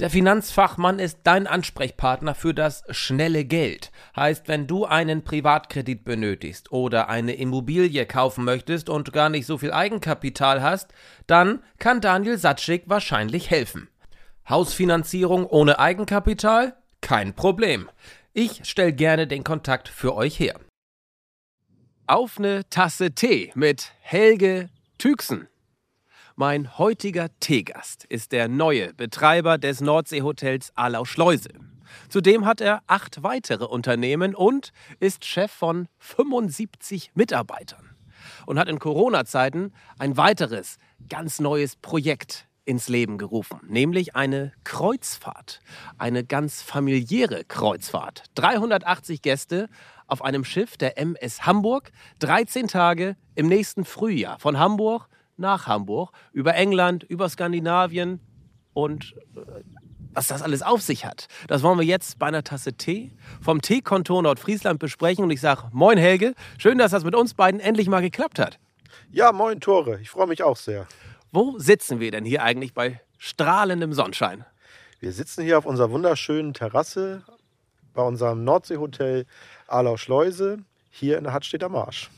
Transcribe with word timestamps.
Der 0.00 0.08
Finanzfachmann 0.08 0.98
ist 0.98 1.18
dein 1.24 1.46
Ansprechpartner 1.46 2.34
für 2.34 2.54
das 2.54 2.84
schnelle 2.88 3.44
Geld. 3.44 3.92
Heißt, 4.16 4.48
wenn 4.48 4.66
du 4.66 4.86
einen 4.86 5.24
Privatkredit 5.24 6.06
benötigst 6.06 6.72
oder 6.72 7.10
eine 7.10 7.34
Immobilie 7.34 8.06
kaufen 8.06 8.46
möchtest 8.46 8.88
und 8.88 9.12
gar 9.12 9.28
nicht 9.28 9.44
so 9.44 9.58
viel 9.58 9.72
Eigenkapital 9.72 10.62
hast, 10.62 10.94
dann 11.26 11.62
kann 11.78 12.00
Daniel 12.00 12.38
Satschik 12.38 12.84
wahrscheinlich 12.86 13.50
helfen. 13.50 13.88
Hausfinanzierung 14.48 15.44
ohne 15.44 15.78
Eigenkapital? 15.78 16.76
Kein 17.02 17.34
Problem. 17.34 17.90
Ich 18.32 18.62
stelle 18.64 18.94
gerne 18.94 19.26
den 19.26 19.44
Kontakt 19.44 19.88
für 19.88 20.14
euch 20.14 20.40
her. 20.40 20.58
Auf 22.06 22.38
eine 22.38 22.66
Tasse 22.70 23.14
Tee 23.14 23.52
mit 23.54 23.92
Helge 24.00 24.70
Tüxen. 24.96 25.49
Mein 26.40 26.78
heutiger 26.78 27.28
Teegast 27.40 28.04
ist 28.04 28.32
der 28.32 28.48
neue 28.48 28.94
Betreiber 28.94 29.58
des 29.58 29.82
Nordseehotels 29.82 30.72
Arlau 30.74 31.04
Schleuse. 31.04 31.50
Zudem 32.08 32.46
hat 32.46 32.62
er 32.62 32.80
acht 32.86 33.22
weitere 33.22 33.66
Unternehmen 33.66 34.34
und 34.34 34.72
ist 35.00 35.26
Chef 35.26 35.52
von 35.52 35.86
75 35.98 37.10
Mitarbeitern 37.12 37.90
und 38.46 38.58
hat 38.58 38.70
in 38.70 38.78
Corona-Zeiten 38.78 39.74
ein 39.98 40.16
weiteres 40.16 40.78
ganz 41.10 41.40
neues 41.40 41.76
Projekt 41.76 42.48
ins 42.64 42.88
Leben 42.88 43.18
gerufen, 43.18 43.60
nämlich 43.68 44.16
eine 44.16 44.54
Kreuzfahrt, 44.64 45.60
eine 45.98 46.24
ganz 46.24 46.62
familiäre 46.62 47.44
Kreuzfahrt. 47.44 48.24
380 48.36 49.20
Gäste 49.20 49.68
auf 50.06 50.24
einem 50.24 50.44
Schiff 50.44 50.78
der 50.78 50.96
MS 50.96 51.44
Hamburg, 51.44 51.92
13 52.20 52.66
Tage 52.66 53.16
im 53.34 53.46
nächsten 53.46 53.84
Frühjahr 53.84 54.38
von 54.38 54.58
Hamburg 54.58 55.10
nach 55.40 55.66
Hamburg, 55.66 56.12
über 56.32 56.54
England, 56.54 57.02
über 57.04 57.28
Skandinavien 57.28 58.20
und 58.72 59.14
äh, 59.36 59.40
was 60.12 60.28
das 60.28 60.42
alles 60.42 60.62
auf 60.62 60.82
sich 60.82 61.04
hat. 61.04 61.28
Das 61.48 61.62
wollen 61.62 61.78
wir 61.78 61.86
jetzt 61.86 62.18
bei 62.18 62.26
einer 62.26 62.42
Tasse 62.42 62.72
Tee 62.72 63.12
vom 63.40 63.62
Teekontor 63.62 64.22
Nordfriesland 64.22 64.78
besprechen. 64.78 65.24
Und 65.24 65.30
ich 65.30 65.40
sage, 65.40 65.68
moin 65.72 65.98
Helge, 65.98 66.34
schön, 66.58 66.78
dass 66.78 66.90
das 66.90 67.04
mit 67.04 67.14
uns 67.14 67.34
beiden 67.34 67.60
endlich 67.60 67.88
mal 67.88 68.00
geklappt 68.00 68.38
hat. 68.38 68.58
Ja, 69.12 69.32
moin 69.32 69.60
Tore, 69.60 70.00
ich 70.00 70.10
freue 70.10 70.26
mich 70.26 70.42
auch 70.42 70.56
sehr. 70.56 70.86
Wo 71.32 71.58
sitzen 71.58 72.00
wir 72.00 72.10
denn 72.10 72.24
hier 72.24 72.42
eigentlich 72.42 72.74
bei 72.74 73.00
strahlendem 73.18 73.92
Sonnenschein? 73.92 74.44
Wir 74.98 75.12
sitzen 75.12 75.44
hier 75.44 75.58
auf 75.58 75.66
unserer 75.66 75.90
wunderschönen 75.90 76.54
Terrasse 76.54 77.22
bei 77.94 78.02
unserem 78.02 78.44
Nordseehotel 78.44 79.26
Arlau 79.66 79.96
Schleuse 79.96 80.58
hier 80.90 81.18
in 81.18 81.24
der 81.24 81.32
Hadstedter 81.32 81.68
Marsch. 81.68 82.10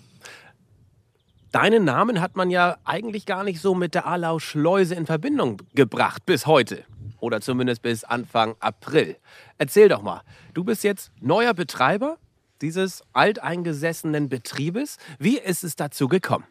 Deinen 1.53 1.85
Namen 1.85 2.21
hat 2.23 2.35
man 2.35 2.49
ja 2.49 2.79
eigentlich 2.83 3.27
gar 3.27 3.45
nicht 3.45 3.61
so 3.61 3.75
mit 3.75 3.95
der 3.95 4.07
Arlau 4.07 4.39
Schleuse 4.39 4.95
in 4.95 5.05
Verbindung 5.05 5.61
gebracht 5.75 6.25
bis 6.25 6.47
heute. 6.47 6.85
Oder 7.21 7.43
zumindest 7.43 7.83
bis 7.83 8.05
Anfang 8.05 8.57
April. 8.59 9.17
Erzähl 9.59 9.91
doch 9.91 10.01
mal, 10.01 10.23
du 10.55 10.65
bist 10.65 10.83
jetzt 10.83 11.13
neuer 11.21 11.53
Betreiber 11.53 12.17
dieses 12.63 13.03
alteingesessenen 13.13 14.31
Betriebes. 14.31 14.97
Wie 15.19 15.39
ist 15.39 15.63
es 15.63 15.77
dazu 15.77 16.09
gekommen? 16.09 16.47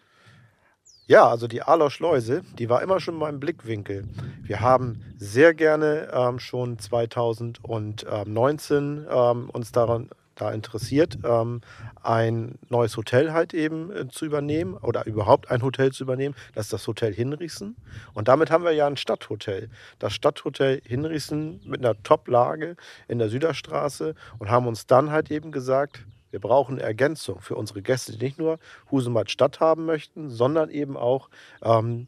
Ja, 1.07 1.27
also 1.27 1.47
die 1.47 1.63
Arlau 1.63 1.89
Schleuse, 1.89 2.43
die 2.59 2.69
war 2.69 2.83
immer 2.83 2.99
schon 2.99 3.19
im 3.19 3.39
Blickwinkel. 3.39 4.07
Wir 4.43 4.59
haben 4.59 5.01
sehr 5.17 5.55
gerne 5.55 6.11
ähm, 6.13 6.37
schon 6.37 6.77
2019 6.77 9.07
ähm, 9.09 9.49
uns 9.49 9.71
daran 9.71 10.11
da 10.41 10.51
interessiert, 10.51 11.19
ähm, 11.23 11.61
ein 12.01 12.57
neues 12.69 12.97
Hotel 12.97 13.31
halt 13.31 13.53
eben 13.53 13.91
äh, 13.91 14.07
zu 14.07 14.25
übernehmen 14.25 14.73
oder 14.73 15.05
überhaupt 15.05 15.51
ein 15.51 15.61
Hotel 15.61 15.91
zu 15.91 16.03
übernehmen. 16.03 16.35
Das 16.55 16.65
ist 16.65 16.73
das 16.73 16.87
Hotel 16.87 17.13
Hinrichsen. 17.13 17.75
Und 18.13 18.27
damit 18.27 18.49
haben 18.49 18.63
wir 18.63 18.71
ja 18.71 18.87
ein 18.87 18.97
Stadthotel. 18.97 19.69
Das 19.99 20.13
Stadthotel 20.13 20.81
Hinrichsen 20.83 21.61
mit 21.63 21.85
einer 21.85 22.01
Top-Lage 22.01 22.75
in 23.07 23.19
der 23.19 23.29
Süderstraße 23.29 24.15
und 24.39 24.49
haben 24.49 24.67
uns 24.67 24.87
dann 24.87 25.11
halt 25.11 25.29
eben 25.29 25.51
gesagt, 25.51 26.05
wir 26.31 26.39
brauchen 26.39 26.79
Ergänzung 26.79 27.41
für 27.41 27.55
unsere 27.55 27.81
Gäste, 27.81 28.13
die 28.13 28.25
nicht 28.25 28.39
nur 28.39 28.57
Husumat 28.89 29.29
Stadt 29.29 29.59
haben 29.59 29.85
möchten, 29.85 30.29
sondern 30.29 30.69
eben 30.69 30.97
auch 30.97 31.29
ähm, 31.61 32.07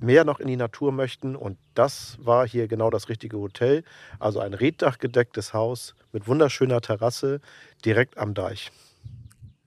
mehr 0.00 0.24
noch 0.24 0.40
in 0.40 0.48
die 0.48 0.56
Natur 0.56 0.92
möchten. 0.92 1.36
Und 1.36 1.58
das 1.74 2.18
war 2.20 2.46
hier 2.46 2.68
genau 2.68 2.90
das 2.90 3.08
richtige 3.08 3.38
Hotel. 3.38 3.84
Also 4.18 4.40
ein 4.40 4.54
reddachgedecktes 4.54 5.54
Haus 5.54 5.94
mit 6.12 6.26
wunderschöner 6.26 6.80
Terrasse 6.80 7.40
direkt 7.84 8.18
am 8.18 8.34
Deich. 8.34 8.72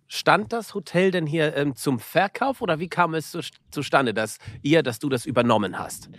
Stand 0.08 0.54
das 0.54 0.74
Hotel 0.74 1.12
denn 1.12 1.26
hier 1.26 1.56
ähm, 1.56 1.76
zum 1.76 2.00
Verkauf 2.00 2.62
oder 2.62 2.80
wie 2.80 2.88
kam 2.88 3.14
es 3.14 3.32
zu, 3.32 3.42
zustande, 3.72 4.14
dass 4.14 4.38
ihr, 4.62 4.82
dass 4.82 5.00
du 5.00 5.10
das 5.10 5.26
übernommen 5.26 5.78
hast? 5.78 6.10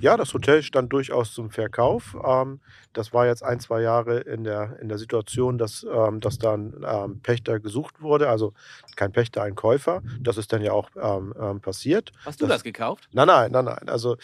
Ja, 0.00 0.16
das 0.16 0.34
Hotel 0.34 0.62
stand 0.62 0.92
durchaus 0.92 1.32
zum 1.32 1.50
Verkauf. 1.50 2.16
Ähm, 2.26 2.60
das 2.92 3.14
war 3.14 3.26
jetzt 3.26 3.42
ein, 3.42 3.60
zwei 3.60 3.82
Jahre 3.82 4.18
in 4.18 4.44
der, 4.44 4.78
in 4.80 4.88
der 4.88 4.98
Situation, 4.98 5.58
dass, 5.58 5.86
ähm, 5.90 6.20
dass 6.20 6.38
dann 6.38 6.84
ähm, 6.86 7.20
Pächter 7.20 7.60
gesucht 7.60 8.02
wurde. 8.02 8.28
Also 8.28 8.52
kein 8.96 9.12
Pächter, 9.12 9.42
ein 9.42 9.54
Käufer. 9.54 10.02
Das 10.20 10.38
ist 10.38 10.52
dann 10.52 10.62
ja 10.62 10.72
auch 10.72 10.90
ähm, 11.00 11.32
ähm, 11.40 11.60
passiert. 11.60 12.12
Hast 12.24 12.40
du 12.40 12.46
das, 12.46 12.56
das, 12.56 12.64
gekauft? 12.64 13.08
Nein, 13.12 13.28
nein, 13.28 13.52
nein, 13.52 13.64
nein. 13.64 13.88
Also 13.88 14.16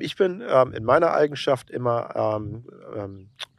ich 0.00 0.16
bin 0.16 0.40
in 0.40 0.84
meiner 0.84 1.12
Eigenschaft 1.12 1.70
immer 1.70 2.40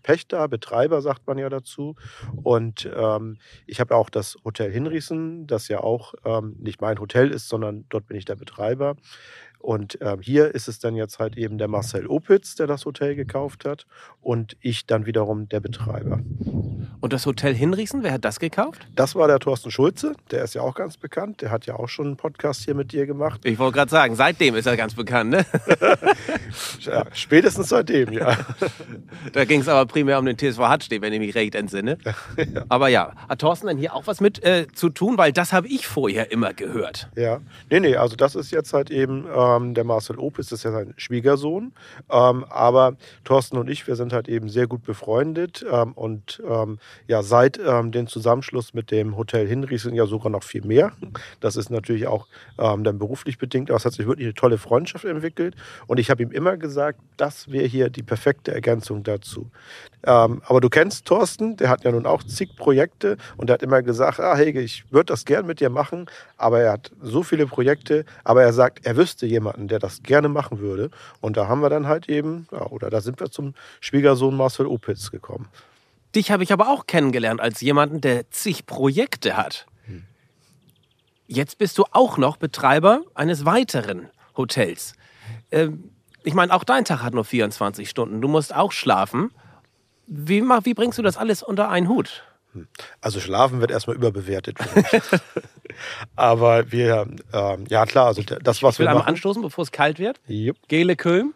Pächter, 0.07 0.47
Betreiber 0.47 1.01
sagt 1.01 1.27
man 1.27 1.37
ja 1.37 1.49
dazu. 1.49 1.97
Und 2.41 2.89
ähm, 2.95 3.39
ich 3.65 3.81
habe 3.81 3.93
auch 3.93 4.09
das 4.09 4.37
Hotel 4.45 4.71
Hinrichsen, 4.71 5.47
das 5.47 5.67
ja 5.67 5.81
auch 5.81 6.13
ähm, 6.23 6.55
nicht 6.59 6.79
mein 6.79 6.97
Hotel 7.01 7.29
ist, 7.29 7.49
sondern 7.49 7.83
dort 7.89 8.07
bin 8.07 8.15
ich 8.15 8.23
der 8.23 8.37
Betreiber. 8.37 8.95
Und 9.59 9.97
ähm, 9.99 10.21
hier 10.21 10.55
ist 10.55 10.69
es 10.69 10.79
dann 10.79 10.95
jetzt 10.95 11.19
halt 11.19 11.35
eben 11.35 11.57
der 11.57 11.67
Marcel 11.67 12.07
Opitz, 12.07 12.55
der 12.55 12.67
das 12.67 12.85
Hotel 12.85 13.15
gekauft 13.15 13.65
hat 13.65 13.85
und 14.21 14.55
ich 14.61 14.85
dann 14.85 15.05
wiederum 15.05 15.49
der 15.49 15.59
Betreiber. 15.59 16.21
Und 17.01 17.13
das 17.13 17.25
Hotel 17.25 17.55
Hinrichsen, 17.55 18.03
wer 18.03 18.13
hat 18.13 18.23
das 18.23 18.39
gekauft? 18.39 18.87
Das 18.95 19.15
war 19.15 19.27
der 19.27 19.39
Thorsten 19.39 19.71
Schulze, 19.71 20.13
der 20.31 20.43
ist 20.43 20.53
ja 20.53 20.61
auch 20.61 20.75
ganz 20.75 20.97
bekannt. 20.97 21.41
Der 21.41 21.51
hat 21.51 21.65
ja 21.65 21.75
auch 21.75 21.89
schon 21.89 22.05
einen 22.05 22.17
Podcast 22.17 22.65
hier 22.65 22.75
mit 22.75 22.91
dir 22.91 23.05
gemacht. 23.07 23.41
Ich 23.43 23.57
wollte 23.57 23.77
gerade 23.77 23.89
sagen, 23.91 24.15
seitdem 24.15 24.55
ist 24.55 24.67
er 24.67 24.77
ganz 24.77 24.93
bekannt, 24.93 25.31
ne? 25.31 25.45
ja, 26.81 27.05
spätestens 27.13 27.69
seitdem, 27.69 28.13
ja. 28.13 28.37
da 29.33 29.45
ging 29.45 29.61
es 29.61 29.67
aber 29.67 29.85
primär 29.85 30.19
um 30.19 30.25
den 30.25 30.37
TSV 30.37 30.59
Hadstedt, 30.59 31.01
wenn 31.01 31.13
ich 31.13 31.19
mich 31.19 31.33
recht 31.33 31.55
entsinne. 31.55 31.97
ja. 32.37 32.65
Aber 32.69 32.89
ja, 32.89 33.13
hat 33.27 33.39
Thorsten 33.39 33.67
denn 33.67 33.77
hier 33.77 33.95
auch 33.95 34.07
was 34.07 34.21
mit 34.21 34.43
äh, 34.43 34.67
zu 34.73 34.89
tun? 34.89 35.17
Weil 35.17 35.31
das 35.31 35.51
habe 35.51 35.67
ich 35.67 35.87
vorher 35.87 36.31
immer 36.31 36.53
gehört. 36.53 37.09
Ja, 37.15 37.39
nee, 37.69 37.79
nee, 37.79 37.95
also 37.95 38.15
das 38.15 38.35
ist 38.35 38.51
jetzt 38.51 38.73
halt 38.73 38.91
eben... 38.91 39.25
Äh, 39.27 39.47
ähm, 39.47 39.73
der 39.73 39.83
Marcel 39.83 40.17
Opitz 40.17 40.51
ist 40.51 40.63
ja 40.63 40.71
sein 40.71 40.93
Schwiegersohn. 40.97 41.73
Ähm, 42.09 42.45
aber 42.49 42.95
Thorsten 43.23 43.57
und 43.57 43.69
ich, 43.69 43.87
wir 43.87 43.95
sind 43.95 44.13
halt 44.13 44.27
eben 44.27 44.49
sehr 44.49 44.67
gut 44.67 44.83
befreundet. 44.83 45.65
Ähm, 45.69 45.93
und 45.93 46.41
ähm, 46.47 46.79
ja, 47.07 47.23
seit 47.23 47.59
ähm, 47.59 47.91
dem 47.91 48.07
Zusammenschluss 48.07 48.73
mit 48.73 48.91
dem 48.91 49.17
Hotel 49.17 49.47
Hinrichsen 49.47 49.93
ja 49.95 50.05
sogar 50.05 50.31
noch 50.31 50.43
viel 50.43 50.63
mehr. 50.63 50.91
Das 51.39 51.55
ist 51.55 51.69
natürlich 51.69 52.07
auch 52.07 52.27
ähm, 52.57 52.83
dann 52.83 52.99
beruflich 52.99 53.37
bedingt. 53.37 53.69
Aber 53.69 53.77
es 53.77 53.85
hat 53.85 53.93
sich 53.93 54.07
wirklich 54.07 54.27
eine 54.27 54.33
tolle 54.33 54.57
Freundschaft 54.57 55.05
entwickelt. 55.05 55.55
Und 55.87 55.99
ich 55.99 56.09
habe 56.09 56.23
ihm 56.23 56.31
immer 56.31 56.57
gesagt, 56.57 56.99
das 57.17 57.51
wäre 57.51 57.65
hier 57.65 57.89
die 57.89 58.03
perfekte 58.03 58.53
Ergänzung 58.53 59.03
dazu. 59.03 59.49
aber 60.03 60.61
du 60.61 60.69
kennst 60.69 61.05
Thorsten, 61.05 61.57
der 61.57 61.69
hat 61.69 61.83
ja 61.83 61.91
nun 61.91 62.05
auch 62.05 62.23
zig 62.23 62.55
Projekte 62.55 63.17
und 63.35 63.47
der 63.47 63.55
hat 63.55 63.63
immer 63.63 63.81
gesagt, 63.81 64.19
ah 64.19 64.35
Helge, 64.35 64.61
ich 64.61 64.85
würde 64.91 65.07
das 65.07 65.25
gern 65.25 65.45
mit 65.45 65.59
dir 65.59 65.69
machen, 65.69 66.05
aber 66.37 66.61
er 66.61 66.73
hat 66.73 66.91
so 67.01 67.23
viele 67.23 67.47
Projekte, 67.47 68.05
aber 68.23 68.43
er 68.43 68.53
sagt, 68.53 68.85
er 68.85 68.95
wüsste 68.95 69.25
jemanden, 69.25 69.57
jemanden, 69.57 69.67
der 69.67 69.79
das 69.79 70.03
gerne 70.03 70.29
machen 70.29 70.59
würde. 70.59 70.89
Und 71.21 71.37
da 71.37 71.47
haben 71.47 71.61
wir 71.61 71.69
dann 71.69 71.87
halt 71.87 72.09
eben, 72.09 72.47
ja, 72.51 72.65
oder 72.67 72.89
da 72.89 73.01
sind 73.01 73.19
wir 73.19 73.29
zum 73.31 73.53
Schwiegersohn 73.79 74.35
Marcel 74.35 74.67
Opitz 74.67 75.11
gekommen. 75.11 75.47
Dich 76.17 76.31
habe 76.31 76.41
ich 76.41 76.51
aber 76.51 76.69
auch 76.69 76.87
kennengelernt 76.87 77.39
als 77.39 77.61
jemanden, 77.61 78.01
der 78.01 78.31
zig 78.31 78.65
Projekte 78.65 79.37
hat. 79.37 79.67
Jetzt 81.27 81.59
bist 81.59 81.77
du 81.77 81.85
auch 81.91 82.17
noch 82.17 82.37
Betreiber 82.37 83.01
eines 83.13 83.45
weiteren 83.45 84.09
Hotels. 84.35 84.93
Ähm, 85.51 85.91
ich 86.23 86.33
meine, 86.33 86.51
auch 86.55 86.63
dein 86.63 86.85
Tag 86.85 87.03
hat 87.03 87.13
nur 87.13 87.23
24 87.23 87.87
Stunden. 87.87 88.19
Du 88.19 88.27
musst 88.27 88.55
auch 88.55 88.71
schlafen. 88.71 89.29
Wie, 90.07 90.41
wie 90.41 90.73
bringst 90.73 90.97
du 90.97 91.03
das 91.03 91.17
alles 91.17 91.43
unter 91.43 91.69
einen 91.69 91.87
Hut? 91.87 92.23
Hm. 92.53 92.67
Also 92.99 93.19
Schlafen 93.19 93.61
wird 93.61 93.69
erstmal 93.69 93.95
überbewertet. 93.95 94.57
Aber 96.15 96.71
wir, 96.71 97.07
ähm, 97.31 97.65
ja 97.69 97.85
klar, 97.85 98.07
also 98.07 98.23
das, 98.23 98.63
was 98.63 98.75
ich 98.75 98.79
will 98.79 98.87
wir 98.87 98.91
einmal 98.91 99.07
anstoßen, 99.07 99.43
bevor 99.43 99.61
es 99.61 99.71
kalt 99.71 99.99
wird. 99.99 100.19
Jupp. 100.25 100.57
Gele 100.67 100.95
Köln 100.95 101.35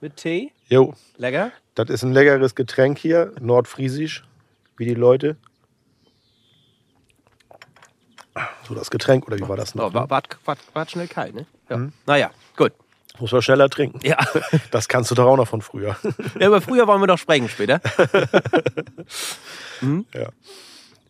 mit 0.00 0.16
Tee. 0.16 0.52
Jo. 0.68 0.94
Lecker. 1.16 1.52
Das 1.74 1.88
ist 1.90 2.02
ein 2.02 2.12
leckeres 2.12 2.54
Getränk 2.54 2.98
hier, 2.98 3.32
nordfriesisch, 3.40 4.24
wie 4.76 4.84
die 4.84 4.94
Leute. 4.94 5.36
So 8.66 8.74
das 8.74 8.90
Getränk, 8.90 9.26
oder 9.26 9.38
wie 9.38 9.48
war 9.48 9.56
das 9.56 9.74
noch? 9.74 9.90
Oh, 9.90 9.94
war, 9.94 10.10
war, 10.10 10.22
war, 10.44 10.56
war 10.74 10.88
schnell 10.88 11.08
kalt, 11.08 11.34
ne? 11.34 11.46
Ja. 11.70 11.78
Mhm. 11.78 11.92
Naja, 12.06 12.30
gut. 12.56 12.72
Muss 13.18 13.32
man 13.32 13.42
schneller 13.42 13.68
trinken. 13.68 13.98
Ja. 14.02 14.18
Das 14.70 14.86
kannst 14.88 15.10
du 15.10 15.14
doch 15.14 15.26
auch 15.26 15.36
noch 15.36 15.48
von 15.48 15.62
früher. 15.62 15.96
Ja, 16.38 16.48
aber 16.48 16.60
früher 16.60 16.86
wollen 16.86 17.00
wir 17.00 17.06
doch 17.06 17.18
sprechen 17.18 17.48
später. 17.48 17.80
mhm. 19.80 20.04
Ja. 20.14 20.28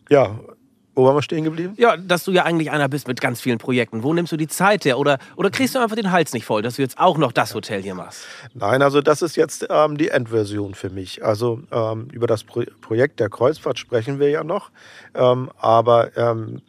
Ja, 0.09 0.39
wo 0.99 1.05
waren 1.05 1.15
wir 1.15 1.21
stehen 1.21 1.43
geblieben? 1.43 1.73
Ja, 1.77 1.95
dass 1.95 2.25
du 2.25 2.31
ja 2.31 2.43
eigentlich 2.43 2.71
einer 2.71 2.89
bist 2.89 3.07
mit 3.07 3.21
ganz 3.21 3.39
vielen 3.39 3.57
Projekten. 3.57 4.03
Wo 4.03 4.13
nimmst 4.13 4.31
du 4.31 4.37
die 4.37 4.47
Zeit 4.47 4.83
her? 4.83 4.99
Oder, 4.99 5.17
oder 5.37 5.49
kriegst 5.49 5.75
du 5.75 5.79
einfach 5.79 5.95
den 5.95 6.11
Hals 6.11 6.33
nicht 6.33 6.45
voll, 6.45 6.61
dass 6.61 6.75
du 6.75 6.81
jetzt 6.81 6.99
auch 6.99 7.17
noch 7.17 7.31
das 7.31 7.55
Hotel 7.55 7.81
hier 7.81 7.95
machst? 7.95 8.25
Nein, 8.53 8.81
also 8.81 9.01
das 9.01 9.21
ist 9.21 9.35
jetzt 9.37 9.65
ähm, 9.69 9.97
die 9.97 10.09
Endversion 10.09 10.73
für 10.73 10.89
mich. 10.89 11.23
Also 11.23 11.61
ähm, 11.71 12.09
über 12.11 12.27
das 12.27 12.43
Pro 12.43 12.63
Projekt 12.81 13.19
der 13.19 13.29
Kreuzfahrt 13.29 13.79
sprechen 13.79 14.19
wir 14.19 14.29
ja 14.29 14.43
noch. 14.43 14.71
Ähm, 15.13 15.49
aber 15.57 16.17
ähm, 16.17 16.61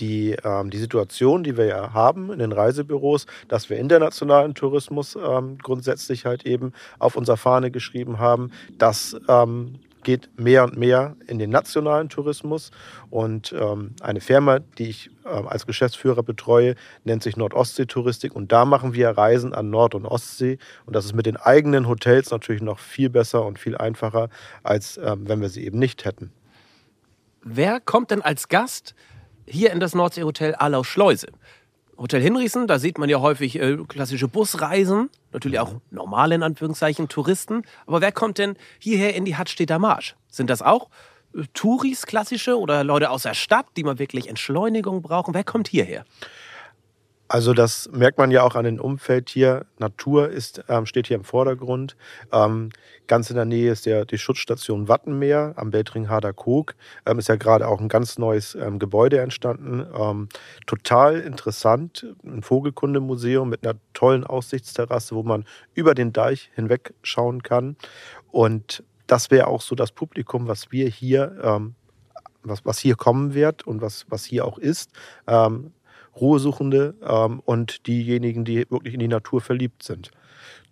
die, 0.00 0.36
ähm, 0.44 0.70
die 0.70 0.78
Situation, 0.78 1.44
die 1.44 1.56
wir 1.56 1.66
ja 1.66 1.92
haben 1.92 2.32
in 2.32 2.38
den 2.38 2.52
Reisebüros, 2.52 3.26
dass 3.48 3.70
wir 3.70 3.78
internationalen 3.78 4.54
Tourismus 4.54 5.16
ähm, 5.16 5.58
grundsätzlich 5.58 6.26
halt 6.26 6.44
eben 6.44 6.72
auf 6.98 7.16
unserer 7.16 7.36
Fahne 7.36 7.70
geschrieben 7.70 8.18
haben, 8.18 8.50
das 8.78 9.16
ähm, 9.28 9.78
geht 10.06 10.30
mehr 10.38 10.62
und 10.62 10.76
mehr 10.76 11.16
in 11.26 11.40
den 11.40 11.50
nationalen 11.50 12.08
Tourismus. 12.08 12.70
Und 13.10 13.52
ähm, 13.58 13.96
eine 14.00 14.20
Firma, 14.20 14.60
die 14.60 14.88
ich 14.88 15.10
äh, 15.24 15.28
als 15.28 15.66
Geschäftsführer 15.66 16.22
betreue, 16.22 16.76
nennt 17.02 17.24
sich 17.24 17.36
Nordostsee-Touristik. 17.36 18.34
Und 18.34 18.52
da 18.52 18.64
machen 18.64 18.94
wir 18.94 19.10
Reisen 19.10 19.52
an 19.52 19.68
Nord- 19.68 19.96
und 19.96 20.06
Ostsee. 20.06 20.58
Und 20.86 20.94
das 20.94 21.06
ist 21.06 21.14
mit 21.14 21.26
den 21.26 21.36
eigenen 21.36 21.88
Hotels 21.88 22.30
natürlich 22.30 22.62
noch 22.62 22.78
viel 22.78 23.10
besser 23.10 23.44
und 23.44 23.58
viel 23.58 23.76
einfacher, 23.76 24.28
als 24.62 24.96
ähm, 24.96 25.28
wenn 25.28 25.40
wir 25.40 25.48
sie 25.48 25.64
eben 25.66 25.80
nicht 25.80 26.04
hätten. 26.04 26.30
Wer 27.42 27.80
kommt 27.80 28.12
denn 28.12 28.22
als 28.22 28.46
Gast 28.48 28.94
hier 29.44 29.72
in 29.72 29.80
das 29.80 29.96
Nordsee-Hotel 29.96 30.54
Arlau 30.54 30.84
Schleuse? 30.84 31.28
Hotel 31.98 32.20
Hinriesen, 32.20 32.66
da 32.66 32.78
sieht 32.78 32.98
man 32.98 33.08
ja 33.08 33.20
häufig 33.20 33.58
äh, 33.58 33.76
klassische 33.88 34.28
Busreisen, 34.28 35.08
natürlich 35.32 35.58
auch 35.60 35.74
normale 35.90 36.34
in 36.34 36.42
Anführungszeichen 36.42 37.08
Touristen. 37.08 37.62
Aber 37.86 38.00
wer 38.00 38.12
kommt 38.12 38.38
denn 38.38 38.56
hierher 38.78 39.14
in 39.14 39.24
die 39.24 39.36
Hadstädter 39.36 39.78
Marsch? 39.78 40.14
Sind 40.28 40.50
das 40.50 40.60
auch 40.60 40.90
äh, 41.34 41.44
Touris 41.54 42.04
klassische 42.04 42.58
oder 42.58 42.84
Leute 42.84 43.10
aus 43.10 43.22
der 43.22 43.34
Stadt, 43.34 43.66
die 43.76 43.84
mal 43.84 43.98
wirklich 43.98 44.28
Entschleunigung 44.28 45.00
brauchen? 45.00 45.32
Wer 45.32 45.44
kommt 45.44 45.68
hierher? 45.68 46.04
Also 47.28 47.54
das 47.54 47.90
merkt 47.92 48.18
man 48.18 48.30
ja 48.30 48.42
auch 48.42 48.54
an 48.54 48.64
dem 48.64 48.80
Umfeld 48.80 49.30
hier. 49.30 49.66
Natur 49.78 50.28
ist, 50.28 50.62
ähm, 50.68 50.86
steht 50.86 51.08
hier 51.08 51.16
im 51.16 51.24
Vordergrund. 51.24 51.96
Ähm, 52.32 52.70
ganz 53.08 53.30
in 53.30 53.36
der 53.36 53.44
Nähe 53.44 53.72
ist 53.72 53.86
der, 53.86 54.04
die 54.04 54.18
Schutzstation 54.18 54.88
Wattenmeer 54.88 55.54
am 55.56 55.70
Beltringharder 55.70 56.32
Kog. 56.32 56.76
Ähm, 57.04 57.18
ist 57.18 57.28
ja 57.28 57.36
gerade 57.36 57.66
auch 57.66 57.80
ein 57.80 57.88
ganz 57.88 58.18
neues 58.18 58.54
ähm, 58.54 58.78
Gebäude 58.78 59.20
entstanden. 59.20 59.84
Ähm, 59.98 60.28
total 60.66 61.18
interessant. 61.18 62.06
Ein 62.24 62.42
Vogelkundemuseum 62.42 63.48
mit 63.48 63.66
einer 63.66 63.78
tollen 63.92 64.24
Aussichtsterrasse, 64.24 65.16
wo 65.16 65.24
man 65.24 65.44
über 65.74 65.94
den 65.94 66.12
Deich 66.12 66.50
hinweg 66.54 66.94
schauen 67.02 67.42
kann. 67.42 67.76
Und 68.30 68.84
das 69.08 69.30
wäre 69.30 69.48
auch 69.48 69.62
so 69.62 69.74
das 69.74 69.90
Publikum, 69.90 70.46
was 70.46 70.70
wir 70.70 70.88
hier 70.88 71.36
ähm, 71.42 71.74
was, 72.48 72.64
was 72.64 72.78
hier 72.78 72.94
kommen 72.94 73.34
wird 73.34 73.66
und 73.66 73.80
was, 73.80 74.06
was 74.08 74.24
hier 74.24 74.44
auch 74.44 74.58
ist. 74.58 74.92
Ähm, 75.26 75.72
Ruhesuchende 76.20 76.94
ähm, 77.06 77.40
und 77.44 77.86
diejenigen, 77.86 78.44
die 78.44 78.66
wirklich 78.70 78.94
in 78.94 79.00
die 79.00 79.08
Natur 79.08 79.40
verliebt 79.40 79.82
sind. 79.82 80.10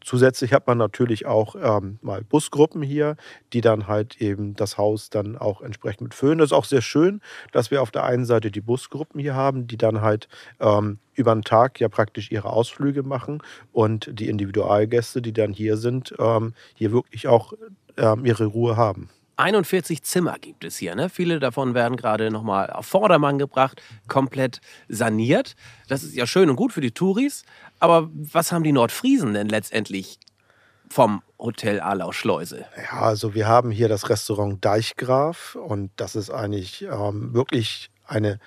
Zusätzlich 0.04 0.52
hat 0.52 0.66
man 0.66 0.76
natürlich 0.76 1.24
auch 1.24 1.56
ähm, 1.58 1.98
mal 2.02 2.22
Busgruppen 2.22 2.82
hier, 2.82 3.16
die 3.54 3.62
dann 3.62 3.88
halt 3.88 4.20
eben 4.20 4.54
das 4.54 4.76
Haus 4.76 5.08
dann 5.08 5.38
auch 5.38 5.62
entsprechend 5.62 6.02
mit 6.02 6.14
füllen. 6.14 6.38
Das 6.38 6.48
ist 6.48 6.52
auch 6.52 6.66
sehr 6.66 6.82
schön, 6.82 7.22
dass 7.52 7.70
wir 7.70 7.80
auf 7.80 7.90
der 7.90 8.04
einen 8.04 8.26
Seite 8.26 8.50
die 8.50 8.60
Busgruppen 8.60 9.18
hier 9.18 9.34
haben, 9.34 9.66
die 9.66 9.78
dann 9.78 10.02
halt 10.02 10.28
ähm, 10.60 10.98
über 11.14 11.34
den 11.34 11.42
Tag 11.42 11.80
ja 11.80 11.88
praktisch 11.88 12.30
ihre 12.30 12.50
Ausflüge 12.50 13.02
machen 13.02 13.42
und 13.72 14.10
die 14.12 14.28
Individualgäste, 14.28 15.22
die 15.22 15.32
dann 15.32 15.54
hier 15.54 15.78
sind, 15.78 16.14
ähm, 16.18 16.52
hier 16.74 16.92
wirklich 16.92 17.26
auch 17.26 17.54
ähm, 17.96 18.26
ihre 18.26 18.44
Ruhe 18.44 18.76
haben. 18.76 19.08
41 19.36 20.02
Zimmer 20.02 20.38
gibt 20.38 20.64
es 20.64 20.76
hier. 20.76 20.94
Ne? 20.94 21.08
Viele 21.08 21.40
davon 21.40 21.74
werden 21.74 21.96
gerade 21.96 22.30
nochmal 22.30 22.70
auf 22.70 22.86
Vordermann 22.86 23.38
gebracht, 23.38 23.82
komplett 24.08 24.60
saniert. 24.88 25.56
Das 25.88 26.02
ist 26.02 26.14
ja 26.14 26.26
schön 26.26 26.50
und 26.50 26.56
gut 26.56 26.72
für 26.72 26.80
die 26.80 26.92
Touris. 26.92 27.44
Aber 27.80 28.08
was 28.12 28.52
haben 28.52 28.64
die 28.64 28.72
Nordfriesen 28.72 29.34
denn 29.34 29.48
letztendlich 29.48 30.18
vom 30.88 31.22
Hotel 31.38 31.80
Arlau 31.80 32.12
Schleuse? 32.12 32.66
Ja, 32.76 33.00
also 33.02 33.34
wir 33.34 33.48
haben 33.48 33.70
hier 33.70 33.88
das 33.88 34.08
Restaurant 34.08 34.64
Deichgraf 34.64 35.56
und 35.56 35.90
das 35.96 36.14
ist 36.14 36.30
eigentlich 36.30 36.82
ähm, 36.82 37.34
wirklich 37.34 37.90
eine 38.06 38.38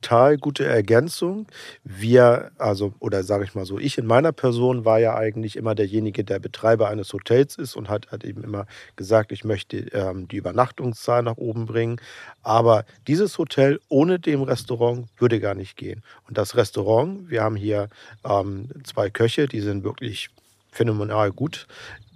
total 0.00 0.36
gute 0.38 0.64
Ergänzung. 0.64 1.46
Wir, 1.84 2.50
also, 2.58 2.94
oder 2.98 3.22
sage 3.22 3.44
ich 3.44 3.54
mal 3.54 3.64
so, 3.64 3.78
ich 3.78 3.98
in 3.98 4.06
meiner 4.06 4.32
Person 4.32 4.84
war 4.84 4.98
ja 4.98 5.16
eigentlich 5.16 5.56
immer 5.56 5.74
derjenige, 5.74 6.24
der 6.24 6.38
Betreiber 6.38 6.88
eines 6.88 7.12
Hotels 7.12 7.56
ist 7.56 7.76
und 7.76 7.88
hat, 7.88 8.10
hat 8.12 8.24
eben 8.24 8.44
immer 8.44 8.66
gesagt, 8.96 9.32
ich 9.32 9.44
möchte 9.44 9.78
ähm, 9.92 10.28
die 10.28 10.36
Übernachtungszahl 10.36 11.22
nach 11.22 11.36
oben 11.36 11.66
bringen. 11.66 12.00
Aber 12.42 12.84
dieses 13.06 13.38
Hotel 13.38 13.80
ohne 13.88 14.18
dem 14.18 14.42
Restaurant 14.42 15.08
würde 15.18 15.40
gar 15.40 15.54
nicht 15.54 15.76
gehen. 15.76 16.02
Und 16.28 16.38
das 16.38 16.56
Restaurant, 16.56 17.30
wir 17.30 17.42
haben 17.42 17.56
hier 17.56 17.88
ähm, 18.24 18.68
zwei 18.84 19.10
Köche, 19.10 19.46
die 19.46 19.60
sind 19.60 19.84
wirklich 19.84 20.30
phänomenal 20.70 21.32
gut. 21.32 21.66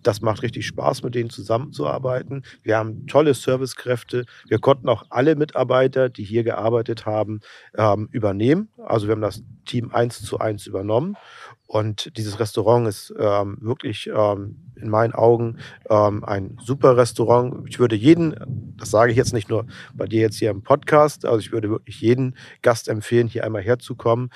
Das 0.02 0.20
macht 0.20 0.42
richtig 0.42 0.66
Spaß, 0.66 1.02
mit 1.02 1.14
denen 1.14 1.30
zusammenzuarbeiten. 1.30 2.44
Wir 2.62 2.76
haben 2.76 3.06
tolle 3.06 3.34
Servicekräfte. 3.34 4.24
Wir 4.48 4.58
konnten 4.58 4.88
auch 4.88 5.04
alle 5.10 5.36
Mitarbeiter, 5.36 6.08
die 6.08 6.24
hier 6.24 6.44
gearbeitet 6.44 7.06
haben, 7.06 7.40
ähm, 7.76 8.08
übernehmen. 8.12 8.68
Also 8.84 9.06
wir 9.06 9.12
haben 9.12 9.20
das 9.20 9.42
Team 9.66 9.90
eins 9.92 10.22
zu 10.22 10.38
eins 10.38 10.66
übernommen. 10.66 11.16
Und 11.66 12.16
dieses 12.16 12.40
Restaurant 12.40 12.88
ist 12.88 13.14
ähm, 13.16 13.56
wirklich 13.60 14.10
ähm, 14.12 14.56
in 14.74 14.90
meinen 14.90 15.12
Augen 15.12 15.58
ähm, 15.88 16.24
ein 16.24 16.56
super 16.60 16.96
Restaurant. 16.96 17.68
Ich 17.68 17.78
würde 17.78 17.94
jeden, 17.94 18.74
das 18.76 18.90
sage 18.90 19.12
ich 19.12 19.16
jetzt 19.16 19.32
nicht 19.32 19.48
nur 19.48 19.66
bei 19.94 20.06
dir 20.06 20.20
jetzt 20.20 20.38
hier 20.38 20.50
im 20.50 20.64
Podcast, 20.64 21.24
also 21.24 21.38
ich 21.38 21.52
würde 21.52 21.70
wirklich 21.70 22.00
jeden 22.00 22.34
Gast 22.62 22.88
empfehlen, 22.88 23.28
hier 23.28 23.44
einmal 23.44 23.62
herzukommen. 23.62 24.30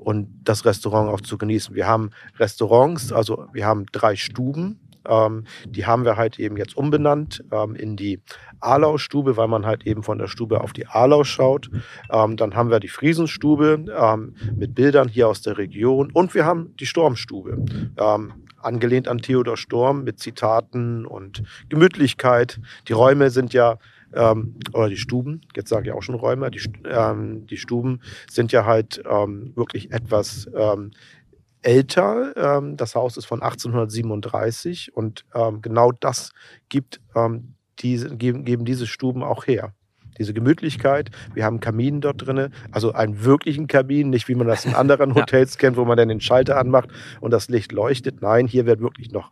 Und 0.00 0.28
das 0.44 0.64
Restaurant 0.64 1.10
auch 1.10 1.20
zu 1.20 1.36
genießen. 1.36 1.74
Wir 1.74 1.86
haben 1.86 2.10
Restaurants, 2.38 3.12
also 3.12 3.46
wir 3.52 3.66
haben 3.66 3.86
drei 3.92 4.16
Stuben. 4.16 4.80
Ähm, 5.08 5.44
die 5.66 5.86
haben 5.86 6.04
wir 6.04 6.16
halt 6.16 6.38
eben 6.38 6.56
jetzt 6.56 6.76
umbenannt 6.76 7.44
ähm, 7.52 7.74
in 7.74 7.96
die 7.96 8.20
Arlau-Stube, 8.60 9.36
weil 9.36 9.48
man 9.48 9.66
halt 9.66 9.86
eben 9.86 10.02
von 10.02 10.18
der 10.18 10.28
Stube 10.28 10.60
auf 10.60 10.72
die 10.72 10.86
Arlau 10.86 11.24
schaut. 11.24 11.70
Ähm, 12.10 12.36
dann 12.36 12.54
haben 12.54 12.70
wir 12.70 12.80
die 12.80 12.88
Friesenstube 12.88 13.84
ähm, 13.94 14.34
mit 14.56 14.74
Bildern 14.74 15.08
hier 15.08 15.28
aus 15.28 15.42
der 15.42 15.58
Region 15.58 16.10
und 16.12 16.34
wir 16.34 16.44
haben 16.44 16.74
die 16.78 16.86
Sturmstube 16.86 17.64
ähm, 17.98 18.32
angelehnt 18.62 19.08
an 19.08 19.18
Theodor 19.18 19.56
Storm 19.56 20.04
mit 20.04 20.18
Zitaten 20.18 21.06
und 21.06 21.42
Gemütlichkeit. 21.68 22.60
Die 22.88 22.92
Räume 22.92 23.30
sind 23.30 23.52
ja 23.52 23.78
ähm, 24.14 24.58
oder 24.72 24.88
die 24.88 24.96
Stuben, 24.96 25.42
jetzt 25.54 25.68
sage 25.68 25.88
ich 25.88 25.92
auch 25.92 26.02
schon 26.02 26.14
Räume, 26.14 26.50
die, 26.50 26.60
ähm, 26.84 27.46
die 27.46 27.56
Stuben 27.56 28.00
sind 28.28 28.52
ja 28.52 28.64
halt 28.64 29.02
ähm, 29.08 29.52
wirklich 29.56 29.92
etwas 29.92 30.48
ähm, 30.54 30.90
älter. 31.62 32.34
Ähm, 32.36 32.76
das 32.76 32.94
Haus 32.94 33.16
ist 33.16 33.26
von 33.26 33.42
1837 33.42 34.96
und 34.96 35.24
ähm, 35.34 35.62
genau 35.62 35.92
das 35.92 36.32
gibt, 36.68 37.00
diese, 37.80 38.16
geben, 38.16 38.44
geben 38.44 38.64
diese 38.64 38.86
Stuben 38.86 39.22
auch 39.22 39.46
her 39.46 39.74
diese 40.20 40.34
Gemütlichkeit. 40.34 41.10
Wir 41.34 41.44
haben 41.44 41.54
einen 41.54 41.60
Kamin 41.60 42.00
dort 42.00 42.24
drin, 42.24 42.52
also 42.70 42.92
einen 42.92 43.24
wirklichen 43.24 43.66
Kamin, 43.66 44.10
nicht 44.10 44.28
wie 44.28 44.36
man 44.36 44.46
das 44.46 44.64
in 44.64 44.74
anderen 44.74 45.14
Hotels 45.16 45.58
kennt, 45.58 45.76
wo 45.76 45.84
man 45.84 45.96
dann 45.96 46.08
den 46.08 46.20
Schalter 46.20 46.58
anmacht 46.58 46.90
und 47.20 47.32
das 47.32 47.48
Licht 47.48 47.72
leuchtet. 47.72 48.22
Nein, 48.22 48.46
hier 48.46 48.66
wird 48.66 48.80
wirklich 48.80 49.10
noch, 49.10 49.30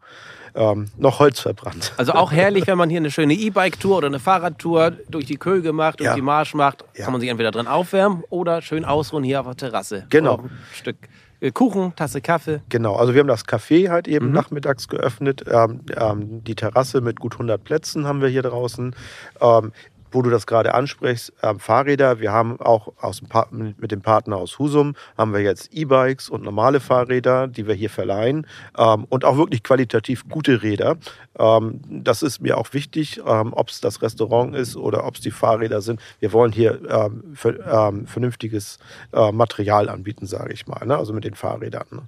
ähm, 0.55 0.89
noch 0.97 1.21
Holz 1.21 1.39
verbrannt. 1.39 1.93
Also 1.97 2.13
auch 2.13 2.33
herrlich, 2.33 2.67
wenn 2.67 2.79
man 2.79 2.91
hier 2.91 2.99
eine 2.99 3.11
schöne 3.11 3.35
E-Bike-Tour 3.35 3.99
oder 3.99 4.09
eine 4.09 4.19
Fahrradtour 4.19 4.93
durch 5.09 5.27
die 5.27 5.37
Köge 5.37 5.73
macht, 5.73 6.01
durch 6.01 6.09
ja. 6.09 6.15
die 6.15 6.23
Marsch 6.23 6.55
macht, 6.55 6.85
ja. 6.97 7.05
kann 7.05 7.13
man 7.13 7.21
sich 7.21 7.31
entweder 7.31 7.51
drin 7.51 7.67
aufwärmen 7.67 8.25
oder 8.31 8.63
schön 8.63 8.85
ausruhen 8.85 9.23
hier 9.23 9.41
auf 9.41 9.47
der 9.47 9.57
Terrasse. 9.57 10.07
Genau. 10.09 10.39
Ein 10.39 10.51
Stück 10.73 10.97
äh, 11.41 11.53
Kuchen, 11.53 11.95
Tasse 11.95 12.21
Kaffee. 12.21 12.61
Genau, 12.69 12.97
also 12.97 13.15
wir 13.15 13.21
haben 13.21 13.29
das 13.29 13.47
Café 13.47 13.91
halt 13.91 14.09
eben 14.09 14.29
mhm. 14.29 14.33
nachmittags 14.33 14.89
geöffnet. 14.89 15.45
Ähm, 15.49 15.81
ähm, 15.97 16.45
die 16.45 16.55
Terrasse 16.55 17.01
mit 17.01 17.21
gut 17.21 17.35
100 17.35 17.63
Plätzen 17.63 18.07
haben 18.07 18.21
wir 18.21 18.29
hier 18.29 18.43
draußen. 18.43 18.95
Ähm, 19.41 19.73
wo 20.11 20.23
du 20.23 20.31
das 20.31 20.47
gerade 20.47 20.75
ansprichst, 20.75 21.33
äh, 21.43 21.55
Fahrräder. 21.59 22.21
Wir 22.21 22.33
haben 22.33 22.61
auch 22.61 22.93
aus 23.01 23.21
dem 23.21 23.75
mit 23.79 23.93
dem 23.93 24.03
Partner 24.03 24.37
aus 24.37 24.59
Husum 24.59 24.95
haben 25.17 25.33
wir 25.33 25.41
jetzt 25.41 25.73
E-Bikes 25.73 26.29
und 26.29 26.43
normale 26.43 26.81
Fahrräder, 26.81 27.49
die 27.49 27.67
wir 27.67 27.75
hier 27.75 27.91
verleihen 27.91 28.47
ähm, 28.77 29.05
und 29.09 29.25
auch 29.25 29.37
wirklich 29.37 29.63
qualitativ 29.63 30.29
gute 30.29 30.63
Räder. 30.63 30.97
Ähm, 31.39 31.81
das 31.89 32.23
ist 32.23 32.41
mir 32.41 32.59
auch 32.59 32.73
wichtig, 32.73 33.21
ähm, 33.27 33.53
ob 33.53 33.69
es 33.69 33.81
das 33.81 34.03
Restaurant 34.03 34.55
ist 34.55 34.77
oder 34.77 35.07
ob 35.07 35.17
es 35.17 35.21
die 35.21 35.31
Fahrräder 35.31 35.81
sind. 35.81 36.01
Wir 36.21 36.33
wollen 36.33 36.53
hier 36.53 36.81
ähm, 36.89 37.25
für, 37.35 37.59
ähm, 37.67 38.07
vernünftiges 38.07 38.79
äh, 39.13 39.33
Material 39.33 39.89
anbieten, 39.89 40.27
sage 40.27 40.53
ich 40.53 40.67
mal, 40.67 40.85
ne? 40.87 40.97
also 40.97 41.13
mit 41.13 41.25
den 41.25 41.35
Fahrrädern. 41.35 41.87
Ne? 41.91 42.03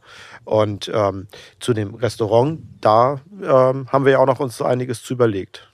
Und 0.45 0.91
ähm, 0.93 1.27
zu 1.61 1.73
dem 1.75 1.95
Restaurant, 1.95 2.61
da 2.81 3.21
haben 3.43 4.05
wir 4.05 4.13
ja 4.13 4.19
auch 4.19 4.27
noch 4.27 4.41
uns 4.41 4.61
einiges 4.61 5.03
zu 5.03 5.15
überlegt. 5.15 5.70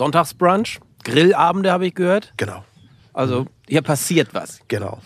Sonntagsbrunch, 0.00 0.80
Grillabende 1.04 1.70
habe 1.70 1.86
ich 1.86 1.94
gehört. 1.94 2.32
Genau. 2.38 2.64
Also 3.12 3.44
hier 3.68 3.82
passiert 3.82 4.32
was. 4.32 4.60
Genau. 4.68 4.98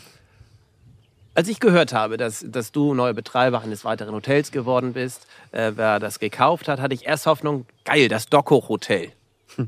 Als 1.34 1.48
ich 1.48 1.58
gehört 1.58 1.92
habe, 1.92 2.16
dass, 2.16 2.44
dass 2.46 2.70
du 2.70 2.94
neuer 2.94 3.12
Betreiber 3.12 3.60
eines 3.60 3.84
weiteren 3.84 4.14
Hotels 4.14 4.52
geworden 4.52 4.92
bist, 4.92 5.26
äh, 5.50 5.72
wer 5.74 5.98
das 5.98 6.20
gekauft 6.20 6.68
hat, 6.68 6.80
hatte 6.80 6.94
ich 6.94 7.06
erst 7.06 7.26
Hoffnung, 7.26 7.66
geil, 7.84 8.06
das 8.08 8.26
Doco 8.26 8.68
Hotel. 8.68 9.10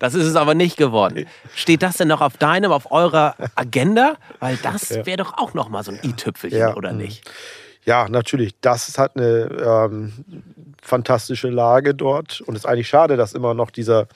Das 0.00 0.14
ist 0.14 0.24
es 0.24 0.34
aber 0.34 0.54
nicht 0.54 0.76
geworden. 0.78 1.26
Steht 1.54 1.82
das 1.82 1.98
denn 1.98 2.08
noch 2.08 2.22
auf 2.22 2.38
deinem, 2.38 2.72
auf 2.72 2.90
eurer 2.90 3.36
Agenda? 3.54 4.16
Weil 4.40 4.56
das 4.56 4.90
wäre 4.90 5.18
doch 5.18 5.36
auch 5.36 5.52
noch 5.54 5.68
mal 5.68 5.84
so 5.84 5.92
ein 5.92 6.00
i-Tüpfelchen, 6.02 6.58
Ja. 6.58 6.74
oder 6.74 6.90
Mhm. 6.92 6.98
nicht? 6.98 7.30
Ja, 7.84 8.08
natürlich. 8.08 8.54
Das 8.62 8.96
hat 8.98 9.14
eine 9.16 9.90
ähm, 9.90 10.12
fantastische 10.82 11.50
Lage 11.50 11.94
dort. 11.94 12.40
Und 12.40 12.54
es 12.56 12.62
ist 12.62 12.66
eigentlich 12.66 12.88
schade, 12.88 13.18
dass 13.18 13.34
immer 13.34 13.52
noch 13.52 13.70
dieser, 13.70 14.08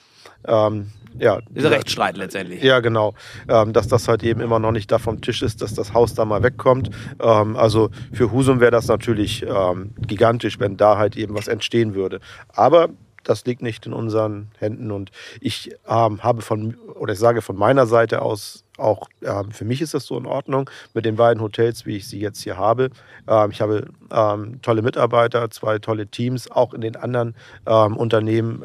ähm, 0.47 0.91
ja, 1.17 1.39
Dieser 1.49 1.71
Rechtsstreit 1.71 2.17
letztendlich. 2.17 2.61
Ja, 2.63 2.79
genau. 2.79 3.13
Ähm, 3.47 3.73
dass 3.73 3.87
das 3.87 4.07
halt 4.07 4.23
eben 4.23 4.41
immer 4.41 4.59
noch 4.59 4.71
nicht 4.71 4.91
da 4.91 4.99
vom 4.99 5.21
Tisch 5.21 5.41
ist, 5.41 5.61
dass 5.61 5.73
das 5.73 5.93
Haus 5.93 6.13
da 6.13 6.25
mal 6.25 6.43
wegkommt. 6.43 6.89
Ähm, 7.19 7.55
also 7.57 7.89
für 8.13 8.31
Husum 8.31 8.59
wäre 8.59 8.71
das 8.71 8.87
natürlich 8.87 9.43
ähm, 9.43 9.91
gigantisch, 9.99 10.59
wenn 10.59 10.77
da 10.77 10.97
halt 10.97 11.17
eben 11.17 11.35
was 11.35 11.47
entstehen 11.47 11.95
würde. 11.95 12.19
Aber 12.49 12.89
das 13.23 13.45
liegt 13.45 13.61
nicht 13.61 13.85
in 13.85 13.93
unseren 13.93 14.49
Händen 14.59 14.91
und 14.91 15.11
ich 15.41 15.71
ähm, 15.87 16.23
habe 16.23 16.41
von, 16.41 16.75
oder 16.95 17.13
ich 17.13 17.19
sage 17.19 17.41
von 17.41 17.57
meiner 17.57 17.85
Seite 17.85 18.21
aus, 18.21 18.63
auch 18.77 19.09
ähm, 19.21 19.51
für 19.51 19.65
mich 19.65 19.81
ist 19.81 19.93
das 19.93 20.05
so 20.05 20.17
in 20.17 20.25
Ordnung 20.25 20.69
mit 20.93 21.03
den 21.05 21.17
beiden 21.17 21.43
Hotels, 21.43 21.85
wie 21.85 21.97
ich 21.97 22.07
sie 22.07 22.19
jetzt 22.19 22.41
hier 22.41 22.57
habe. 22.57 22.91
Ähm, 23.27 23.51
ich 23.51 23.59
habe 23.59 23.87
tolle 24.61 24.81
Mitarbeiter, 24.81 25.49
zwei 25.51 25.79
tolle 25.79 26.07
Teams, 26.07 26.49
auch 26.49 26.73
in 26.73 26.81
den 26.81 26.95
anderen 26.95 27.35
Unternehmen. 27.65 28.63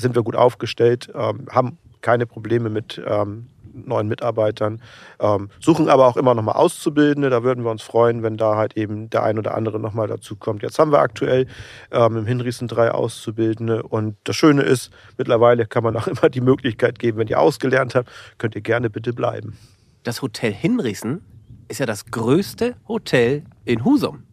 Sind 0.00 0.14
wir 0.14 0.22
gut 0.22 0.36
aufgestellt, 0.36 1.10
ähm, 1.14 1.46
haben 1.50 1.78
keine 2.00 2.26
Probleme 2.26 2.70
mit 2.70 3.00
ähm, 3.06 3.46
neuen 3.72 4.08
Mitarbeitern, 4.08 4.80
ähm, 5.20 5.50
suchen 5.60 5.88
aber 5.88 6.06
auch 6.06 6.16
immer 6.16 6.34
noch 6.34 6.42
mal 6.42 6.52
Auszubildende. 6.52 7.30
Da 7.30 7.42
würden 7.42 7.64
wir 7.64 7.70
uns 7.70 7.82
freuen, 7.82 8.22
wenn 8.22 8.36
da 8.36 8.56
halt 8.56 8.76
eben 8.76 9.10
der 9.10 9.22
ein 9.22 9.38
oder 9.38 9.54
andere 9.54 9.78
noch 9.78 9.94
mal 9.94 10.08
dazu 10.08 10.36
kommt. 10.36 10.62
Jetzt 10.62 10.78
haben 10.78 10.92
wir 10.92 11.00
aktuell 11.00 11.46
ähm, 11.90 12.16
im 12.16 12.26
Hinriesen 12.26 12.68
drei 12.68 12.90
Auszubildende 12.90 13.82
und 13.82 14.16
das 14.24 14.36
Schöne 14.36 14.62
ist, 14.62 14.90
mittlerweile 15.18 15.66
kann 15.66 15.84
man 15.84 15.96
auch 15.96 16.06
immer 16.08 16.28
die 16.28 16.40
Möglichkeit 16.40 16.98
geben, 16.98 17.18
wenn 17.18 17.28
ihr 17.28 17.40
ausgelernt 17.40 17.94
habt, 17.94 18.10
könnt 18.38 18.54
ihr 18.54 18.62
gerne 18.62 18.90
bitte 18.90 19.12
bleiben. 19.12 19.56
Das 20.02 20.22
Hotel 20.22 20.52
Hinriesen 20.52 21.22
ist 21.68 21.78
ja 21.78 21.86
das 21.86 22.06
größte 22.06 22.74
Hotel 22.88 23.44
in 23.64 23.84
Husum. 23.84 24.24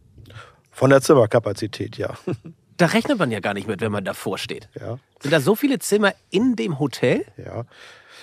Von 0.70 0.90
der 0.90 1.00
Zimmerkapazität, 1.00 1.96
ja. 1.98 2.14
Da 2.78 2.86
rechnet 2.86 3.18
man 3.18 3.30
ja 3.30 3.40
gar 3.40 3.54
nicht 3.54 3.68
mit, 3.68 3.80
wenn 3.80 3.92
man 3.92 4.04
davor 4.04 4.38
steht. 4.38 4.68
ja. 4.80 4.98
Sind 5.20 5.32
da 5.32 5.40
so 5.40 5.56
viele 5.56 5.80
Zimmer 5.80 6.12
in 6.30 6.54
dem 6.54 6.78
Hotel? 6.78 7.24
Ja. 7.36 7.64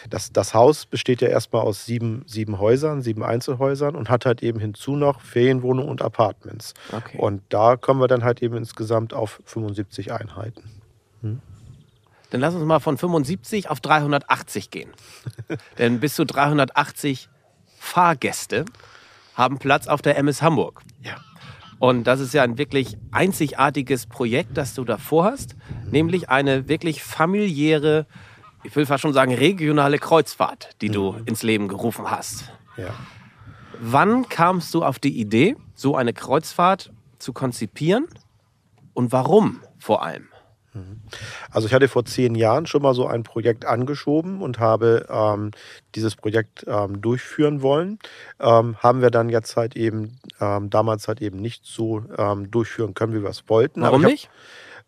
Das, 0.09 0.31
das 0.31 0.53
Haus 0.53 0.85
besteht 0.85 1.21
ja 1.21 1.27
erstmal 1.27 1.63
aus 1.63 1.85
sieben, 1.85 2.23
sieben 2.25 2.59
Häusern, 2.59 3.01
sieben 3.01 3.23
Einzelhäusern 3.23 3.95
und 3.95 4.09
hat 4.09 4.25
halt 4.25 4.43
eben 4.43 4.59
hinzu 4.59 4.95
noch 4.95 5.19
Ferienwohnungen 5.19 5.89
und 5.89 6.01
Apartments. 6.01 6.73
Okay. 6.91 7.17
Und 7.17 7.41
da 7.49 7.75
kommen 7.75 7.99
wir 7.99 8.07
dann 8.07 8.23
halt 8.23 8.41
eben 8.41 8.55
insgesamt 8.55 9.13
auf 9.13 9.41
75 9.45 10.13
Einheiten. 10.13 10.63
Dann 12.29 12.41
lass 12.41 12.53
uns 12.53 12.65
mal 12.65 12.79
von 12.79 12.97
75 12.97 13.69
auf 13.69 13.79
380 13.79 14.69
gehen. 14.69 14.91
Denn 15.77 15.99
bis 15.99 16.15
zu 16.15 16.25
380 16.25 17.29
Fahrgäste 17.77 18.65
haben 19.35 19.57
Platz 19.57 19.87
auf 19.87 20.01
der 20.01 20.17
MS 20.17 20.41
Hamburg. 20.41 20.81
Ja. 21.01 21.17
Und 21.79 22.05
das 22.05 22.19
ist 22.19 22.33
ja 22.33 22.43
ein 22.43 22.57
wirklich 22.57 22.97
einzigartiges 23.11 24.07
Projekt, 24.07 24.57
das 24.57 24.73
du 24.73 24.85
da 24.85 24.97
vorhast, 24.97 25.55
nämlich 25.91 26.29
eine 26.29 26.67
wirklich 26.67 27.03
familiäre, 27.03 28.05
ich 28.63 28.75
will 28.75 28.85
fast 28.85 29.01
schon 29.01 29.13
sagen 29.13 29.33
regionale 29.33 29.99
Kreuzfahrt, 29.99 30.69
die 30.81 30.89
du 30.89 31.15
ins 31.25 31.43
Leben 31.43 31.67
gerufen 31.67 32.09
hast. 32.09 32.51
Ja. 32.77 32.93
Wann 33.79 34.29
kamst 34.29 34.73
du 34.73 34.83
auf 34.83 34.99
die 34.99 35.19
Idee, 35.19 35.55
so 35.73 35.95
eine 35.95 36.13
Kreuzfahrt 36.13 36.91
zu 37.19 37.33
konzipieren 37.33 38.07
und 38.93 39.11
warum 39.11 39.59
vor 39.77 40.03
allem? 40.03 40.29
Also 41.49 41.67
ich 41.67 41.73
hatte 41.73 41.87
vor 41.87 42.05
zehn 42.05 42.35
Jahren 42.35 42.65
schon 42.65 42.81
mal 42.81 42.93
so 42.93 43.07
ein 43.07 43.23
Projekt 43.23 43.65
angeschoben 43.65 44.41
und 44.41 44.59
habe 44.59 45.05
ähm, 45.09 45.51
dieses 45.95 46.15
Projekt 46.15 46.65
ähm, 46.67 47.01
durchführen 47.01 47.61
wollen. 47.61 47.99
Ähm, 48.39 48.77
haben 48.79 49.01
wir 49.01 49.11
dann 49.11 49.29
jetzt 49.29 49.55
halt 49.55 49.75
eben 49.75 50.19
ähm, 50.41 50.69
damals 50.69 51.07
halt 51.07 51.21
eben 51.21 51.39
nicht 51.39 51.65
so 51.65 52.03
ähm, 52.17 52.51
durchführen 52.51 52.93
können, 52.93 53.13
wie 53.13 53.23
wir 53.23 53.29
es 53.29 53.47
wollten. 53.47 53.81
Warum 53.81 54.03
Aber 54.03 54.13
ich 54.13 54.23
nicht? 54.23 54.29
hab, 54.29 54.33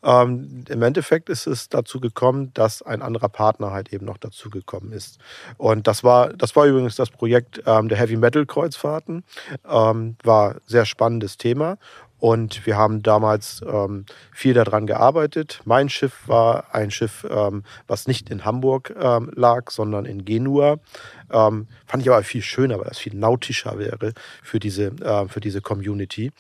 ähm, 0.04 0.64
Im 0.70 0.84
Endeffekt 0.84 1.28
ist 1.28 1.48
es 1.48 1.70
dazu 1.70 2.00
gekommen, 2.00 2.52
dass 2.54 2.84
ein 2.84 3.02
anderer 3.02 3.30
Partner 3.30 3.72
halt 3.72 3.92
eben 3.92 4.06
noch 4.06 4.18
dazu 4.18 4.52
gekommen 4.52 4.92
ist. 4.92 5.18
Und 5.58 5.88
das 5.88 6.04
war, 6.04 6.34
das 6.34 6.56
war 6.56 6.66
übrigens 6.66 6.96
das 6.96 7.10
Projekt 7.10 7.66
der 7.66 7.98
Heavy 7.98 8.16
Metal 8.16 8.46
Kreuzfahrten. 8.46 9.24
War 9.64 10.56
sehr 10.68 10.86
spannendes 10.86 11.38
Thema. 11.38 11.80
Und 12.20 12.66
wir 12.66 12.78
haben 12.78 13.04
damals 13.04 13.64
ähm, 13.68 14.06
viel 14.34 14.54
daran 14.54 14.88
gearbeitet. 14.88 15.62
Mein 15.66 15.88
Schiff 15.90 16.28
war 16.28 16.74
ein 16.74 16.90
Schiff, 16.90 17.28
ähm, 17.30 17.64
was 17.88 18.08
nicht 18.08 18.30
in 18.30 18.44
Hamburg 18.44 18.96
ähm, 19.00 19.32
lag, 19.36 19.70
sondern 19.70 20.06
in 20.06 20.26
Genua. 20.26 20.78
Ähm, 21.32 21.68
fand 21.86 22.04
ich 22.04 22.10
aber 22.10 22.24
viel 22.24 22.42
schöner, 22.42 22.80
weil 22.80 22.86
das 22.86 22.98
viel 22.98 23.16
nautischer 23.16 23.78
wäre 23.78 24.14
für 24.42 24.60
diese, 24.60 24.88
äh, 25.02 25.28
für 25.28 25.42
diese 25.42 25.62
Community. 25.62 26.32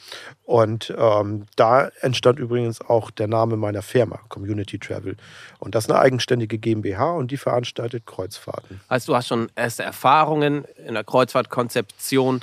Und 0.46 0.94
ähm, 0.98 1.46
da 1.56 1.90
entstand 2.02 2.40
übrigens 2.40 2.82
auch 2.82 3.12
der 3.12 3.28
Name 3.28 3.56
meiner 3.58 3.82
Firma, 3.84 4.20
Community 4.30 4.80
Travel. 4.80 5.16
Und 5.60 5.76
das 5.76 5.86
ist 5.86 5.92
eine 5.92 6.00
eigenständige 6.00 6.58
GmbH 6.58 7.12
und 7.12 7.30
die 7.30 7.38
veranstaltet 7.38 8.06
Kreuzfahrten. 8.06 8.82
Heißt, 8.90 9.08
du 9.08 9.16
hast 9.16 9.28
schon 9.28 9.52
erste 9.56 9.84
Erfahrungen 9.84 10.66
in 10.86 10.96
der 10.96 11.04
Kreuzfahrtkonzeption 11.04 12.42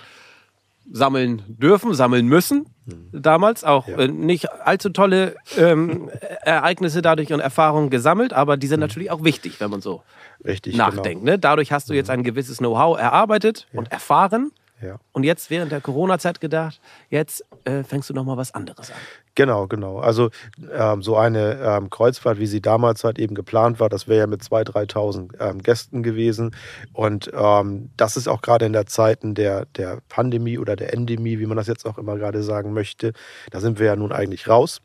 sammeln 0.91 1.43
dürfen, 1.49 1.95
sammeln 1.95 2.26
müssen. 2.26 2.67
Damals 3.12 3.64
auch 3.64 3.88
Ja. 3.88 3.99
äh, 3.99 4.09
nicht 4.09 4.50
allzu 4.53 4.91
tolle 4.91 5.37
ähm, 5.57 6.11
Ereignisse 6.43 7.00
dadurch 7.03 7.33
und 7.33 7.41
Erfahrungen 7.41 7.88
gesammelt, 7.91 8.33
aber 8.35 8.57
die 8.57 8.67
sind 8.67 8.81
natürlich 8.81 9.11
auch 9.11 9.25
wichtig, 9.25 9.59
wenn 9.61 9.71
man 9.71 9.81
so 9.81 10.03
Richtig. 10.45 10.76
nachdenkt. 10.76 11.25
Ne? 11.25 11.38
Dadurch 11.38 11.73
hast 11.73 11.88
du 11.88 11.95
jetzt 11.95 12.11
ein 12.11 12.23
gewisses 12.23 12.59
Know-how 12.59 12.99
erarbeitet 12.99 13.67
und 13.73 13.91
erfahren. 13.91 14.53
Ja. 14.83 14.99
Und 15.12 15.25
jetzt 15.25 15.50
während 15.50 15.73
der 15.73 15.81
Corona-Zeit 15.81 16.40
gedacht, 16.40 16.81
jetzt 17.09 17.45
äh, 17.64 17.83
fängst 17.85 18.11
du 18.11 18.14
noch 18.14 18.25
mal 18.25 18.37
was 18.37 18.54
anderes 18.54 18.90
an. 18.90 18.97
Genau, 19.35 19.66
genau. 19.66 19.99
Also 19.99 20.31
ähm, 20.73 21.02
so 21.02 21.16
eine 21.16 21.61
ähm, 21.61 21.90
Kreuzfahrt, 21.90 22.38
wie 22.38 22.47
sie 22.47 22.61
damals 22.61 23.02
halt 23.02 23.19
eben 23.19 23.35
geplant 23.35 23.81
war, 23.81 23.88
das 23.88 24.07
wäre 24.07 24.21
ja 24.21 24.26
mit 24.26 24.43
2.000, 24.43 24.93
3.000 24.93 25.40
ähm, 25.40 25.62
Gästen 25.62 26.02
gewesen. 26.02 26.54
Und 26.93 27.31
ähm, 27.35 27.90
das 27.97 28.16
ist 28.16 28.28
auch 28.28 28.43
gerade 28.43 28.66
in 28.66 28.73
der 28.73 28.87
Zeiten 28.87 29.35
der, 29.35 29.66
der 29.76 30.00
Pandemie 30.09 30.59
oder 30.59 30.76
der 30.76 30.93
Endemie, 30.93 31.38
wie 31.38 31.47
man 31.47 31.57
das 31.57 31.66
jetzt 31.66 31.87
auch 31.87 31.99
immer 31.99 32.16
gerade 32.16 32.43
sagen 32.43 32.73
möchte. 32.73 33.12
Da 33.50 33.61
sind 33.61 33.78
wir 33.78 33.87
ja 33.87 33.97
nun 33.97 34.12
eigentlich 34.12 34.49
raus. 34.49 34.83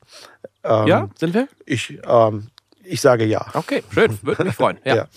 Ähm, 0.63 0.88
ja, 0.88 1.10
sind 1.15 1.34
wir? 1.34 1.48
Ich, 1.65 2.00
ähm, 2.08 2.48
ich 2.84 3.01
sage 3.01 3.25
ja. 3.25 3.46
Okay, 3.53 3.84
schön, 3.91 4.17
würde 4.24 4.46
mich 4.46 4.55
freuen. 4.55 4.79
Ja. 4.86 4.96
Ja. 4.96 5.08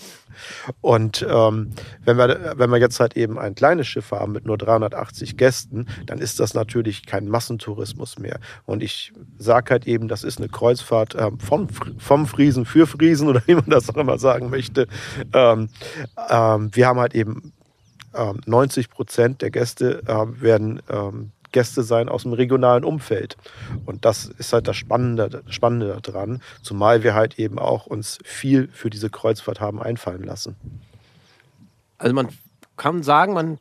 Und 0.81 1.25
ähm, 1.29 1.71
wenn, 2.03 2.17
wir, 2.17 2.53
wenn 2.55 2.69
wir 2.69 2.77
jetzt 2.77 2.99
halt 2.99 3.15
eben 3.15 3.39
ein 3.39 3.55
kleines 3.55 3.87
Schiff 3.87 4.11
haben 4.11 4.31
mit 4.31 4.45
nur 4.45 4.57
380 4.57 5.37
Gästen, 5.37 5.87
dann 6.05 6.19
ist 6.19 6.39
das 6.39 6.53
natürlich 6.53 7.05
kein 7.05 7.27
Massentourismus 7.27 8.19
mehr. 8.19 8.39
Und 8.65 8.83
ich 8.83 9.13
sage 9.37 9.71
halt 9.71 9.87
eben, 9.87 10.07
das 10.07 10.23
ist 10.23 10.39
eine 10.39 10.49
Kreuzfahrt 10.49 11.15
ähm, 11.17 11.39
vom, 11.39 11.67
vom 11.69 12.27
Friesen 12.27 12.65
für 12.65 12.87
Friesen 12.87 13.27
oder 13.27 13.41
wie 13.47 13.55
man 13.55 13.69
das 13.69 13.89
auch 13.89 13.97
immer 13.97 14.17
sagen 14.17 14.49
möchte. 14.49 14.87
Ähm, 15.33 15.69
ähm, 16.29 16.69
wir 16.73 16.87
haben 16.87 16.99
halt 16.99 17.15
eben 17.15 17.53
ähm, 18.13 18.41
90 18.45 18.89
Prozent 18.89 19.41
der 19.41 19.51
Gäste 19.51 20.03
ähm, 20.07 20.41
werden 20.41 20.81
ähm, 20.89 21.31
Gäste 21.53 21.83
sein 21.83 22.09
aus 22.09 22.23
dem 22.23 22.33
regionalen 22.33 22.83
Umfeld. 22.83 23.37
Und 23.85 24.03
das 24.03 24.25
ist 24.25 24.51
halt 24.51 24.67
das 24.67 24.75
Spannende, 24.75 25.43
Spannende 25.47 25.97
daran, 26.01 26.41
zumal 26.61 27.03
wir 27.03 27.13
halt 27.13 27.39
eben 27.39 27.57
auch 27.57 27.85
uns 27.85 28.19
viel 28.25 28.67
für 28.67 28.89
diese 28.89 29.09
Kreuzfahrt 29.09 29.61
haben 29.61 29.81
einfallen 29.81 30.23
lassen. 30.23 30.57
Also 31.97 32.13
man 32.13 32.27
kann 32.75 33.03
sagen, 33.03 33.33
man, 33.33 33.59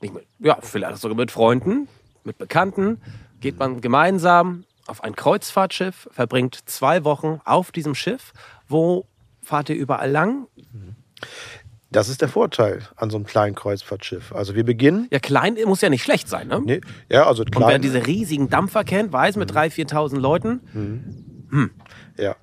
nicht 0.00 0.12
mit, 0.12 0.26
ja, 0.40 0.58
vielleicht 0.60 0.98
sogar 0.98 1.16
mit 1.16 1.30
Freunden, 1.30 1.86
mit 2.24 2.38
Bekannten, 2.38 3.00
geht 3.40 3.58
man 3.58 3.80
gemeinsam 3.80 4.64
auf 4.86 5.04
ein 5.04 5.14
Kreuzfahrtschiff, 5.14 6.08
verbringt 6.10 6.58
zwei 6.66 7.04
Wochen 7.04 7.40
auf 7.44 7.70
diesem 7.70 7.94
Schiff. 7.94 8.32
Wo 8.68 9.06
fahrt 9.42 9.68
ihr 9.68 9.76
überall 9.76 10.10
lang? 10.10 10.46
Das 11.94 12.08
ist 12.08 12.20
der 12.20 12.28
Vorteil 12.28 12.80
an 12.96 13.08
so 13.10 13.16
einem 13.16 13.24
kleinen 13.24 13.54
Kreuzfahrtschiff. 13.54 14.32
Also 14.32 14.54
wir 14.56 14.64
beginnen. 14.64 15.06
Ja, 15.12 15.20
klein 15.20 15.56
muss 15.64 15.80
ja 15.80 15.88
nicht 15.90 16.02
schlecht 16.02 16.28
sein, 16.28 16.48
ne? 16.48 16.60
Nee, 16.64 16.80
ja, 17.08 17.24
also 17.26 17.42
Und 17.44 17.54
wer 17.54 17.66
klein. 17.68 17.82
diese 17.82 18.04
riesigen 18.06 18.50
Dampfer 18.50 18.82
kennt, 18.82 19.12
weiß, 19.12 19.36
mit 19.36 19.52
3.000, 19.52 19.90
4.000 19.90 20.18
Leuten, 20.18 20.60
Ja, 22.18 22.34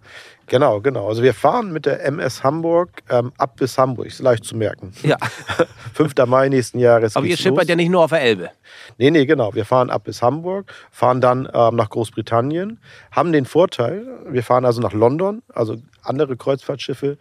genau, 0.47 0.79
genau. 0.79 1.07
Also 1.09 1.21
wir 1.21 1.33
fahren 1.33 1.73
mit 1.73 1.85
der 1.85 2.03
MS 2.05 2.43
Hamburg 2.45 3.03
ähm, 3.09 3.33
ab 3.37 3.57
bis 3.57 3.77
Hamburg. 3.77 4.05
Ist 4.07 4.19
leicht 4.19 4.45
zu 4.45 4.55
merken. 4.55 4.93
ja. 5.03 5.17
5. 5.95 6.13
Mai 6.27 6.47
nächsten 6.47 6.79
Jahres. 6.79 7.17
Aber 7.17 7.25
ihr 7.25 7.35
schippert 7.35 7.63
los. 7.63 7.67
ja 7.67 7.75
nicht 7.75 7.89
nur 7.89 8.03
auf 8.05 8.11
der 8.11 8.21
Elbe. 8.21 8.51
Nee, 8.97 9.11
nee, 9.11 9.25
genau. 9.25 9.53
Wir 9.53 9.65
fahren 9.65 9.89
ab 9.89 10.05
bis 10.05 10.21
Hamburg, 10.21 10.71
fahren 10.91 11.19
dann 11.19 11.49
ähm, 11.53 11.75
nach 11.75 11.89
Großbritannien, 11.89 12.79
haben 13.11 13.33
den 13.33 13.45
Vorteil, 13.45 14.05
wir 14.29 14.43
fahren 14.43 14.63
also 14.63 14.79
nach 14.81 14.93
London, 14.93 15.41
also 15.53 15.75
andere 16.03 16.37
Kreuzfahrtschiffe 16.37 17.17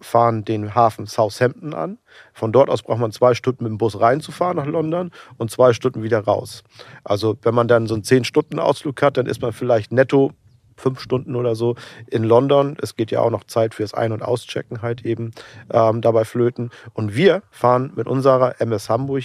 fahren 0.00 0.44
den 0.44 0.74
Hafen 0.74 1.06
Southampton 1.06 1.74
an. 1.74 1.98
Von 2.32 2.52
dort 2.52 2.70
aus 2.70 2.82
braucht 2.82 3.00
man 3.00 3.12
zwei 3.12 3.34
Stunden 3.34 3.64
mit 3.64 3.70
dem 3.70 3.78
Bus 3.78 4.00
reinzufahren 4.00 4.56
nach 4.56 4.66
London 4.66 5.10
und 5.38 5.50
zwei 5.50 5.72
Stunden 5.72 6.02
wieder 6.02 6.20
raus. 6.20 6.62
Also 7.04 7.36
wenn 7.42 7.54
man 7.54 7.68
dann 7.68 7.86
so 7.86 7.94
einen 7.94 8.02
10-Stunden-Ausflug 8.02 9.00
hat, 9.02 9.16
dann 9.16 9.26
ist 9.26 9.42
man 9.42 9.52
vielleicht 9.52 9.92
netto 9.92 10.32
fünf 10.76 11.00
Stunden 11.00 11.36
oder 11.36 11.54
so 11.54 11.76
in 12.06 12.24
London. 12.24 12.76
Es 12.80 12.96
geht 12.96 13.10
ja 13.10 13.20
auch 13.20 13.30
noch 13.30 13.44
Zeit 13.44 13.74
fürs 13.74 13.94
Ein- 13.94 14.12
und 14.12 14.22
Auschecken 14.22 14.82
halt 14.82 15.04
eben 15.04 15.32
ähm, 15.70 16.00
dabei 16.00 16.24
flöten. 16.24 16.70
Und 16.94 17.14
wir 17.14 17.42
fahren 17.50 17.92
mit 17.94 18.08
unserer 18.08 18.60
MS 18.60 18.88
Hamburg 18.88 19.24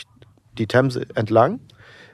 die 0.58 0.68
Themse 0.68 1.06
entlang. 1.16 1.62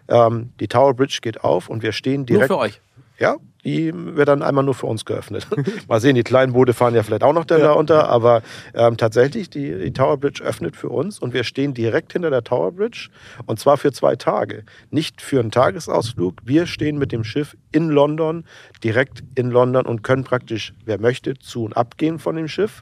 Ähm, 0.07 0.53
die 0.59 0.67
Tower 0.67 0.93
Bridge 0.93 1.19
geht 1.21 1.43
auf 1.43 1.69
und 1.69 1.83
wir 1.83 1.91
stehen 1.91 2.25
direkt. 2.25 2.49
Nur 2.49 2.59
für 2.59 2.63
euch. 2.63 2.81
Ja, 3.21 3.37
die 3.63 3.91
wird 3.93 4.29
dann 4.29 4.41
einmal 4.41 4.63
nur 4.63 4.73
für 4.73 4.87
uns 4.87 5.05
geöffnet. 5.05 5.45
Mal 5.87 6.01
sehen, 6.01 6.15
die 6.15 6.23
kleinen 6.23 6.53
Boote 6.53 6.73
fahren 6.73 6.95
ja 6.95 7.03
vielleicht 7.03 7.21
auch 7.21 7.33
noch 7.33 7.45
dann 7.45 7.59
ja. 7.59 7.67
da 7.67 7.73
unter, 7.73 8.09
aber 8.09 8.41
ähm, 8.73 8.97
tatsächlich, 8.97 9.47
die, 9.51 9.77
die 9.77 9.93
Tower 9.93 10.17
Bridge 10.17 10.43
öffnet 10.43 10.75
für 10.75 10.89
uns 10.89 11.19
und 11.19 11.31
wir 11.31 11.43
stehen 11.43 11.75
direkt 11.75 12.13
hinter 12.13 12.31
der 12.31 12.43
Tower 12.43 12.71
Bridge 12.71 13.09
und 13.45 13.59
zwar 13.59 13.77
für 13.77 13.91
zwei 13.91 14.15
Tage. 14.15 14.63
Nicht 14.89 15.21
für 15.21 15.39
einen 15.39 15.51
Tagesausflug. 15.51 16.37
Wir 16.45 16.65
stehen 16.65 16.97
mit 16.97 17.11
dem 17.11 17.23
Schiff 17.23 17.55
in 17.71 17.89
London, 17.89 18.43
direkt 18.83 19.21
in 19.35 19.51
London 19.51 19.85
und 19.85 20.01
können 20.01 20.23
praktisch, 20.23 20.73
wer 20.85 20.99
möchte, 20.99 21.35
zu 21.35 21.63
und 21.63 21.77
abgehen 21.77 22.17
von 22.17 22.35
dem 22.35 22.47
Schiff. 22.47 22.81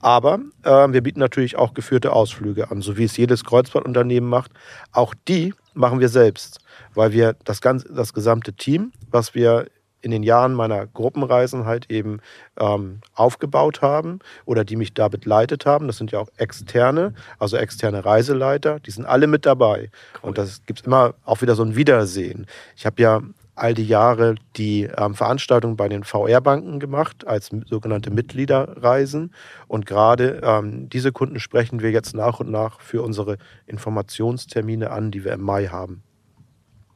Aber 0.00 0.40
äh, 0.62 0.70
wir 0.92 1.02
bieten 1.02 1.20
natürlich 1.20 1.56
auch 1.56 1.74
geführte 1.74 2.12
Ausflüge 2.12 2.70
an, 2.70 2.82
so 2.82 2.96
wie 2.96 3.04
es 3.04 3.16
jedes 3.16 3.44
Kreuzfahrtunternehmen 3.44 4.28
macht. 4.28 4.52
Auch 4.92 5.14
die 5.26 5.54
machen 5.74 6.00
wir 6.00 6.08
selbst, 6.08 6.60
weil 6.94 7.12
wir 7.12 7.36
das, 7.44 7.60
ganze, 7.60 7.92
das 7.92 8.12
gesamte 8.12 8.52
Team, 8.52 8.92
was 9.10 9.34
wir 9.34 9.66
in 10.00 10.10
den 10.10 10.22
Jahren 10.22 10.54
meiner 10.54 10.86
Gruppenreisen 10.86 11.64
halt 11.64 11.90
eben 11.90 12.20
ähm, 12.58 13.00
aufgebaut 13.14 13.82
haben 13.82 14.20
oder 14.44 14.64
die 14.64 14.76
mich 14.76 14.94
da 14.94 15.08
begleitet 15.08 15.66
haben. 15.66 15.86
Das 15.86 15.96
sind 15.96 16.12
ja 16.12 16.20
auch 16.20 16.28
externe, 16.36 17.14
also 17.38 17.56
externe 17.56 18.04
Reiseleiter, 18.04 18.78
die 18.80 18.90
sind 18.90 19.06
alle 19.06 19.26
mit 19.26 19.44
dabei. 19.44 19.90
Cool. 20.22 20.28
Und 20.28 20.38
das 20.38 20.64
gibt 20.66 20.86
immer 20.86 21.14
auch 21.24 21.42
wieder 21.42 21.56
so 21.56 21.64
ein 21.64 21.74
Wiedersehen. 21.74 22.46
Ich 22.76 22.86
habe 22.86 23.02
ja 23.02 23.22
all 23.60 23.74
die 23.74 23.86
Jahre 23.86 24.36
die 24.56 24.84
ähm, 24.84 25.14
Veranstaltung 25.14 25.76
bei 25.76 25.88
den 25.88 26.04
VR-Banken 26.04 26.80
gemacht 26.80 27.26
als 27.26 27.50
sogenannte 27.66 28.10
Mitgliederreisen. 28.10 29.32
Und 29.66 29.86
gerade 29.86 30.40
ähm, 30.42 30.88
diese 30.88 31.12
Kunden 31.12 31.40
sprechen 31.40 31.80
wir 31.80 31.90
jetzt 31.90 32.14
nach 32.14 32.40
und 32.40 32.50
nach 32.50 32.80
für 32.80 33.02
unsere 33.02 33.38
Informationstermine 33.66 34.90
an, 34.90 35.10
die 35.10 35.24
wir 35.24 35.32
im 35.32 35.42
Mai 35.42 35.66
haben 35.66 36.02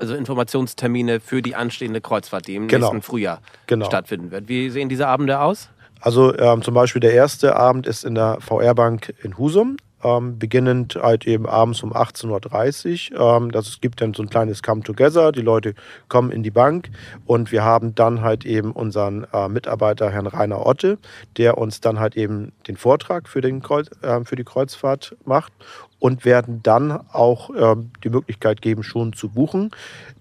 also 0.03 0.17
Informationstermine 0.17 1.21
für 1.21 1.43
die 1.43 1.55
anstehende 1.55 2.01
Kreuzfahrt, 2.01 2.49
die 2.49 2.57
im 2.57 2.67
genau. 2.67 2.87
nächsten 2.87 3.03
Frühjahr 3.03 3.41
genau. 3.69 3.87
stattfinden 3.87 4.33
wird. 4.33 4.49
Wie 4.49 4.69
sehen 4.69 4.89
diese 4.89 5.07
Abende 5.07 5.41
aus? 5.41 5.71
Also 6.01 6.37
ähm, 6.37 6.63
zum 6.63 6.75
Beispiel 6.75 7.01
der 7.01 7.13
erste 7.13 7.55
Abend 7.55 7.87
ist 7.87 8.05
in 8.05 8.17
der 8.17 8.39
VR-Bank 8.41 9.15
in 9.23 9.39
Husum. 9.39 9.77
Ähm, 10.05 10.39
beginnend 10.39 10.99
halt 11.01 11.27
eben 11.27 11.47
abends 11.47 11.83
um 11.83 11.93
18.30 11.93 13.13
Uhr. 13.13 13.37
Ähm, 13.37 13.53
das, 13.53 13.69
es 13.69 13.81
gibt 13.81 14.01
dann 14.01 14.15
so 14.15 14.23
ein 14.23 14.31
kleines 14.31 14.63
Come 14.63 14.83
Together. 14.83 15.33
Die 15.33 15.43
Leute 15.43 15.75
kommen 16.09 16.31
in 16.31 16.43
die 16.43 16.51
Bank 16.51 16.91
und 17.27 17.53
wir 17.53 17.63
haben 17.63 17.95
dann 17.95 18.23
halt 18.23 18.45
eben 18.45 18.73
unseren 18.73 19.27
äh, 19.33 19.49
Mitarbeiter 19.49 20.11
Herrn 20.11 20.27
Rainer 20.27 20.67
Otte, 20.67 20.99
der 21.37 21.59
uns 21.59 21.81
dann 21.81 22.01
halt 22.01 22.17
eben 22.17 22.53
den 22.67 22.77
Vortrag 22.77 23.29
für, 23.29 23.41
den 23.41 23.63
Kreuz, 23.63 23.89
äh, 24.03 24.25
für 24.25 24.37
die 24.37 24.45
Kreuzfahrt 24.45 25.17
macht 25.25 25.53
und 25.99 26.25
werden 26.25 26.65
dann 26.65 26.91
auch 27.13 27.51
äh, 27.51 27.77
die 28.03 28.11
Möglichkeit 28.11 28.61
geben, 28.61 28.83
schon 28.83 29.13
zu 29.13 29.29
buchen. 29.29 29.71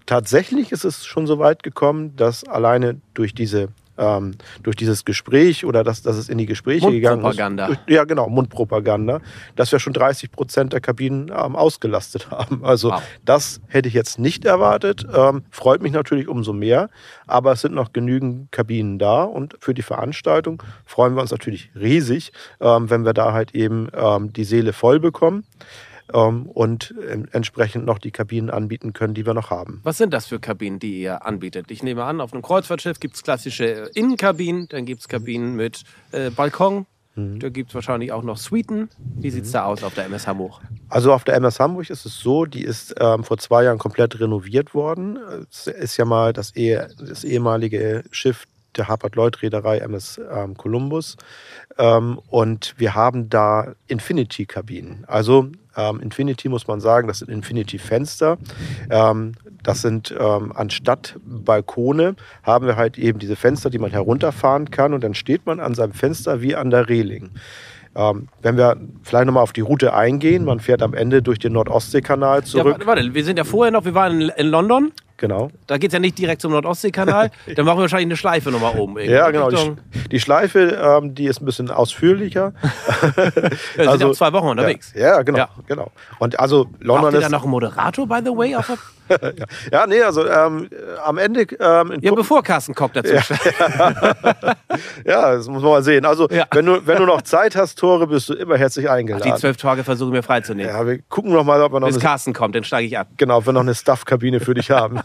Tatsächlich 0.06 0.70
ist 0.70 0.84
es 0.84 1.04
schon 1.04 1.26
so 1.26 1.40
weit 1.40 1.64
gekommen, 1.64 2.14
dass 2.16 2.44
alleine 2.44 3.00
durch 3.14 3.34
diese 3.34 3.68
ähm, 4.02 4.32
durch 4.62 4.76
dieses 4.76 5.04
Gespräch 5.04 5.64
oder 5.64 5.84
dass, 5.84 6.02
dass 6.02 6.16
es 6.16 6.28
in 6.28 6.38
die 6.38 6.46
Gespräche 6.46 6.90
gegangen 6.90 7.24
ist. 7.24 7.38
Durch, 7.68 7.78
ja, 7.88 8.04
genau, 8.04 8.28
Mundpropaganda, 8.28 9.20
dass 9.56 9.70
wir 9.72 9.78
schon 9.78 9.92
30 9.92 10.32
Prozent 10.32 10.72
der 10.72 10.80
Kabinen 10.80 11.28
ähm, 11.28 11.56
ausgelastet 11.56 12.30
haben. 12.30 12.64
Also 12.64 12.90
wow. 12.90 13.02
das 13.24 13.60
hätte 13.68 13.88
ich 13.88 13.94
jetzt 13.94 14.18
nicht 14.18 14.44
erwartet. 14.44 15.06
Ähm, 15.14 15.44
freut 15.50 15.82
mich 15.82 15.92
natürlich 15.92 16.28
umso 16.28 16.52
mehr. 16.52 16.88
Aber 17.26 17.52
es 17.52 17.60
sind 17.60 17.74
noch 17.74 17.92
genügend 17.92 18.50
Kabinen 18.52 18.98
da 18.98 19.22
und 19.22 19.56
für 19.60 19.74
die 19.74 19.82
Veranstaltung 19.82 20.62
freuen 20.84 21.14
wir 21.14 21.22
uns 21.22 21.30
natürlich 21.30 21.70
riesig, 21.78 22.32
ähm, 22.60 22.90
wenn 22.90 23.04
wir 23.04 23.14
da 23.14 23.32
halt 23.32 23.54
eben 23.54 23.88
ähm, 23.94 24.32
die 24.32 24.44
Seele 24.44 24.72
voll 24.72 25.00
bekommen 25.00 25.44
ähm, 26.12 26.46
und 26.46 26.94
äh, 27.00 27.18
entsprechend 27.32 27.84
noch 27.86 27.98
die 27.98 28.10
Kabinen 28.10 28.50
anbieten 28.50 28.92
können, 28.92 29.14
die 29.14 29.26
wir 29.26 29.34
noch 29.34 29.50
haben. 29.50 29.80
Was 29.82 29.98
sind 29.98 30.12
das 30.12 30.26
für 30.26 30.40
Kabinen, 30.40 30.78
die 30.78 31.00
ihr 31.00 31.24
anbietet? 31.26 31.70
Ich 31.70 31.82
nehme 31.82 32.04
an, 32.04 32.20
auf 32.20 32.32
einem 32.32 32.42
Kreuzfahrtschiff 32.42 33.00
gibt 33.00 33.16
es 33.16 33.22
klassische 33.22 33.90
Innenkabinen, 33.94 34.68
dann 34.68 34.84
gibt 34.84 35.00
es 35.00 35.08
Kabinen 35.08 35.56
mit 35.56 35.82
äh, 36.12 36.30
Balkon, 36.30 36.86
Mhm. 37.14 37.40
Da 37.40 37.48
gibt 37.48 37.70
es 37.70 37.74
wahrscheinlich 37.74 38.12
auch 38.12 38.22
noch 38.22 38.36
Suiten. 38.36 38.88
Wie 38.98 39.30
sieht 39.30 39.44
es 39.44 39.50
mhm. 39.50 39.54
da 39.54 39.64
aus 39.64 39.82
auf 39.82 39.94
der 39.94 40.06
MS 40.06 40.26
Hamburg? 40.26 40.60
Also 40.88 41.12
auf 41.12 41.24
der 41.24 41.34
MS 41.34 41.60
Hamburg 41.60 41.90
ist 41.90 42.06
es 42.06 42.18
so, 42.18 42.46
die 42.46 42.62
ist 42.62 42.94
ähm, 42.98 43.24
vor 43.24 43.38
zwei 43.38 43.64
Jahren 43.64 43.78
komplett 43.78 44.18
renoviert 44.18 44.74
worden. 44.74 45.18
Es 45.50 45.66
ist 45.66 45.96
ja 45.96 46.04
mal 46.04 46.32
das, 46.32 46.56
eh, 46.56 46.86
das 46.98 47.24
ehemalige 47.24 48.04
Schiff 48.10 48.46
der 48.76 48.88
Hapag-Lloyd-Reederei 48.88 49.78
MS 49.78 50.20
ähm, 50.30 50.56
Columbus. 50.56 51.16
Ähm, 51.76 52.18
und 52.28 52.74
wir 52.78 52.94
haben 52.94 53.28
da 53.28 53.74
Infinity-Kabinen. 53.86 55.04
Also 55.06 55.50
ähm, 55.76 56.00
Infinity 56.00 56.48
muss 56.48 56.66
man 56.66 56.80
sagen, 56.80 57.08
das 57.08 57.20
sind 57.20 57.30
Infinity-Fenster. 57.30 58.38
Ähm, 58.90 59.32
das 59.62 59.82
sind 59.82 60.14
ähm, 60.18 60.52
anstatt 60.54 61.16
Balkone 61.24 62.16
haben 62.42 62.66
wir 62.66 62.76
halt 62.76 62.98
eben 62.98 63.18
diese 63.18 63.36
Fenster, 63.36 63.70
die 63.70 63.78
man 63.78 63.90
herunterfahren 63.90 64.70
kann 64.70 64.92
und 64.94 65.04
dann 65.04 65.14
steht 65.14 65.46
man 65.46 65.60
an 65.60 65.74
seinem 65.74 65.92
Fenster 65.92 66.42
wie 66.42 66.56
an 66.56 66.70
der 66.70 66.88
Reling. 66.88 67.30
Ähm, 67.94 68.28
wenn 68.40 68.56
wir 68.56 68.78
vielleicht 69.02 69.26
nochmal 69.26 69.42
auf 69.42 69.52
die 69.52 69.60
Route 69.60 69.94
eingehen, 69.94 70.44
man 70.44 70.60
fährt 70.60 70.82
am 70.82 70.94
Ende 70.94 71.22
durch 71.22 71.38
den 71.38 71.52
Nordostseekanal 71.52 72.42
zurück. 72.44 72.78
Ja, 72.80 72.86
warte, 72.86 73.14
wir 73.14 73.24
sind 73.24 73.36
ja 73.36 73.44
vorher 73.44 73.70
noch, 73.70 73.84
wir 73.84 73.94
waren 73.94 74.20
in, 74.20 74.28
in 74.30 74.46
London. 74.46 74.92
Genau. 75.22 75.52
Da 75.68 75.78
geht 75.78 75.90
es 75.90 75.92
ja 75.92 76.00
nicht 76.00 76.18
direkt 76.18 76.42
zum 76.42 76.50
Nordostseekanal. 76.50 77.30
Dann 77.54 77.64
machen 77.64 77.78
wir 77.78 77.82
wahrscheinlich 77.82 78.06
eine 78.06 78.16
Schleife 78.16 78.50
nochmal 78.50 78.76
oben. 78.76 78.98
Ja, 78.98 79.30
genau. 79.30 79.50
Die, 79.50 79.76
die, 80.10 80.18
Schleife, 80.18 80.76
ähm, 80.82 81.14
die 81.14 81.26
ist 81.26 81.40
ein 81.40 81.44
bisschen 81.44 81.70
ausführlicher. 81.70 82.52
ja, 82.92 83.12
wir 83.14 83.88
also, 83.88 83.98
sind 83.98 84.10
auch 84.10 84.16
zwei 84.16 84.32
Wochen 84.32 84.48
unterwegs. 84.48 84.92
Ja, 84.96 85.00
ja 85.00 85.22
genau, 85.22 85.38
ja. 85.38 85.48
genau. 85.68 85.92
Und 86.18 86.40
also 86.40 86.66
London 86.80 87.12
ihr 87.12 87.18
ist. 87.18 87.26
da 87.26 87.28
noch 87.28 87.42
einen 87.44 87.52
Moderator, 87.52 88.04
by 88.08 88.18
the 88.24 88.36
way? 88.36 88.50
Ja. 88.50 88.64
ja, 89.72 89.86
nee, 89.86 90.02
also 90.02 90.28
ähm, 90.28 90.68
am 91.04 91.18
Ende. 91.18 91.42
Ähm, 91.60 91.98
ja, 92.00 92.12
bevor 92.14 92.42
Carsten 92.42 92.74
Kopp 92.74 92.92
dazu 92.92 93.14
ja. 93.14 93.22
ja, 95.04 95.34
das 95.34 95.48
muss 95.48 95.62
man 95.62 95.70
mal 95.70 95.82
sehen. 95.82 96.04
Also, 96.04 96.28
ja. 96.30 96.46
wenn, 96.52 96.66
du, 96.66 96.86
wenn 96.86 96.98
du 96.98 97.06
noch 97.06 97.22
Zeit 97.22 97.56
hast, 97.56 97.78
Tore, 97.78 98.06
bist 98.06 98.28
du 98.28 98.34
immer 98.34 98.56
herzlich 98.56 98.88
eingeladen. 98.88 99.28
Ach, 99.28 99.34
die 99.34 99.40
zwölf 99.40 99.56
Tage 99.56 99.84
versuche 99.84 100.10
ich 100.10 100.14
mir 100.14 100.22
freizunehmen. 100.22 100.72
Ja, 100.72 100.86
wir 100.86 101.00
gucken 101.08 101.32
noch 101.32 101.44
mal, 101.44 101.60
ob 101.62 101.72
wir 101.72 101.80
noch. 101.80 101.88
Bis 101.88 101.96
eine, 101.96 102.04
Carsten 102.04 102.32
kommt, 102.32 102.54
dann 102.54 102.64
steige 102.64 102.86
ich 102.86 102.98
ab. 102.98 103.08
Genau, 103.16 103.38
ob 103.38 103.46
wir 103.46 103.52
noch 103.52 103.60
eine 103.60 103.74
Stuff-Kabine 103.74 104.40
für 104.40 104.54
dich 104.54 104.70
haben. 104.70 105.00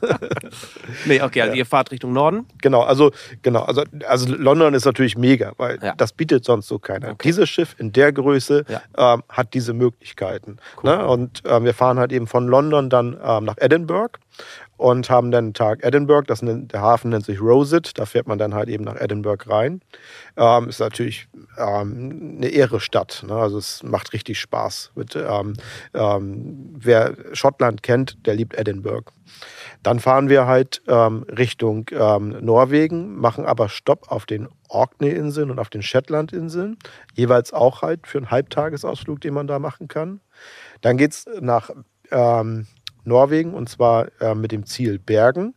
Nee, 1.06 1.22
okay, 1.22 1.42
also 1.42 1.54
ihr 1.54 1.66
fahrt 1.66 1.92
Richtung 1.92 2.14
Norden? 2.14 2.46
Genau, 2.62 2.82
also, 2.82 3.12
genau, 3.42 3.62
also, 3.64 3.84
also 4.08 4.34
London 4.36 4.74
ist 4.74 4.86
natürlich 4.86 5.18
mega, 5.18 5.54
weil 5.58 5.80
das 5.98 6.14
bietet 6.14 6.46
sonst 6.46 6.68
so 6.68 6.80
keiner. 6.80 7.10
Okay. 7.10 7.28
Dieses 7.30 7.50
Schiff 7.50 7.76
in 7.78 7.92
der 7.92 8.12
Größe 8.12 8.66
ähm, 8.98 9.24
hat 9.30 9.54
diese 9.54 9.74
Möglichkeiten. 9.74 10.58
Cool. 10.82 10.90
Ne? 10.90 11.08
Und 11.08 11.44
ähm, 11.46 11.66
wir 11.66 11.74
fahren 11.74 12.00
halt 12.00 12.12
eben 12.12 12.28
von 12.28 12.48
London 12.48 12.90
dann 12.90 13.18
ähm, 13.24 13.46
nach 13.46 13.58
Edinburgh. 13.58 14.20
Und 14.78 15.10
haben 15.10 15.32
dann 15.32 15.46
einen 15.46 15.54
Tag 15.54 15.84
Edinburgh. 15.84 16.26
Das 16.28 16.42
nennt, 16.42 16.74
der 16.74 16.82
Hafen 16.82 17.10
nennt 17.10 17.26
sich 17.26 17.42
Rosit. 17.42 17.98
Da 17.98 18.06
fährt 18.06 18.28
man 18.28 18.38
dann 18.38 18.54
halt 18.54 18.70
eben 18.70 18.84
nach 18.84 18.96
Edinburgh 18.96 19.50
rein. 19.50 19.82
Ähm, 20.36 20.70
ist 20.70 20.80
natürlich 20.80 21.28
ähm, 21.58 22.36
eine 22.38 22.50
ehre 22.50 22.80
Stadt. 22.80 23.24
Ne? 23.28 23.34
Also 23.34 23.58
es 23.58 23.84
macht 23.84 24.14
richtig 24.14 24.40
Spaß. 24.40 24.92
Mit, 24.96 25.16
ähm, 25.16 25.54
ähm 25.94 26.76
wer 26.78 27.16
Schottland 27.34 27.84
kennt, 27.84 28.26
der 28.26 28.36
liebt 28.36 28.58
Edinburgh. 28.58 29.12
Dann 29.84 30.00
fahren 30.00 30.30
wir 30.30 30.48
halt 30.48 30.82
ähm, 30.88 31.24
Richtung 31.24 31.86
ähm, 31.92 32.38
Norwegen, 32.42 33.16
machen 33.16 33.46
aber 33.46 33.70
Stopp 33.70 34.12
auf 34.12 34.26
den 34.26 34.48
Orkney-Inseln 34.70 35.52
und 35.52 35.60
auf 35.60 35.70
den 35.70 35.82
Shetland-Inseln. 35.82 36.78
Jeweils 37.14 37.54
auch 37.54 37.82
halt 37.82 38.08
für 38.08 38.18
einen 38.18 38.32
Halbtagesausflug, 38.32 39.22
den 39.22 39.34
man 39.34 39.48
da 39.48 39.60
machen 39.60 39.88
kann. 39.88 40.22
Dann 40.82 40.98
geht 40.98 41.12
es 41.12 41.26
nach 41.40 41.72
ähm, 42.12 42.68
Norwegen 43.08 43.54
und 43.54 43.70
zwar 43.70 44.08
äh, 44.22 44.36
mit 44.36 44.52
dem 44.52 44.66
Ziel 44.66 45.00
Bergen. 45.00 45.54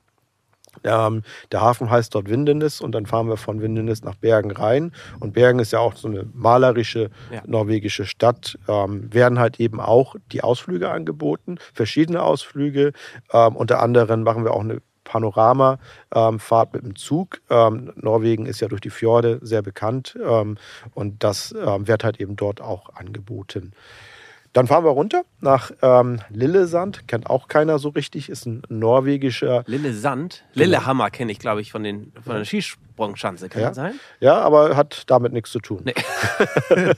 Ähm, 0.84 1.22
der 1.52 1.60
Hafen 1.60 1.90
heißt 1.90 2.14
dort 2.14 2.28
Windenes 2.28 2.80
und 2.80 2.92
dann 2.92 3.06
fahren 3.06 3.28
wir 3.28 3.36
von 3.36 3.60
Windenes 3.60 4.02
nach 4.02 4.14
Bergen 4.14 4.50
rein. 4.52 4.92
Und 5.18 5.32
Bergen 5.32 5.58
ist 5.58 5.72
ja 5.72 5.80
auch 5.80 5.96
so 5.96 6.08
eine 6.08 6.26
malerische 6.32 7.10
ja. 7.32 7.42
norwegische 7.46 8.06
Stadt. 8.06 8.58
Ähm, 8.68 9.12
werden 9.12 9.38
halt 9.38 9.60
eben 9.60 9.80
auch 9.80 10.14
die 10.32 10.42
Ausflüge 10.42 10.90
angeboten, 10.90 11.58
verschiedene 11.74 12.22
Ausflüge. 12.22 12.92
Ähm, 13.32 13.56
unter 13.56 13.82
anderem 13.82 14.22
machen 14.22 14.44
wir 14.44 14.52
auch 14.52 14.60
eine 14.60 14.80
Panoramafahrt 15.02 15.80
ähm, 16.14 16.70
mit 16.72 16.84
dem 16.84 16.96
Zug. 16.96 17.40
Ähm, 17.50 17.92
Norwegen 17.96 18.46
ist 18.46 18.60
ja 18.60 18.68
durch 18.68 18.80
die 18.80 18.90
Fjorde 18.90 19.40
sehr 19.42 19.62
bekannt 19.62 20.16
ähm, 20.24 20.56
und 20.94 21.24
das 21.24 21.52
wird 21.52 22.04
halt 22.04 22.20
eben 22.20 22.36
dort 22.36 22.60
auch 22.60 22.94
angeboten. 22.94 23.72
Dann 24.52 24.66
fahren 24.66 24.84
wir 24.84 24.90
runter 24.90 25.22
nach 25.40 25.70
ähm, 25.82 26.20
Lillesand. 26.30 27.06
Kennt 27.06 27.30
auch 27.30 27.46
keiner 27.46 27.78
so 27.78 27.90
richtig. 27.90 28.28
Ist 28.28 28.46
ein 28.46 28.62
norwegischer. 28.68 29.62
Lillesand? 29.66 30.44
Lillehammer 30.54 31.10
kenne 31.10 31.30
ich, 31.30 31.38
glaube 31.38 31.60
ich, 31.60 31.70
von, 31.70 31.84
den, 31.84 32.12
von 32.24 32.36
der 32.36 32.44
Skisprungschanze. 33.00 33.48
Kann 33.48 33.62
Ja. 33.62 33.68
das 33.68 33.76
sein? 33.76 34.00
Ja, 34.20 34.38
aber 34.38 34.76
hat 34.76 35.04
damit 35.06 35.32
nichts 35.32 35.50
zu 35.50 35.60
tun. 35.60 35.82
Nee. 35.84 35.94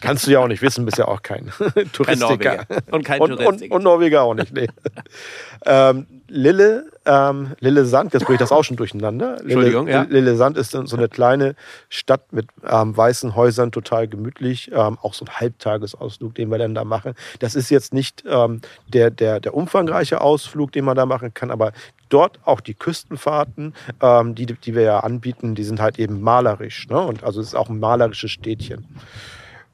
Kannst 0.00 0.26
du 0.26 0.30
ja 0.30 0.40
auch 0.40 0.48
nicht 0.48 0.62
wissen, 0.62 0.84
bist 0.84 0.98
ja 0.98 1.06
auch 1.06 1.22
kein 1.22 1.52
Touristiker. 1.92 2.16
Norweger. 2.16 2.66
Und 2.90 3.04
kein 3.04 3.20
und, 3.20 3.32
und, 3.32 3.38
Touristiker. 3.38 3.74
und 3.74 3.82
Norweger 3.82 4.22
auch 4.22 4.34
nicht. 4.34 4.52
Nee. 4.52 4.68
ähm, 5.66 6.06
Lille, 6.28 6.86
ähm, 7.06 7.54
Lille 7.58 7.84
Sand, 7.84 8.14
jetzt 8.14 8.24
bringe 8.24 8.36
ich 8.36 8.40
das 8.40 8.52
auch 8.52 8.62
schon 8.62 8.76
durcheinander. 8.76 9.36
Lille, 9.36 9.42
Entschuldigung, 9.42 9.88
ja. 9.88 10.02
Lille 10.02 10.36
Sand 10.36 10.56
ist 10.56 10.70
so 10.70 10.96
eine 10.96 11.08
kleine 11.08 11.56
Stadt 11.88 12.32
mit 12.32 12.46
ähm, 12.68 12.96
weißen 12.96 13.34
Häusern, 13.34 13.72
total 13.72 14.06
gemütlich. 14.06 14.70
Ähm, 14.72 14.98
auch 15.02 15.14
so 15.14 15.24
ein 15.24 15.34
Halbtagesausflug, 15.40 16.34
den 16.34 16.48
wir 16.50 16.58
dann 16.58 16.74
da 16.74 16.84
machen. 16.84 17.14
Das 17.40 17.54
ist 17.54 17.68
jetzt 17.70 17.92
nicht 17.92 18.24
ähm, 18.28 18.60
der, 18.86 19.10
der, 19.10 19.40
der 19.40 19.54
umfangreiche 19.54 20.20
Ausflug, 20.20 20.72
den 20.72 20.84
man 20.84 20.96
da 20.96 21.04
machen 21.04 21.34
kann, 21.34 21.50
aber 21.50 21.72
dort 22.10 22.38
auch 22.44 22.60
die 22.60 22.74
Küstenfahrten, 22.74 23.74
ähm, 24.02 24.34
die, 24.34 24.46
die 24.46 24.74
wir 24.74 24.82
ja 24.82 25.00
anbieten, 25.00 25.54
die 25.54 25.64
sind 25.64 25.80
halt 25.80 25.98
eben 25.98 26.20
malerisch. 26.20 26.88
Ne? 26.88 27.00
Und 27.00 27.24
also 27.24 27.40
es 27.40 27.48
ist 27.48 27.54
auch 27.54 27.70
ein 27.70 27.80
malerisches 27.80 28.30
Städtchen. 28.30 28.86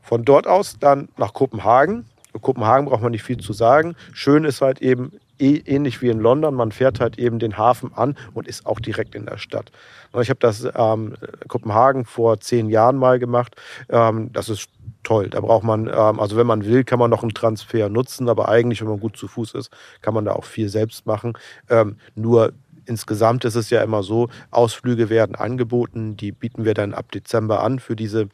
Von 0.02 0.24
dort 0.24 0.46
aus 0.46 0.78
dann 0.78 1.08
nach 1.16 1.34
Kopenhagen. 1.34 2.06
In 2.32 2.40
Kopenhagen 2.40 2.86
braucht 2.86 3.02
man 3.02 3.10
nicht 3.10 3.24
viel 3.24 3.38
zu 3.38 3.52
sagen. 3.52 3.96
Schön 4.12 4.44
ist 4.44 4.60
halt 4.60 4.80
eben 4.80 5.12
eh, 5.38 5.56
ähnlich 5.66 6.00
wie 6.02 6.08
in 6.08 6.20
London. 6.20 6.54
Man 6.54 6.70
fährt 6.70 7.00
halt 7.00 7.18
eben 7.18 7.38
den 7.38 7.58
Hafen 7.58 7.92
an 7.94 8.16
und 8.34 8.46
ist 8.46 8.66
auch 8.66 8.78
direkt 8.78 9.14
in 9.14 9.26
der 9.26 9.38
Stadt. 9.38 9.72
Ich 10.20 10.30
habe 10.30 10.38
das 10.40 10.66
ähm, 10.74 11.14
Kopenhagen 11.48 12.04
vor 12.04 12.40
zehn 12.40 12.70
Jahren 12.70 12.96
mal 12.96 13.18
gemacht. 13.18 13.56
Ähm, 13.88 14.32
das 14.32 14.48
ist 14.48 14.68
toll. 15.06 15.30
Da 15.30 15.40
braucht 15.40 15.62
man, 15.62 15.86
ähm, 15.86 16.18
also 16.20 16.36
wenn 16.36 16.48
man 16.48 16.64
will, 16.64 16.82
kann 16.82 16.98
man 16.98 17.10
noch 17.10 17.22
einen 17.22 17.32
Transfer 17.32 17.88
nutzen, 17.88 18.28
aber 18.28 18.48
eigentlich, 18.48 18.80
wenn 18.80 18.88
man 18.88 18.98
gut 18.98 19.16
zu 19.16 19.28
Fuß 19.28 19.54
ist, 19.54 19.70
kann 20.02 20.14
man 20.14 20.24
da 20.24 20.32
auch 20.32 20.44
viel 20.44 20.68
selbst 20.68 21.06
machen. 21.06 21.34
Ähm, 21.70 21.96
nur 22.16 22.52
insgesamt 22.86 23.44
ist 23.44 23.54
es 23.54 23.70
ja 23.70 23.82
immer 23.82 24.02
so, 24.02 24.28
Ausflüge 24.50 25.08
werden 25.08 25.36
angeboten, 25.36 26.16
die 26.16 26.32
bieten 26.32 26.64
wir 26.64 26.74
dann 26.74 26.92
ab 26.92 27.12
Dezember 27.12 27.62
an 27.62 27.78
für 27.78 27.94
diese 27.94 28.28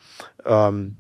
ähm, 0.47 0.97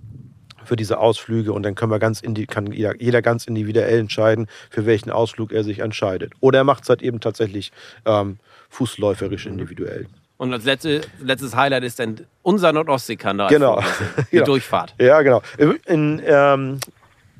für 0.64 0.76
diese 0.76 0.98
Ausflüge 0.98 1.52
und 1.52 1.64
dann 1.64 1.74
können 1.74 1.90
wir 1.90 1.98
ganz 1.98 2.22
kann 2.48 2.70
jeder, 2.70 3.00
jeder 3.00 3.20
ganz 3.20 3.46
individuell 3.46 3.98
entscheiden, 3.98 4.46
für 4.70 4.86
welchen 4.86 5.10
Ausflug 5.10 5.52
er 5.52 5.64
sich 5.64 5.80
entscheidet. 5.80 6.34
Oder 6.38 6.58
er 6.58 6.64
macht 6.64 6.84
es 6.84 6.88
halt 6.88 7.02
eben 7.02 7.18
tatsächlich 7.18 7.72
ähm, 8.04 8.38
fußläuferisch 8.68 9.46
individuell. 9.46 10.06
Und 10.42 10.52
als 10.52 10.64
letzte, 10.64 11.02
letztes 11.20 11.54
Highlight 11.54 11.84
ist 11.84 12.00
dann 12.00 12.16
unser 12.42 12.72
Nordostseekanal. 12.72 13.48
Genau. 13.48 13.80
Die 14.32 14.38
Genau. 14.38 14.46
Durchfahrt. 14.46 14.92
Ja, 14.98 15.22
genau. 15.22 15.40
In, 15.86 16.20
ähm, 16.26 16.80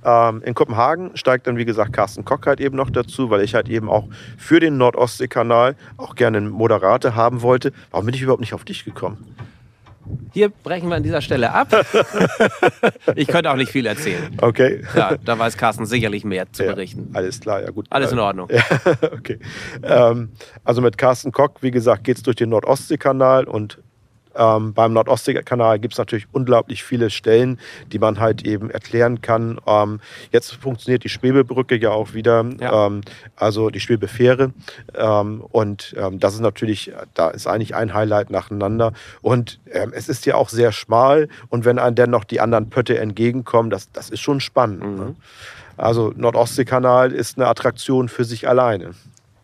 ähm, 0.05 0.43
in 0.45 0.55
Kopenhagen 0.55 1.17
steigt 1.17 1.49
dann, 1.49 1.57
wie 1.57 1.65
gesagt, 1.65 1.93
Carsten 1.93 2.25
Kock 2.25 2.47
halt 2.47 2.61
eben 2.61 2.77
noch 2.77 2.91
dazu, 2.91 3.29
weil 3.29 3.41
ich 3.41 3.57
halt 3.57 3.69
eben 3.69 3.91
auch 3.91 4.07
für 4.39 4.61
den 4.61 4.77
Nordostseekanal 4.77 5.75
auch 5.97 6.15
gerne 6.15 6.37
einen 6.37 6.51
Moderator 6.51 7.17
haben 7.17 7.43
wollte. 7.43 7.73
Warum 7.91 8.07
bin 8.07 8.15
ich 8.15 8.23
überhaupt 8.23 8.41
nicht 8.41 8.55
auf 8.55 8.65
dich 8.65 8.85
gekommen? 8.85 9.35
Hier 10.33 10.49
brechen 10.49 10.89
wir 10.89 10.97
an 10.97 11.03
dieser 11.03 11.21
Stelle 11.21 11.53
ab. 11.53 11.69
ich 13.15 13.29
könnte 13.29 13.51
auch 13.51 13.57
nicht 13.57 13.71
viel 13.71 13.87
erzählen. 13.87 14.35
Okay. 14.41 14.83
Ja, 14.95 15.17
da 15.25 15.39
weiß 15.39 15.57
Carsten 15.57 15.87
sicherlich 15.87 16.25
mehr 16.25 16.51
zu 16.53 16.65
Ja, 16.65 16.73
berichten. 16.73 17.11
alles 17.13 17.41
klar, 17.41 17.63
ja 17.63 17.71
gut. 17.71 17.87
Alles 17.91 18.13
in 18.13 18.19
Ordnung. 18.19 18.49
Ja, 18.53 18.63
okay. 19.13 19.39
Ähm, 19.83 20.31
also 20.65 20.81
mit 20.81 20.97
Carsten 20.99 21.33
Kock, 21.33 21.63
wie 21.63 21.71
gesagt, 21.71 22.05
geht 22.05 22.17
es 22.17 22.23
durch 22.23 22.37
den 22.37 22.51
Nordostseekanal 22.51 23.45
und 23.45 23.79
ähm, 24.37 24.73
beim 24.75 24.93
Nordostseekanal 24.93 25.79
gibt 25.79 25.95
es 25.95 25.99
natürlich 25.99 26.27
unglaublich 26.33 26.83
viele 26.85 27.11
Stellen, 27.11 27.59
die 27.93 27.99
man 27.99 28.21
halt 28.21 28.47
eben 28.47 28.71
erklären 28.71 29.21
kann. 29.21 29.61
Ähm, 29.67 30.01
jetzt 30.31 30.55
funktioniert 30.55 31.05
die 31.05 31.09
Schwebebrücke 31.09 31.77
ja 31.77 31.91
auch 31.91 32.15
wieder, 32.15 32.45
Ja. 32.61 32.87
ähm, 32.87 33.03
also 33.37 33.71
die 33.71 33.81
Schwebefähre. 33.81 34.53
Ähm, 34.95 35.43
und 35.51 35.95
ähm, 35.99 36.19
das 36.21 36.35
ist 36.35 36.41
natürlich, 36.41 36.93
da 37.15 37.31
ist 37.31 37.47
eigentlich 37.47 37.75
ein 37.75 37.95
Highlight 37.95 38.31
nacheinander. 38.31 38.93
Und 39.21 39.61
ähm, 39.71 39.93
es 39.95 40.09
ist 40.09 40.27
ja 40.27 40.35
auch 40.37 40.49
sehr 40.49 40.73
schmal 40.73 41.29
und 41.49 41.65
wenn 41.65 41.79
einem 41.79 41.97
dann 41.97 42.11
noch 42.11 42.25
die 42.25 42.41
anderen 42.41 42.71
Pötte 42.71 42.99
entgegenkommen, 42.99 43.71
das, 43.71 43.91
das 43.93 44.11
ist 44.11 44.21
schon 44.21 44.41
spannend. 44.41 44.83
Ne? 44.99 45.15
Also 45.77 46.13
Nordostseekanal 46.17 47.13
ist 47.13 47.39
eine 47.39 47.49
Attraktion 47.49 48.09
für 48.09 48.25
sich 48.25 48.49
alleine. 48.49 48.91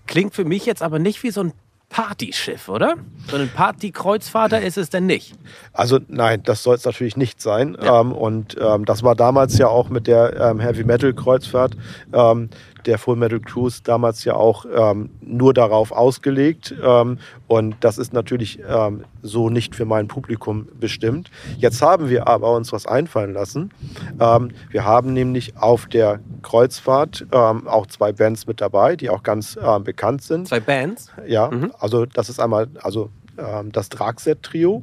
Klingt 0.07 0.35
für 0.35 0.45
mich 0.45 0.67
jetzt 0.67 0.83
aber 0.83 0.99
nicht 0.99 1.23
wie 1.23 1.31
so 1.31 1.41
ein 1.43 1.53
Partyschiff, 1.89 2.69
oder? 2.69 2.97
So 3.31 3.37
ein 3.37 3.49
Partykreuzfahrter 3.49 4.61
ist 4.61 4.77
es 4.77 4.91
denn 4.91 5.07
nicht. 5.07 5.35
Also 5.73 5.99
nein, 6.09 6.43
das 6.43 6.63
soll 6.63 6.75
es 6.75 6.85
natürlich 6.85 7.17
nicht 7.17 7.41
sein. 7.41 7.77
Ja. 7.81 8.01
Ähm, 8.01 8.13
und 8.13 8.57
ähm, 8.61 8.85
das 8.85 9.03
war 9.03 9.15
damals 9.15 9.57
ja 9.59 9.69
auch 9.69 9.89
mit 9.89 10.07
der 10.07 10.39
ähm, 10.39 10.61
Heavy 10.61 10.85
Metal 10.85 11.13
Kreuzfahrt, 11.15 11.77
ähm, 12.13 12.51
der 12.89 12.99
Full 12.99 13.17
Metal 13.17 13.39
Cruise 13.39 13.83
damals 13.85 14.25
ja 14.25 14.35
auch 14.35 14.65
ähm, 14.75 15.11
nur 15.21 15.55
darauf 15.55 15.93
ausgelegt. 15.93 16.75
Ähm, 16.83 17.19
und 17.47 17.77
das 17.81 17.99
ist 17.99 18.13
natürlich 18.13 18.61
ähm, 18.67 19.05
so 19.23 19.51
nicht 19.51 19.77
für 19.77 19.85
mein 19.85 20.09
Publikum 20.09 20.67
bestimmt. 20.81 21.31
Jetzt 21.59 21.83
haben 21.83 22.09
wir 22.09 22.27
aber 22.27 22.53
uns 22.53 22.73
was 22.73 22.87
einfallen 22.87 23.35
lassen. 23.35 23.71
Ähm, 24.19 24.51
wir 24.71 24.85
haben 24.85 25.13
nämlich 25.13 25.57
auf 25.59 25.87
der 25.87 26.21
Kreuzfahrt 26.43 27.27
ähm, 27.31 27.69
auch 27.69 27.87
zwei 27.87 28.13
Bands 28.13 28.47
mit 28.47 28.61
dabei, 28.61 28.97
die 28.97 29.11
auch 29.11 29.23
ganz 29.23 29.59
ähm, 29.63 29.85
bekannt 29.85 30.23
sind. 30.23 30.49
Zwei 30.49 30.61
Bands. 30.61 31.13
Ja, 31.27 31.51
also 31.79 32.07
das 32.07 32.31
ist 32.31 32.41
einmal, 32.41 32.69
also 32.83 33.11
ähm, 33.39 33.73
das 33.73 33.89
Dragset-Trio 33.89 34.83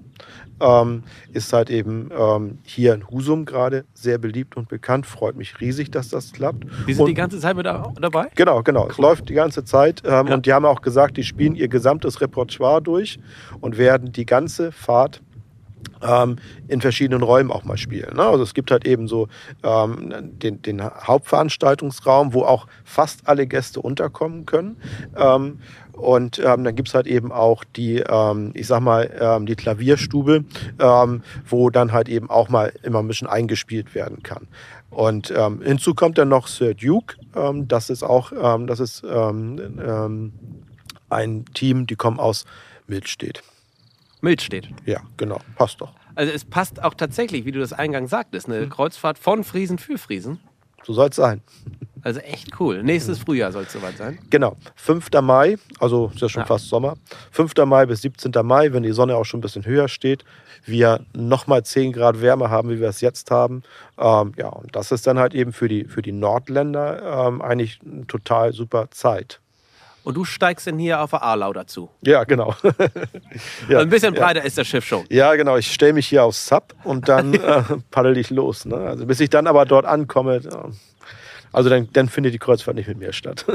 ähm, 0.61 1.03
ist 1.33 1.51
halt 1.53 1.69
eben 1.69 2.09
ähm, 2.17 2.59
hier 2.63 2.93
in 2.93 3.09
Husum 3.09 3.45
gerade 3.45 3.83
sehr 3.93 4.17
beliebt 4.17 4.55
und 4.55 4.69
bekannt. 4.69 5.05
Freut 5.05 5.35
mich 5.35 5.59
riesig, 5.59 5.91
dass 5.91 6.09
das 6.09 6.31
klappt. 6.31 6.65
Die 6.87 6.93
sind 6.93 7.01
und, 7.03 7.07
die 7.09 7.13
ganze 7.13 7.39
Zeit 7.39 7.55
mit 7.57 7.65
da- 7.65 7.91
dabei? 7.99 8.27
Genau, 8.35 8.63
genau. 8.63 8.87
Es 8.89 8.97
läuft 8.97 9.27
die 9.29 9.33
ganze 9.33 9.65
Zeit. 9.65 10.01
Ähm, 10.05 10.27
Ja. 10.27 10.33
Und 10.33 10.45
die 10.45 10.53
haben 10.53 10.65
auch 10.65 10.81
gesagt, 10.81 11.17
die 11.17 11.23
spielen 11.23 11.55
ihr 11.55 11.67
gesamtes 11.67 12.21
Repertoire 12.21 12.81
durch 12.81 13.19
und 13.59 13.77
werden 13.77 14.11
die 14.13 14.25
ganze 14.25 14.71
Fahrt 14.71 15.21
ähm, 16.01 16.37
in 16.67 16.81
verschiedenen 16.81 17.21
Räumen 17.23 17.51
auch 17.51 17.63
mal 17.63 17.77
spielen. 17.77 18.15
Ne? 18.15 18.23
Also 18.23 18.43
es 18.43 18.53
gibt 18.53 18.71
halt 18.71 18.85
eben 18.85 19.07
so 19.07 19.27
ähm, 19.63 20.13
den, 20.39 20.61
den 20.61 20.81
Hauptveranstaltungsraum, 20.83 22.33
wo 22.33 22.43
auch 22.43 22.67
fast 22.83 23.27
alle 23.27 23.47
Gäste 23.47 23.81
unterkommen 23.81 24.45
können. 24.45 24.77
Ähm, 25.15 25.59
und 25.95 26.39
ähm, 26.39 26.63
dann 26.63 26.75
gibt 26.75 26.89
es 26.89 26.93
halt 26.93 27.07
eben 27.07 27.31
auch 27.31 27.63
die, 27.63 27.97
ähm, 27.99 28.51
ich 28.53 28.67
sag 28.67 28.81
mal, 28.81 29.09
ähm, 29.19 29.45
die 29.45 29.55
Klavierstube, 29.55 30.43
ähm, 30.79 31.23
wo 31.47 31.69
dann 31.69 31.93
halt 31.93 32.09
eben 32.09 32.29
auch 32.29 32.49
mal 32.49 32.73
immer 32.83 32.99
ein 32.99 33.07
bisschen 33.07 33.27
eingespielt 33.27 33.95
werden 33.95 34.21
kann. 34.21 34.47
Und 34.89 35.33
ähm, 35.35 35.61
hinzu 35.61 35.93
kommt 35.93 36.17
dann 36.17 36.29
noch 36.29 36.47
Sir 36.47 36.73
Duke. 36.73 37.15
Ähm, 37.35 37.67
das 37.67 37.89
ist 37.89 38.03
auch, 38.03 38.31
ähm, 38.31 38.67
das 38.67 38.79
ist 38.79 39.03
ähm, 39.09 39.79
ähm, 39.79 40.33
ein 41.09 41.45
Team, 41.53 41.87
die 41.87 41.95
kommen 41.95 42.19
aus 42.19 42.45
Milchstedt. 42.87 43.41
Milch 44.21 44.41
steht. 44.41 44.67
Ja, 44.85 45.01
genau. 45.17 45.39
Passt 45.55 45.81
doch. 45.81 45.93
Also 46.15 46.31
es 46.31 46.45
passt 46.45 46.81
auch 46.83 46.93
tatsächlich, 46.93 47.45
wie 47.45 47.51
du 47.51 47.59
das 47.59 47.73
eingangs 47.73 48.09
sagtest, 48.09 48.49
eine 48.49 48.67
Kreuzfahrt 48.67 49.19
von 49.19 49.43
Friesen 49.43 49.77
für 49.77 49.97
Friesen. 49.97 50.39
So 50.83 50.93
soll 50.93 51.09
es 51.09 51.15
sein. 51.15 51.41
Also 52.05 52.19
echt 52.19 52.59
cool. 52.59 52.83
Nächstes 52.83 53.17
Frühjahr 53.17 53.51
soll 53.51 53.63
es 53.63 53.73
soweit 53.73 53.97
sein. 53.97 54.19
Genau. 54.29 54.55
5. 54.75 55.09
Mai, 55.23 55.57
also 55.79 56.11
ist 56.13 56.21
ja 56.21 56.29
schon 56.29 56.43
Ja. 56.43 56.45
fast 56.45 56.69
Sommer. 56.69 56.97
5. 57.31 57.65
Mai 57.65 57.87
bis 57.87 58.03
17. 58.03 58.31
Mai, 58.45 58.71
wenn 58.73 58.83
die 58.83 58.91
Sonne 58.91 59.15
auch 59.15 59.23
schon 59.23 59.39
ein 59.39 59.41
bisschen 59.41 59.65
höher 59.65 59.87
steht, 59.87 60.23
wir 60.67 61.03
nochmal 61.15 61.63
10 61.65 61.93
Grad 61.93 62.21
Wärme 62.21 62.51
haben, 62.51 62.69
wie 62.69 62.79
wir 62.79 62.89
es 62.89 63.01
jetzt 63.01 63.31
haben. 63.31 63.63
Ähm, 63.97 64.33
ja, 64.37 64.49
und 64.49 64.75
das 64.75 64.91
ist 64.91 65.07
dann 65.07 65.17
halt 65.17 65.33
eben 65.33 65.51
für 65.51 65.67
die, 65.67 65.85
für 65.85 66.03
die 66.03 66.11
Nordländer 66.11 67.27
ähm, 67.27 67.41
eigentlich 67.41 67.79
eine 67.83 68.05
total 68.05 68.53
super 68.53 68.91
Zeit. 68.91 69.39
Und 70.03 70.13
du 70.13 70.25
steigst 70.25 70.67
denn 70.67 70.77
hier 70.77 71.01
auf 71.01 71.09
der 71.09 71.23
Arlau 71.23 71.53
dazu. 71.53 71.89
Ja, 72.01 72.23
genau. 72.23 72.53
ja, 73.67 73.79
ein 73.79 73.89
bisschen 73.89 74.13
ja. 74.13 74.21
breiter 74.21 74.45
ist 74.45 74.59
das 74.59 74.67
Schiff 74.67 74.85
schon. 74.85 75.05
Ja, 75.09 75.33
genau. 75.33 75.57
Ich 75.57 75.73
stelle 75.73 75.93
mich 75.93 76.05
hier 76.05 76.23
aufs 76.23 76.45
Sub 76.45 76.75
und 76.83 77.09
dann 77.09 77.33
äh, 77.33 77.63
paddel 77.89 78.15
ich 78.15 78.29
los. 78.29 78.65
Ne? 78.65 78.75
Also 78.75 79.07
bis 79.07 79.19
ich 79.19 79.31
dann 79.31 79.47
aber 79.47 79.65
dort 79.65 79.87
ankomme, 79.87 80.41
ja. 80.43 80.69
Also 81.55 81.69
dann, 81.69 81.87
dann 81.93 82.09
findet 82.09 82.33
die 82.33 82.39
Kreuzfahrt 82.39 82.75
nicht 82.75 82.87
mit 82.87 82.97
mir 82.97 83.13
statt. 83.13 83.45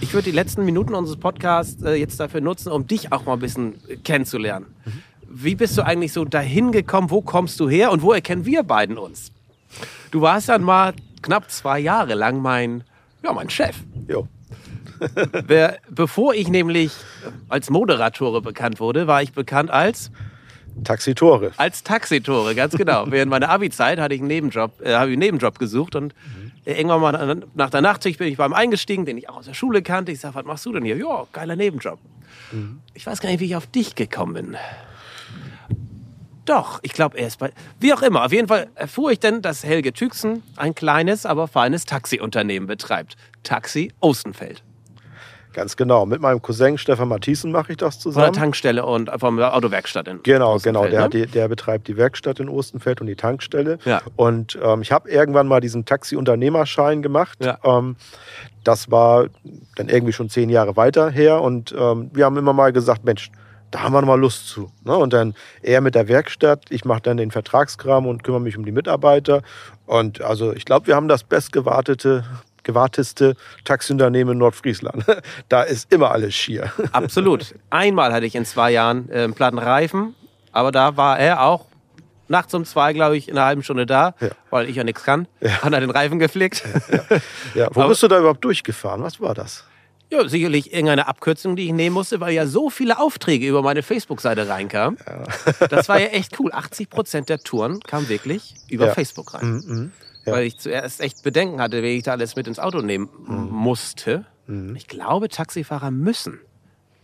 Ich 0.00 0.14
würde 0.14 0.30
die 0.30 0.36
letzten 0.36 0.64
Minuten 0.64 0.94
unseres 0.94 1.18
Podcasts 1.18 1.82
äh, 1.82 1.94
jetzt 1.94 2.18
dafür 2.18 2.40
nutzen, 2.40 2.72
um 2.72 2.86
dich 2.86 3.12
auch 3.12 3.26
mal 3.26 3.34
ein 3.34 3.40
bisschen 3.40 3.74
äh, 3.88 3.96
kennenzulernen. 3.96 4.66
Wie 5.28 5.54
bist 5.54 5.76
du 5.76 5.82
eigentlich 5.82 6.12
so 6.12 6.24
dahin 6.24 6.72
gekommen? 6.72 7.10
Wo 7.10 7.20
kommst 7.20 7.60
du 7.60 7.68
her 7.68 7.90
und 7.92 8.02
wo 8.02 8.12
erkennen 8.12 8.46
wir 8.46 8.62
beiden 8.62 8.96
uns? 8.96 9.32
Du 10.10 10.20
warst 10.20 10.48
dann 10.48 10.62
mal 10.62 10.94
knapp 11.20 11.50
zwei 11.50 11.78
Jahre 11.78 12.14
lang 12.14 12.40
mein, 12.40 12.84
ja, 13.22 13.32
mein 13.32 13.50
Chef. 13.50 13.76
jo. 14.08 14.28
Wer, 15.46 15.78
bevor 15.90 16.34
ich 16.34 16.48
nämlich 16.48 16.92
als 17.48 17.70
Moderatore 17.70 18.40
bekannt 18.40 18.78
wurde, 18.78 19.08
war 19.08 19.20
ich 19.20 19.32
bekannt 19.32 19.70
als, 19.70 20.12
Taxitore. 20.84 21.52
als 21.56 21.82
Taxitore, 21.82 22.54
ganz 22.54 22.76
genau. 22.76 23.06
Während 23.10 23.30
meiner 23.30 23.48
Abi-Zeit 23.48 23.98
hatte 23.98 24.14
ich 24.14 24.20
einen 24.20 24.28
Nebenjob, 24.28 24.80
äh, 24.80 24.94
habe 24.94 25.10
ich 25.10 25.14
einen 25.14 25.20
Nebenjob 25.20 25.58
gesucht 25.58 25.96
und 25.96 26.12
äh, 26.12 26.51
irgendwann 26.64 27.00
mal 27.00 27.42
nach 27.54 27.70
der 27.70 27.80
Nachtschicht 27.80 28.18
bin 28.18 28.28
ich 28.28 28.36
beim 28.36 28.52
eingestiegen, 28.52 29.04
den 29.04 29.18
ich 29.18 29.28
auch 29.28 29.38
aus 29.38 29.46
der 29.46 29.54
Schule 29.54 29.82
kannte. 29.82 30.12
Ich 30.12 30.20
sage, 30.20 30.34
was 30.34 30.44
machst 30.44 30.66
du 30.66 30.72
denn 30.72 30.84
hier? 30.84 30.96
Ja, 30.96 31.26
geiler 31.32 31.56
Nebenjob. 31.56 31.98
Ich 32.94 33.06
weiß 33.06 33.20
gar 33.20 33.30
nicht, 33.30 33.40
wie 33.40 33.46
ich 33.46 33.56
auf 33.56 33.66
dich 33.66 33.94
gekommen 33.94 34.34
bin. 34.34 34.56
Doch, 36.44 36.80
ich 36.82 36.92
glaube, 36.92 37.18
er 37.18 37.28
ist 37.28 37.38
bei. 37.38 37.52
Wie 37.78 37.94
auch 37.94 38.02
immer, 38.02 38.24
auf 38.24 38.32
jeden 38.32 38.48
Fall 38.48 38.68
erfuhr 38.74 39.12
ich 39.12 39.20
dann, 39.20 39.42
dass 39.42 39.64
Helge 39.64 39.92
Tüxen 39.92 40.42
ein 40.56 40.74
kleines, 40.74 41.24
aber 41.24 41.46
feines 41.46 41.84
Taxiunternehmen 41.84 42.66
betreibt. 42.66 43.16
Taxi 43.42 43.92
Ostenfeld. 44.00 44.62
Ganz 45.52 45.76
genau. 45.76 46.06
Mit 46.06 46.20
meinem 46.20 46.40
Cousin 46.40 46.78
Stefan 46.78 47.08
Matthiesen 47.08 47.52
mache 47.52 47.72
ich 47.72 47.78
das 47.78 47.98
zusammen. 47.98 48.26
Von 48.26 48.32
der 48.32 48.40
Tankstelle 48.40 48.86
und 48.86 49.10
von 49.18 49.36
der 49.36 49.54
Autowerkstatt 49.54 50.08
in 50.08 50.22
Genau, 50.22 50.54
Ostenfeld, 50.54 50.90
genau. 50.90 50.90
Der, 50.90 51.02
ne? 51.02 51.26
die, 51.26 51.26
der 51.26 51.48
betreibt 51.48 51.88
die 51.88 51.96
Werkstatt 51.96 52.40
in 52.40 52.48
Ostenfeld 52.48 53.00
und 53.00 53.06
die 53.06 53.16
Tankstelle. 53.16 53.78
Ja. 53.84 54.02
Und 54.16 54.58
ähm, 54.62 54.82
ich 54.82 54.92
habe 54.92 55.10
irgendwann 55.10 55.46
mal 55.46 55.60
diesen 55.60 55.84
Taxi-Unternehmerschein 55.84 57.02
gemacht. 57.02 57.44
Ja. 57.44 57.58
Ähm, 57.64 57.96
das 58.64 58.90
war 58.90 59.26
dann 59.76 59.88
irgendwie 59.88 60.12
schon 60.12 60.28
zehn 60.28 60.48
Jahre 60.48 60.76
weiter 60.76 61.10
her. 61.10 61.40
Und 61.42 61.74
ähm, 61.78 62.10
wir 62.12 62.24
haben 62.24 62.36
immer 62.36 62.52
mal 62.52 62.72
gesagt, 62.72 63.04
Mensch, 63.04 63.30
da 63.72 63.82
haben 63.82 63.92
wir 63.92 64.00
noch 64.00 64.08
mal 64.08 64.20
Lust 64.20 64.48
zu. 64.48 64.70
Ne? 64.84 64.96
Und 64.96 65.12
dann 65.12 65.34
er 65.62 65.80
mit 65.80 65.94
der 65.94 66.06
Werkstatt, 66.06 66.66
ich 66.70 66.84
mache 66.84 67.00
dann 67.02 67.16
den 67.16 67.30
Vertragskram 67.30 68.06
und 68.06 68.22
kümmere 68.22 68.42
mich 68.42 68.56
um 68.56 68.64
die 68.64 68.72
Mitarbeiter. 68.72 69.42
Und 69.86 70.20
also 70.20 70.52
ich 70.52 70.64
glaube, 70.64 70.86
wir 70.86 70.94
haben 70.94 71.08
das 71.08 71.24
bestgewartete 71.24 72.24
gewarteste 72.62 73.34
Taxiunternehmen 73.64 74.32
in 74.32 74.38
Nordfriesland. 74.38 75.04
Da 75.48 75.62
ist 75.62 75.92
immer 75.92 76.10
alles 76.10 76.34
schier. 76.34 76.72
Absolut. 76.92 77.54
Einmal 77.70 78.12
hatte 78.12 78.26
ich 78.26 78.34
in 78.34 78.44
zwei 78.44 78.70
Jahren 78.70 79.08
äh, 79.10 79.24
einen 79.24 79.34
platten 79.34 79.58
Reifen, 79.58 80.14
aber 80.52 80.72
da 80.72 80.96
war 80.96 81.18
er 81.18 81.42
auch 81.42 81.66
nachts 82.28 82.54
um 82.54 82.64
zwei, 82.64 82.92
glaube 82.94 83.16
ich, 83.16 83.28
in 83.28 83.36
einer 83.36 83.46
halben 83.46 83.62
Stunde 83.62 83.84
da, 83.84 84.14
Ja. 84.20 84.28
weil 84.50 84.68
ich 84.68 84.76
ja 84.76 84.84
nichts 84.84 85.04
kann. 85.04 85.28
Hat 85.62 85.72
er 85.72 85.80
den 85.80 85.90
Reifen 85.90 86.18
geflickt. 86.18 86.62
Ja, 87.54 87.68
wo 87.74 87.80
Aber- 87.80 87.90
bist 87.90 88.02
du 88.02 88.08
da 88.08 88.18
überhaupt 88.18 88.44
durchgefahren? 88.44 89.02
Was 89.02 89.20
war 89.20 89.34
das? 89.34 89.64
Ja, 90.10 90.28
sicherlich 90.28 90.72
irgendeine 90.74 91.08
Abkürzung, 91.08 91.56
die 91.56 91.66
ich 91.66 91.72
nehmen 91.72 91.94
musste, 91.94 92.20
weil 92.20 92.34
ja 92.34 92.46
so 92.46 92.68
viele 92.68 92.98
Aufträge 92.98 93.46
über 93.48 93.62
meine 93.62 93.82
Facebook-Seite 93.82 94.46
reinkamen. 94.46 94.98
Das 95.70 95.88
war 95.88 95.98
ja 96.00 96.08
echt 96.08 96.38
cool. 96.38 96.52
80 96.52 96.90
Prozent 96.90 97.28
der 97.30 97.38
Touren 97.38 97.80
kamen 97.80 98.10
wirklich 98.10 98.54
über 98.68 98.88
Ja. 98.88 98.92
Facebook 98.94 99.32
rein. 99.32 99.62
Mhm. 99.66 99.92
Ja. 100.24 100.32
Weil 100.32 100.46
ich 100.46 100.58
zuerst 100.58 101.00
echt 101.00 101.22
Bedenken 101.22 101.60
hatte, 101.60 101.82
wenn 101.82 101.96
ich 101.96 102.04
da 102.04 102.12
alles 102.12 102.36
mit 102.36 102.46
ins 102.46 102.58
Auto 102.58 102.80
nehmen 102.80 103.08
musste. 103.26 104.24
Mhm. 104.46 104.76
Ich 104.76 104.86
glaube, 104.86 105.28
Taxifahrer 105.28 105.90
müssen 105.90 106.38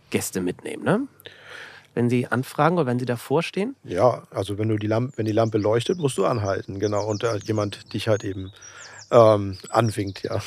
Gäste 0.09 0.41
mitnehmen, 0.41 0.83
ne? 0.83 1.01
Wenn 1.95 2.09
sie 2.09 2.27
anfragen 2.27 2.77
oder 2.77 2.85
wenn 2.85 2.99
sie 2.99 3.05
davor 3.05 3.43
stehen. 3.43 3.75
Ja, 3.83 4.23
also 4.31 4.57
wenn 4.57 4.69
du 4.69 4.77
die 4.77 4.87
Lampe, 4.87 5.17
wenn 5.17 5.25
die 5.25 5.31
Lampe 5.31 5.57
leuchtet, 5.57 5.97
musst 5.97 6.17
du 6.17 6.25
anhalten, 6.25 6.79
genau. 6.79 7.05
Und 7.05 7.23
äh, 7.23 7.37
jemand 7.43 7.93
dich 7.93 8.07
halt 8.07 8.23
eben 8.23 8.51
ähm, 9.11 9.57
anwinkt, 9.69 10.23
ja. 10.23 10.39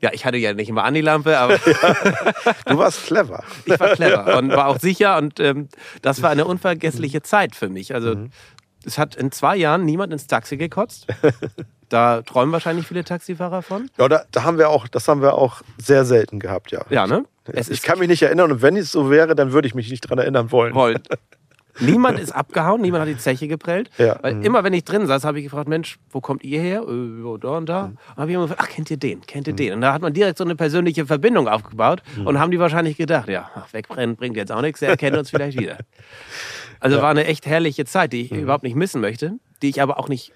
Ja, 0.00 0.10
ich 0.12 0.24
hatte 0.24 0.38
ja 0.38 0.52
nicht 0.54 0.68
immer 0.70 0.84
an 0.84 0.94
die 0.94 1.02
Lampe, 1.02 1.38
aber 1.38 1.58
Du 2.66 2.78
warst 2.78 3.06
clever. 3.06 3.44
ich 3.64 3.78
war 3.78 3.90
clever 3.94 4.38
und 4.38 4.50
war 4.50 4.66
auch 4.68 4.78
sicher 4.80 5.18
und 5.18 5.38
ähm, 5.38 5.68
das 6.02 6.22
war 6.22 6.30
eine 6.30 6.46
unvergessliche 6.46 7.22
Zeit 7.22 7.54
für 7.54 7.68
mich. 7.68 7.94
Also 7.94 8.14
Mhm. 8.16 8.30
Es 8.84 8.98
hat 8.98 9.14
in 9.16 9.30
zwei 9.32 9.56
Jahren 9.56 9.84
niemand 9.84 10.12
ins 10.12 10.26
Taxi 10.26 10.56
gekotzt. 10.56 11.06
Da 11.88 12.22
träumen 12.22 12.52
wahrscheinlich 12.52 12.86
viele 12.86 13.02
Taxifahrer 13.02 13.62
von. 13.62 13.90
Ja, 13.98 14.08
da, 14.08 14.22
da 14.30 14.44
haben 14.44 14.58
wir 14.58 14.68
auch, 14.68 14.86
das 14.86 15.08
haben 15.08 15.22
wir 15.22 15.34
auch 15.34 15.62
sehr 15.76 16.04
selten 16.04 16.38
gehabt, 16.38 16.70
ja. 16.70 16.82
Ja, 16.88 17.08
ne? 17.08 17.24
Es 17.46 17.68
ich 17.68 17.82
kann 17.82 17.98
mich 17.98 18.06
nicht 18.06 18.22
erinnern 18.22 18.52
und 18.52 18.62
wenn 18.62 18.76
es 18.76 18.92
so 18.92 19.10
wäre, 19.10 19.34
dann 19.34 19.50
würde 19.50 19.66
ich 19.66 19.74
mich 19.74 19.90
nicht 19.90 20.02
dran 20.02 20.18
erinnern 20.18 20.52
wollen. 20.52 20.72
wollen. 20.76 21.00
Niemand 21.80 22.20
ist 22.20 22.30
abgehauen, 22.32 22.80
niemand 22.80 23.02
hat 23.02 23.08
die 23.08 23.16
Zeche 23.16 23.48
geprellt. 23.48 23.90
Ja. 23.98 24.18
Weil 24.22 24.34
Mhm. 24.34 24.42
immer, 24.42 24.62
wenn 24.64 24.72
ich 24.72 24.84
drin 24.84 25.06
saß, 25.06 25.24
habe 25.24 25.38
ich 25.38 25.44
gefragt, 25.44 25.68
Mensch, 25.68 25.98
wo 26.10 26.20
kommt 26.20 26.44
ihr 26.44 26.60
her? 26.60 26.82
Äh, 26.82 27.38
da 27.40 27.48
und 27.56 27.68
da. 27.68 27.84
Und 27.86 27.98
habe 28.16 28.30
ich 28.30 28.34
immer 28.34 28.46
gefragt, 28.46 28.60
ach, 28.64 28.68
kennt 28.68 28.90
ihr 28.90 28.96
den? 28.96 29.22
Kennt 29.22 29.46
Mhm. 29.48 29.52
ihr 29.52 29.56
den? 29.56 29.72
Und 29.74 29.80
da 29.80 29.92
hat 29.92 30.02
man 30.02 30.12
direkt 30.12 30.38
so 30.38 30.44
eine 30.44 30.54
persönliche 30.56 31.06
Verbindung 31.06 31.48
aufgebaut 31.48 32.02
und 32.24 32.38
haben 32.38 32.50
die 32.52 32.58
wahrscheinlich 32.60 32.96
gedacht, 32.98 33.28
ja, 33.28 33.50
ach, 33.54 33.72
wegbrennen 33.72 34.14
bringt 34.16 34.36
jetzt 34.36 34.52
auch 34.52 34.60
nichts, 34.62 34.80
er 34.82 34.96
kennt 34.96 35.16
uns 35.16 35.30
vielleicht 35.30 35.58
wieder. 35.58 35.78
Also 36.80 37.00
war 37.02 37.10
eine 37.10 37.26
echt 37.26 37.46
herrliche 37.46 37.84
Zeit, 37.84 38.12
die 38.12 38.22
ich 38.22 38.30
Mhm. 38.30 38.40
überhaupt 38.40 38.64
nicht 38.64 38.74
missen 38.76 39.00
möchte, 39.00 39.34
die 39.62 39.68
ich 39.68 39.80
aber 39.82 39.98
auch 39.98 40.08
nicht 40.08 40.32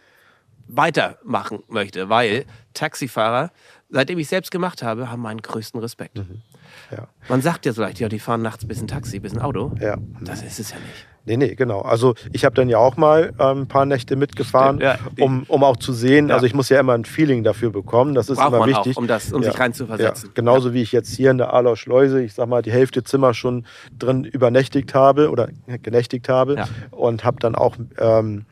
weitermachen 0.66 1.62
möchte, 1.68 2.09
weil 2.09 2.44
Taxifahrer, 2.72 3.50
seitdem 3.90 4.18
ich 4.18 4.28
selbst 4.28 4.50
gemacht 4.50 4.83
habe, 4.83 5.11
haben 5.11 5.22
meinen 5.22 5.42
größten 5.42 5.80
Respekt. 5.80 6.16
Mhm. 6.16 6.42
Ja. 6.90 7.09
Man 7.28 7.42
sagt 7.42 7.66
ja 7.66 7.72
so 7.72 7.83
leicht, 7.83 8.00
ja, 8.00 8.09
die 8.09 8.18
fahren 8.18 8.42
nachts 8.42 8.66
bis 8.66 8.80
ein 8.80 8.88
Taxi, 8.88 9.18
bis 9.20 9.33
ein 9.35 9.40
Auto. 9.40 9.74
Ja. 9.80 9.96
Das 10.22 10.42
ist 10.42 10.59
es 10.61 10.70
ja 10.70 10.76
nicht. 10.78 11.07
Nee, 11.27 11.39
nee, 11.39 11.55
genau. 11.55 11.81
Also 11.81 12.15
ich 12.33 12.45
habe 12.45 12.55
dann 12.55 12.69
ja 12.69 12.77
auch 12.79 12.97
mal 12.99 13.33
ähm, 13.39 13.63
ein 13.63 13.67
paar 13.67 13.87
Nächte 13.87 14.15
mitgefahren, 14.15 14.77
Stimmt, 14.77 15.19
ja. 15.19 15.25
um, 15.25 15.45
um 15.49 15.65
auch 15.65 15.79
zu 15.79 15.93
sehen. 15.95 16.29
Ja. 16.29 16.35
Also 16.35 16.45
ich 16.47 16.55
muss 16.55 16.69
ja 16.69 16.79
immer 16.79 16.93
ein 16.93 17.07
Feeling 17.07 17.43
dafür 17.45 17.71
bekommen. 17.71 18.15
Das 18.15 18.29
ist 18.29 18.37
Braucht 18.37 18.49
immer 18.55 18.67
wichtig. 18.67 18.97
auch, 18.97 19.01
um, 19.01 19.07
das, 19.07 19.33
um 19.33 19.43
Ja. 19.43 19.51
sich 19.51 19.59
reinzuversetzen. 19.59 20.29
Ja, 20.29 20.33
genauso 20.35 20.75
wie 20.75 20.83
ich 20.83 20.93
jetzt 20.93 21.15
hier 21.15 21.31
in 21.31 21.39
der 21.39 21.53
Arlau 21.55 21.77
Schleuse, 21.77 22.23
ich 22.23 22.35
sag 22.35 22.47
mal, 22.49 22.61
die 22.61 22.73
Hälfte 22.73 23.05
Zimmer 23.05 23.33
schon 23.33 23.65
drin 23.99 24.25
übernächtigt 24.25 24.95
habe 24.95 25.31
oder 25.31 25.49
genächtigt 25.83 26.29
habe 26.29 26.65
und 26.91 27.25
habe 27.25 27.39
dann 27.41 27.55
auch 27.55 27.77
ähm, 27.99 28.45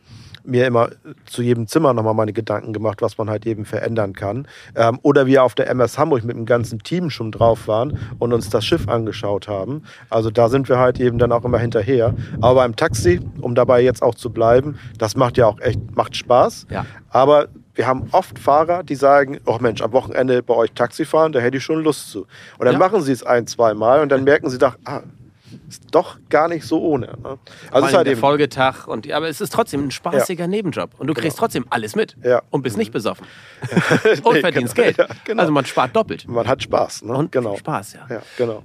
mir 0.45 0.67
immer 0.67 0.91
zu 1.27 1.43
jedem 1.43 1.67
Zimmer 1.67 1.93
nochmal 1.93 2.15
meine 2.15 2.33
Gedanken 2.33 2.73
gemacht, 2.73 3.03
was 3.03 3.19
man 3.19 3.31
halt 3.31 3.47
eben 3.47 3.65
verändern 3.65 4.13
kann. 4.13 4.47
Ähm, 4.75 4.99
oder 5.03 5.27
wir 5.27 5.45
auf 5.45 5.55
der 5.55 5.69
MS 5.71 5.99
Hamburg 5.99 6.25
mit 6.25 6.37
dem 6.37 6.47
ganzen 6.47 6.79
Team 6.81 7.11
schon 7.11 7.33
drauf 7.33 7.69
waren 7.69 7.99
und 8.19 8.33
uns 8.33 8.51
das 8.51 8.65
Schiff 8.65 8.89
angeschaut 8.89 9.49
haben. 9.49 9.83
Also 10.11 10.31
da 10.31 10.49
sind 10.49 10.69
wir 10.69 10.79
halt 10.79 11.01
eben 11.01 11.19
dann 11.19 11.33
auch 11.33 11.45
immer 11.45 11.59
hinterher. 11.59 12.15
Aber 12.41 12.57
beim 12.57 12.77
Taxi, 12.77 13.21
um 13.41 13.55
dabei 13.55 13.83
jetzt 13.83 14.03
auch 14.03 14.15
zu 14.15 14.31
bleiben, 14.31 14.79
das 14.99 15.17
macht 15.17 15.37
ja 15.39 15.47
auch 15.47 15.61
echt, 15.61 15.79
macht 15.97 16.17
Spaß. 16.17 16.67
Ja. 16.71 16.87
Aber 17.11 17.49
wir 17.75 17.87
haben 17.87 18.09
oft 18.13 18.39
Fahrer, 18.39 18.83
die 18.83 18.95
sagen, 18.97 19.39
oh 19.47 19.57
Mensch, 19.61 19.81
am 19.81 19.93
Wochenende 19.93 20.43
bei 20.43 20.55
euch 20.55 20.73
Taxi 20.73 21.05
fahren, 21.05 21.33
da 21.33 21.41
hätte 21.41 21.57
ich 21.57 21.65
schon 21.65 21.83
Lust 21.83 22.11
zu. 22.11 22.27
Und 22.59 22.67
dann 22.67 22.75
Ja. 22.75 22.79
machen 22.79 23.01
sie 23.01 23.13
es 23.13 23.23
ein, 23.25 23.47
zwei 23.47 23.73
Mal 23.75 24.01
und 24.01 24.11
dann 24.11 24.25
merken 24.25 24.51
sie 24.51 24.59
doch, 24.59 24.77
ah, 24.85 25.01
ist 25.69 25.85
doch 25.91 26.19
gar 26.29 26.49
nicht 26.49 26.65
so 26.65 26.81
ohne. 26.81 27.15
Ne? 27.23 27.39
Also 27.71 27.89
ist 27.89 27.95
halt 27.95 28.07
der 28.07 28.17
Folgetag. 28.17 28.87
Und, 28.87 29.11
aber 29.11 29.29
es 29.29 29.41
ist 29.41 29.53
trotzdem 29.53 29.87
ein 29.87 29.91
spaßiger 29.91 30.47
Nebenjob. 30.47 30.91
Und 30.99 31.07
du 31.07 31.15
kriegst 31.15 31.39
trotzdem 31.39 31.67
alles 31.71 31.97
mit. 31.97 32.17
Ja. 32.23 32.43
Und 32.51 32.63
bist 32.63 32.77
nicht 32.77 32.93
besoffen. 32.93 33.27
und 34.23 34.35
Nee, 34.35 34.41
verdienst 34.41 34.75
genau. 34.75 34.85
Geld. 34.85 34.99
Ja, 34.99 35.07
genau. 35.25 35.41
Also 35.41 35.53
man 35.53 35.65
spart 35.65 35.95
doppelt. 35.95 36.27
man 36.29 36.47
hat 36.47 36.63
Spaß. 36.63 37.03
Ne? 37.03 37.15
Und 37.15 37.33
genau. 37.33 37.57
Spaß, 37.57 37.95
ja. 37.95 38.07
Ja, 38.09 38.23
genau. 38.37 38.63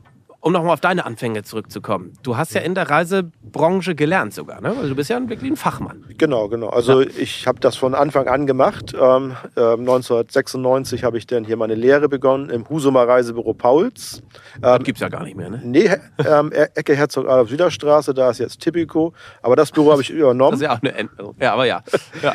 Um 0.47 0.53
nochmal 0.53 0.71
auf 0.75 0.79
deine 0.79 1.05
Anfänge 1.05 1.43
zurückzukommen. 1.43 2.13
Du 2.23 2.37
hast 2.37 2.53
ja 2.53 2.61
in 2.61 2.73
der 2.73 2.89
Reisebranche 2.89 3.95
gelernt 3.95 4.33
sogar. 4.33 4.61
Ne? 4.61 4.69
Also 4.69 4.87
du 4.87 4.95
bist 4.95 5.09
ja 5.09 5.19
wirklich 5.27 5.51
ein 5.51 5.57
Fachmann. 5.57 6.05
Genau, 6.17 6.47
genau. 6.47 6.69
Also 6.69 7.01
ich 7.01 7.45
habe 7.47 7.59
das 7.59 7.75
von 7.75 7.93
Anfang 7.93 8.29
an 8.29 8.47
gemacht. 8.47 8.93
Ähm, 8.93 9.35
ähm, 9.57 9.79
1996 9.81 11.03
habe 11.03 11.17
ich 11.17 11.27
dann 11.27 11.43
hier 11.43 11.57
meine 11.57 11.75
Lehre 11.75 12.07
begonnen 12.07 12.49
im 12.49 12.69
Husumer 12.69 13.05
Reisebüro 13.05 13.53
Pauls. 13.55 14.23
Das 14.61 14.81
gibt's 14.85 15.01
ja 15.01 15.09
gar 15.09 15.25
nicht 15.25 15.35
mehr. 15.35 15.49
Ne? 15.49 15.59
Nee, 15.65 15.89
ähm, 16.25 16.53
Ecke 16.53 16.95
Herzog 16.95 17.25
Adolf 17.27 17.49
Süderstraße, 17.49 18.13
da 18.13 18.29
ist 18.29 18.37
jetzt 18.37 18.61
Tipico. 18.61 19.11
Aber 19.41 19.57
das 19.57 19.71
Büro 19.71 19.91
habe 19.91 20.01
ich 20.01 20.07
Das 20.07 20.15
übernommen. 20.15 20.53
ist 20.53 20.61
ja 20.61 20.77
auch 20.77 20.81
eine 20.81 20.93
Änderung. 20.95 21.35
Ja, 21.41 21.51
aber 21.51 21.65
ja. 21.65 21.83
ja. 22.21 22.31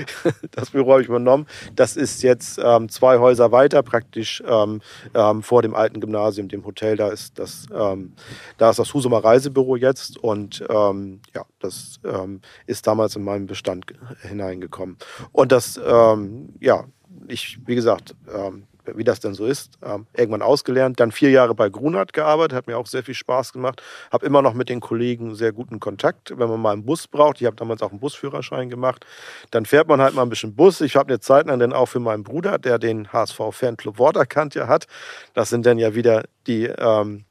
Das 0.50 0.72
Büro 0.72 0.92
habe 0.92 1.00
ich 1.00 1.08
übernommen. 1.08 1.46
Das 1.76 1.96
ist 1.96 2.22
jetzt 2.22 2.60
ähm, 2.62 2.90
zwei 2.90 3.16
Häuser 3.20 3.52
weiter, 3.52 3.82
praktisch 3.82 4.42
ähm, 4.46 4.82
ähm, 5.14 5.42
vor 5.42 5.62
dem 5.62 5.74
alten 5.74 5.98
Gymnasium, 5.98 6.48
dem 6.48 6.66
Hotel. 6.66 6.98
Da 6.98 7.08
ist 7.08 7.38
das, 7.38 7.64
ähm, 8.02 8.12
da 8.58 8.70
ist 8.70 8.78
das 8.78 8.92
Husumer 8.94 9.22
Reisebüro 9.24 9.76
jetzt 9.76 10.16
und 10.18 10.64
ähm, 10.68 11.20
ja, 11.34 11.44
das 11.60 12.00
ähm, 12.04 12.40
ist 12.66 12.86
damals 12.86 13.16
in 13.16 13.24
meinen 13.24 13.46
Bestand 13.46 13.86
ge- 13.86 13.96
hineingekommen. 14.22 14.96
Und 15.32 15.52
das, 15.52 15.80
ähm, 15.84 16.50
ja, 16.60 16.84
ich, 17.28 17.58
wie 17.66 17.74
gesagt, 17.74 18.14
ähm, 18.32 18.64
wie 18.84 19.04
das 19.04 19.20
denn 19.20 19.32
so 19.34 19.46
ist, 19.46 19.78
irgendwann 20.12 20.42
ausgelernt, 20.42 20.98
dann 20.98 21.12
vier 21.12 21.30
Jahre 21.30 21.54
bei 21.54 21.68
Grunert 21.68 22.12
gearbeitet, 22.12 22.56
hat 22.56 22.66
mir 22.66 22.76
auch 22.76 22.88
sehr 22.88 23.04
viel 23.04 23.14
Spaß 23.14 23.52
gemacht, 23.52 23.80
habe 24.10 24.26
immer 24.26 24.42
noch 24.42 24.54
mit 24.54 24.68
den 24.68 24.80
Kollegen 24.80 25.36
sehr 25.36 25.52
guten 25.52 25.78
Kontakt, 25.78 26.36
wenn 26.36 26.48
man 26.48 26.60
mal 26.60 26.72
einen 26.72 26.84
Bus 26.84 27.06
braucht, 27.06 27.40
ich 27.40 27.46
habe 27.46 27.54
damals 27.54 27.80
auch 27.80 27.90
einen 27.90 28.00
Busführerschein 28.00 28.70
gemacht, 28.70 29.06
dann 29.52 29.66
fährt 29.66 29.86
man 29.86 30.00
halt 30.00 30.14
mal 30.14 30.22
ein 30.22 30.28
bisschen 30.28 30.56
Bus, 30.56 30.80
ich 30.80 30.96
habe 30.96 31.10
eine 31.10 31.20
Zeit 31.20 31.46
lang 31.46 31.60
dann 31.60 31.72
auch 31.72 31.86
für 31.86 32.00
meinen 32.00 32.24
Bruder, 32.24 32.58
der 32.58 32.80
den 32.80 33.12
HSV 33.12 33.40
Fanclub 33.52 34.00
Waterkant 34.00 34.56
ja 34.56 34.66
hat, 34.66 34.88
das 35.32 35.48
sind 35.50 35.64
dann 35.64 35.78
ja 35.78 35.94
wieder 35.94 36.24
die, 36.48 36.64
ähm, 36.64 37.24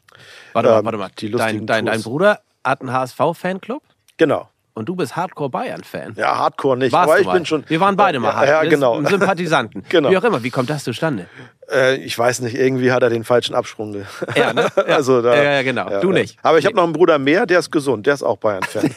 Warte 0.54 0.70
mal, 0.70 0.80
Ähm, 0.80 0.86
warte 0.86 0.98
mal. 0.98 1.10
die 1.20 1.30
Dein, 1.32 1.40
lustigen 1.40 1.68
dein, 1.68 1.86
dein. 1.86 2.02
Bruder 2.02 2.40
hat 2.64 2.82
einen 2.82 2.92
HSV-Fanclub 2.94 3.82
genau, 4.18 4.50
und 4.74 4.88
du 4.88 4.96
bist 4.96 5.16
Hardcore-Bayern-Fan. 5.16 6.14
ja, 6.16 6.38
Hardcore 6.38 6.78
nicht, 6.78 6.94
Warst 6.94 7.06
aber 7.10 7.16
du 7.16 7.22
ich 7.22 7.28
mal. 7.28 7.34
bin 7.34 7.46
schon... 7.46 7.64
Wir 7.68 7.80
waren 7.80 7.96
beide 7.96 8.20
mal 8.20 8.30
Ja, 8.46 8.46
ja 8.52 8.58
Hard- 8.60 8.70
genau. 8.70 9.02
Sympathisanten. 9.04 9.84
Genau. 9.90 10.10
Wie 10.10 10.18
auch 10.18 10.24
immer, 10.24 10.44
wie 10.44 10.50
kommt 10.52 10.70
das 10.70 10.84
zustande? 10.84 11.28
Äh, 11.72 11.96
ich 11.98 12.18
weiß 12.18 12.42
nicht, 12.42 12.56
irgendwie 12.56 12.92
hat 12.92 13.02
er 13.04 13.10
den 13.10 13.24
falschen 13.24 13.56
Absprung. 13.56 13.96
Ja, 14.36 14.54
ne? 14.54 14.68
Ja. 14.76 14.84
also 14.96 15.22
da, 15.22 15.36
Ja, 15.36 15.44
ja, 15.54 15.62
genau. 15.64 16.00
Du 16.02 16.12
nicht. 16.12 16.38
Aber 16.44 16.58
ich 16.58 16.64
Nee. 16.64 16.68
habe 16.70 16.78
noch 16.78 16.84
einen 16.84 16.94
Bruder 16.94 17.18
mehr, 17.18 17.46
der 17.46 17.60
ist 17.60 17.72
gesund, 17.72 18.06
der 18.06 18.14
ist 18.14 18.24
auch 18.24 18.38
Bayern-Fan. 18.38 18.90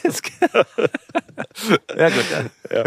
ja, 1.97 2.09
gut. 2.09 2.25
Ja. 2.71 2.83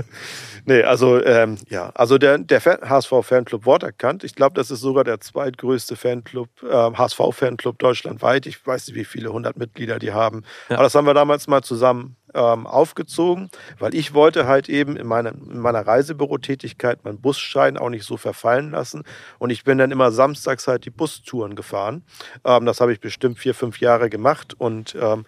Nee, 0.65 0.83
also 0.83 1.25
ähm, 1.25 1.57
ja, 1.69 1.91
also 1.95 2.19
der, 2.19 2.37
der 2.39 2.61
Fan, 2.61 2.79
HSV 2.87 3.11
Fanclub 3.23 3.65
Worterkant, 3.65 4.23
ich 4.23 4.35
glaube, 4.35 4.55
das 4.55 4.71
ist 4.71 4.81
sogar 4.81 5.03
der 5.03 5.19
zweitgrößte 5.19 5.97
Fanclub, 5.97 6.49
ähm, 6.63 6.99
HSV 6.99 7.21
Fanclub 7.31 7.79
deutschlandweit. 7.79 8.45
Ich 8.47 8.67
weiß 8.67 8.89
nicht, 8.89 8.97
wie 8.97 9.05
viele 9.05 9.33
hundert 9.33 9.57
Mitglieder 9.57 9.99
die 9.99 10.13
haben. 10.13 10.43
Ja. 10.69 10.77
Aber 10.77 10.85
das 10.85 10.95
haben 10.95 11.07
wir 11.07 11.15
damals 11.15 11.47
mal 11.47 11.63
zusammen 11.63 12.17
ähm, 12.35 12.67
aufgezogen, 12.67 13.51
weil 13.79 13.95
ich 13.95 14.13
wollte 14.13 14.47
halt 14.47 14.69
eben 14.69 14.97
in 14.97 15.07
meiner, 15.07 15.31
in 15.31 15.59
meiner 15.59 15.87
Reisebürotätigkeit 15.87 17.05
meinen 17.05 17.21
Busschein 17.21 17.79
auch 17.79 17.89
nicht 17.89 18.05
so 18.05 18.17
verfallen 18.17 18.71
lassen. 18.71 19.05
Und 19.39 19.51
ich 19.51 19.65
bin 19.65 19.79
dann 19.79 19.91
immer 19.91 20.13
samstags 20.13 20.69
halt 20.69 20.85
die 20.85 20.91
Bustouren 20.91 21.57
gefahren. 21.57 22.05
Ähm, 22.45 22.67
das 22.67 22.81
habe 22.81 22.93
ich 22.93 23.01
bestimmt 23.01 23.39
vier, 23.39 23.55
fünf 23.55 23.81
Jahre 23.81 24.11
gemacht 24.11 24.55
und 24.59 24.95
ähm, 25.01 25.25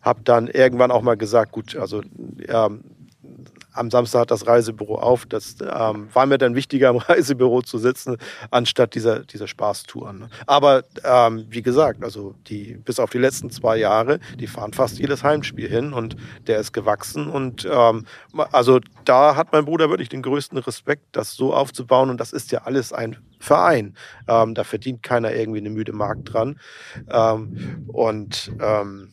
habe 0.00 0.20
dann 0.24 0.48
irgendwann 0.48 0.90
auch 0.90 1.02
mal 1.02 1.16
gesagt, 1.16 1.52
gut, 1.52 1.76
also 1.76 2.02
ähm, 2.48 2.84
am 3.72 3.90
Samstag 3.90 4.22
hat 4.22 4.30
das 4.30 4.46
Reisebüro 4.46 4.96
auf. 4.96 5.26
Das 5.26 5.56
ähm, 5.60 6.08
war 6.12 6.26
mir 6.26 6.38
dann 6.38 6.54
wichtiger, 6.54 6.90
im 6.90 6.96
Reisebüro 6.98 7.62
zu 7.62 7.78
sitzen, 7.78 8.16
anstatt 8.50 8.94
dieser, 8.94 9.20
dieser 9.20 9.46
Spaßtouren. 9.46 10.18
Ne? 10.20 10.30
Aber 10.46 10.84
ähm, 11.04 11.46
wie 11.48 11.62
gesagt, 11.62 12.02
also 12.02 12.34
die, 12.46 12.74
bis 12.84 12.98
auf 12.98 13.10
die 13.10 13.18
letzten 13.18 13.50
zwei 13.50 13.76
Jahre, 13.76 14.20
die 14.38 14.46
fahren 14.46 14.72
fast 14.72 14.98
jedes 14.98 15.22
Heimspiel 15.22 15.68
hin 15.68 15.92
und 15.92 16.16
der 16.46 16.58
ist 16.58 16.72
gewachsen. 16.72 17.28
Und 17.28 17.68
ähm, 17.70 18.06
also 18.52 18.80
da 19.04 19.36
hat 19.36 19.52
mein 19.52 19.64
Bruder 19.64 19.88
wirklich 19.90 20.08
den 20.08 20.22
größten 20.22 20.58
Respekt, 20.58 21.04
das 21.12 21.34
so 21.34 21.54
aufzubauen. 21.54 22.10
Und 22.10 22.18
das 22.20 22.32
ist 22.32 22.52
ja 22.52 22.62
alles 22.62 22.92
ein 22.92 23.16
Verein. 23.38 23.94
Ähm, 24.28 24.54
da 24.54 24.64
verdient 24.64 25.02
keiner 25.02 25.32
irgendwie 25.32 25.60
eine 25.60 25.70
müde 25.70 25.92
Markt 25.92 26.32
dran. 26.32 26.58
Ähm, 27.08 27.86
und 27.88 28.52
ähm, 28.60 29.10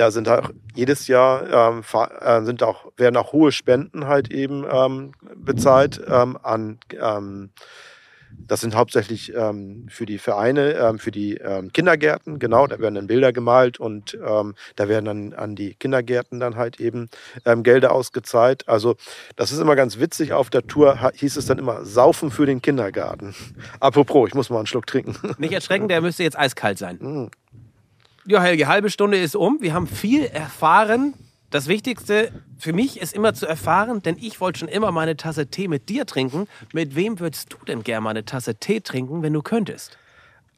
da 0.00 0.10
sind 0.10 0.30
auch 0.30 0.50
jedes 0.74 1.08
Jahr 1.08 1.74
ähm, 1.74 1.82
äh, 2.20 2.42
sind 2.42 2.62
auch, 2.62 2.90
werden 2.96 3.18
auch 3.18 3.34
hohe 3.34 3.52
Spenden 3.52 4.06
halt 4.06 4.32
eben 4.32 4.64
ähm, 4.70 5.12
bezahlt 5.36 6.00
ähm, 6.08 6.38
an 6.42 6.78
ähm, 6.98 7.50
das 8.46 8.60
sind 8.60 8.76
hauptsächlich 8.76 9.34
ähm, 9.34 9.88
für 9.90 10.06
die 10.06 10.16
Vereine, 10.16 10.72
ähm, 10.74 10.98
für 11.00 11.10
die 11.10 11.38
Kindergärten, 11.74 12.38
genau, 12.38 12.66
da 12.68 12.78
werden 12.78 12.94
dann 12.94 13.08
Bilder 13.08 13.32
gemalt 13.32 13.80
und 13.80 14.16
da 14.16 14.88
werden 14.88 15.04
dann 15.04 15.32
an 15.34 15.56
die 15.56 15.74
Kindergärten 15.74 16.38
dann 16.38 16.54
halt 16.54 16.78
eben 16.78 17.08
Gelder 17.44 17.92
ausgezahlt. 17.92 18.68
Also 18.68 18.94
das 19.34 19.50
ist 19.50 19.58
immer 19.58 19.74
ganz 19.74 19.98
witzig. 19.98 20.32
Auf 20.32 20.48
der 20.48 20.66
Tour 20.66 21.10
hieß 21.12 21.36
es 21.36 21.46
dann 21.46 21.58
immer 21.58 21.84
Saufen 21.84 22.30
für 22.30 22.46
den 22.46 22.62
Kindergarten. 22.62 23.34
Apropos, 23.80 24.28
ich 24.28 24.34
muss 24.34 24.48
mal 24.48 24.58
einen 24.58 24.66
Schluck 24.66 24.86
trinken. 24.86 25.16
Nicht 25.38 25.52
erschrecken, 25.52 25.88
der 25.88 26.00
müsste 26.00 26.22
jetzt 26.22 26.38
eiskalt 26.38 26.78
sein. 26.78 27.30
Ja, 28.26 28.42
Helge, 28.42 28.68
halbe 28.68 28.90
Stunde 28.90 29.18
ist 29.18 29.34
um. 29.34 29.62
Wir 29.62 29.72
haben 29.72 29.86
viel 29.86 30.24
erfahren. 30.24 31.14
Das 31.48 31.68
Wichtigste 31.68 32.30
für 32.58 32.74
mich 32.74 33.00
ist 33.00 33.14
immer 33.14 33.32
zu 33.32 33.46
erfahren, 33.46 34.02
denn 34.02 34.16
ich 34.20 34.40
wollte 34.40 34.60
schon 34.60 34.68
immer 34.68 34.92
meine 34.92 35.16
Tasse 35.16 35.46
Tee 35.46 35.68
mit 35.68 35.88
dir 35.88 36.04
trinken. 36.04 36.46
Mit 36.74 36.94
wem 36.94 37.18
würdest 37.18 37.52
du 37.52 37.56
denn 37.66 37.82
gerne 37.82 38.02
mal 38.02 38.10
eine 38.10 38.26
Tasse 38.26 38.56
Tee 38.56 38.80
trinken, 38.80 39.22
wenn 39.22 39.32
du 39.32 39.42
könntest? 39.42 39.96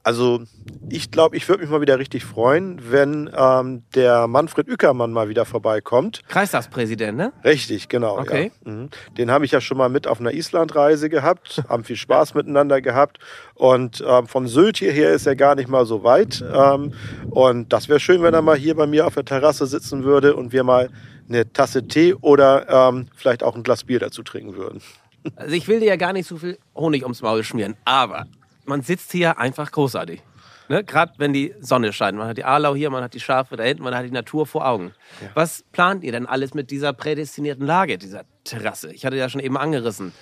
Also 0.05 0.43
ich 0.89 1.11
glaube, 1.11 1.37
ich 1.37 1.49
würde 1.49 1.63
mich 1.63 1.71
mal 1.71 1.81
wieder 1.81 1.99
richtig 1.99 2.25
freuen, 2.25 2.81
wenn 2.91 3.31
ähm, 3.37 3.85
der 3.95 4.27
Manfred 4.27 4.69
Ückermann 4.69 5.13
mal 5.13 5.29
wieder 5.29 5.45
vorbeikommt. 5.45 6.23
Kreistagspräsident, 6.29 7.17
ne? 7.17 7.33
Richtig, 7.45 7.89
genau. 7.89 8.19
Okay. 8.19 8.51
Ja. 8.65 8.73
Mhm. 8.73 8.91
Den 9.17 9.31
habe 9.31 9.45
ich 9.45 9.53
ja 9.53 9.61
schon 9.61 9.79
mal 9.79 9.89
mit 9.89 10.09
auf 10.09 10.19
einer 10.19 10.33
Islandreise 10.33 11.09
gehabt, 11.09 11.63
haben 11.69 11.85
viel 11.85 11.97
Spaß 11.97 12.35
miteinander 12.35 12.81
gehabt. 12.81 13.19
Und 13.55 14.03
ähm, 14.07 14.27
von 14.27 14.49
Sylt 14.49 14.79
hierher 14.79 15.13
ist 15.13 15.27
er 15.27 15.37
gar 15.37 15.55
nicht 15.55 15.69
mal 15.69 15.87
so 15.87 16.03
weit. 16.03 16.45
Ähm, 16.53 16.95
und 17.31 17.73
das 17.73 17.89
wäre 17.89 18.01
schön, 18.01 18.23
wenn 18.23 18.35
er 18.35 18.43
mal 18.43 18.57
hier 18.57 18.75
bei 18.75 18.87
mir 18.87 19.07
auf 19.07 19.15
der 19.15 19.25
Terrasse 19.25 19.67
sitzen 19.67 20.03
würde 20.03 20.35
und 20.35 20.53
wir 20.53 20.65
mal 20.65 20.91
eine 21.29 21.53
Tasse 21.53 21.87
Tee 21.87 22.15
oder 22.15 22.69
ähm, 22.69 23.07
vielleicht 23.15 23.43
auch 23.43 23.55
ein 23.55 23.63
Glas 23.63 23.85
Bier 23.85 24.01
dazu 24.01 24.23
trinken 24.23 24.57
würden. 24.57 24.83
Also 25.37 25.55
ich 25.55 25.69
will 25.69 25.79
dir 25.79 25.87
ja 25.87 25.97
gar 25.97 26.13
nicht 26.13 26.27
so 26.27 26.37
viel 26.37 26.59
Honig 26.75 27.05
ums 27.05 27.23
Maul 27.23 27.45
schmieren, 27.45 27.77
aber 27.85 28.27
man 28.65 28.83
sitzt 28.83 29.13
hier 29.13 29.39
einfach 29.39 29.71
großartig. 29.71 30.23
Ne? 30.69 30.85
Gerade 30.85 31.13
wenn 31.19 31.33
die 31.33 31.55
Sonne 31.61 31.93
scheint. 31.93 32.17
Man 32.17 32.29
hat 32.29 32.39
die 32.39 32.45
Arlau 32.45 32.75
hier, 32.75 32.91
man 32.91 33.03
hat 33.03 33.15
die 33.15 33.21
Schafe 33.21 33.57
da 33.57 33.65
hinten, 33.65 33.83
man 33.83 33.95
hat 33.95 34.07
die 34.07 34.11
Natur 34.11 34.47
vor 34.47 34.67
Augen. 34.67 34.95
Ja. 35.21 35.29
Was 35.35 35.65
plant 35.73 36.03
ihr 36.05 36.13
denn 36.13 36.27
alles 36.27 36.55
mit 36.55 36.71
dieser 36.71 36.93
prädestinierten 36.93 37.67
Lage, 37.67 37.99
dieser 37.99 38.25
Terrasse? 38.45 38.93
Ich 38.93 39.05
hatte 39.05 39.17
ja 39.17 39.29
schon 39.29 39.41
eben 39.41 39.59
angerissen. 39.59 40.13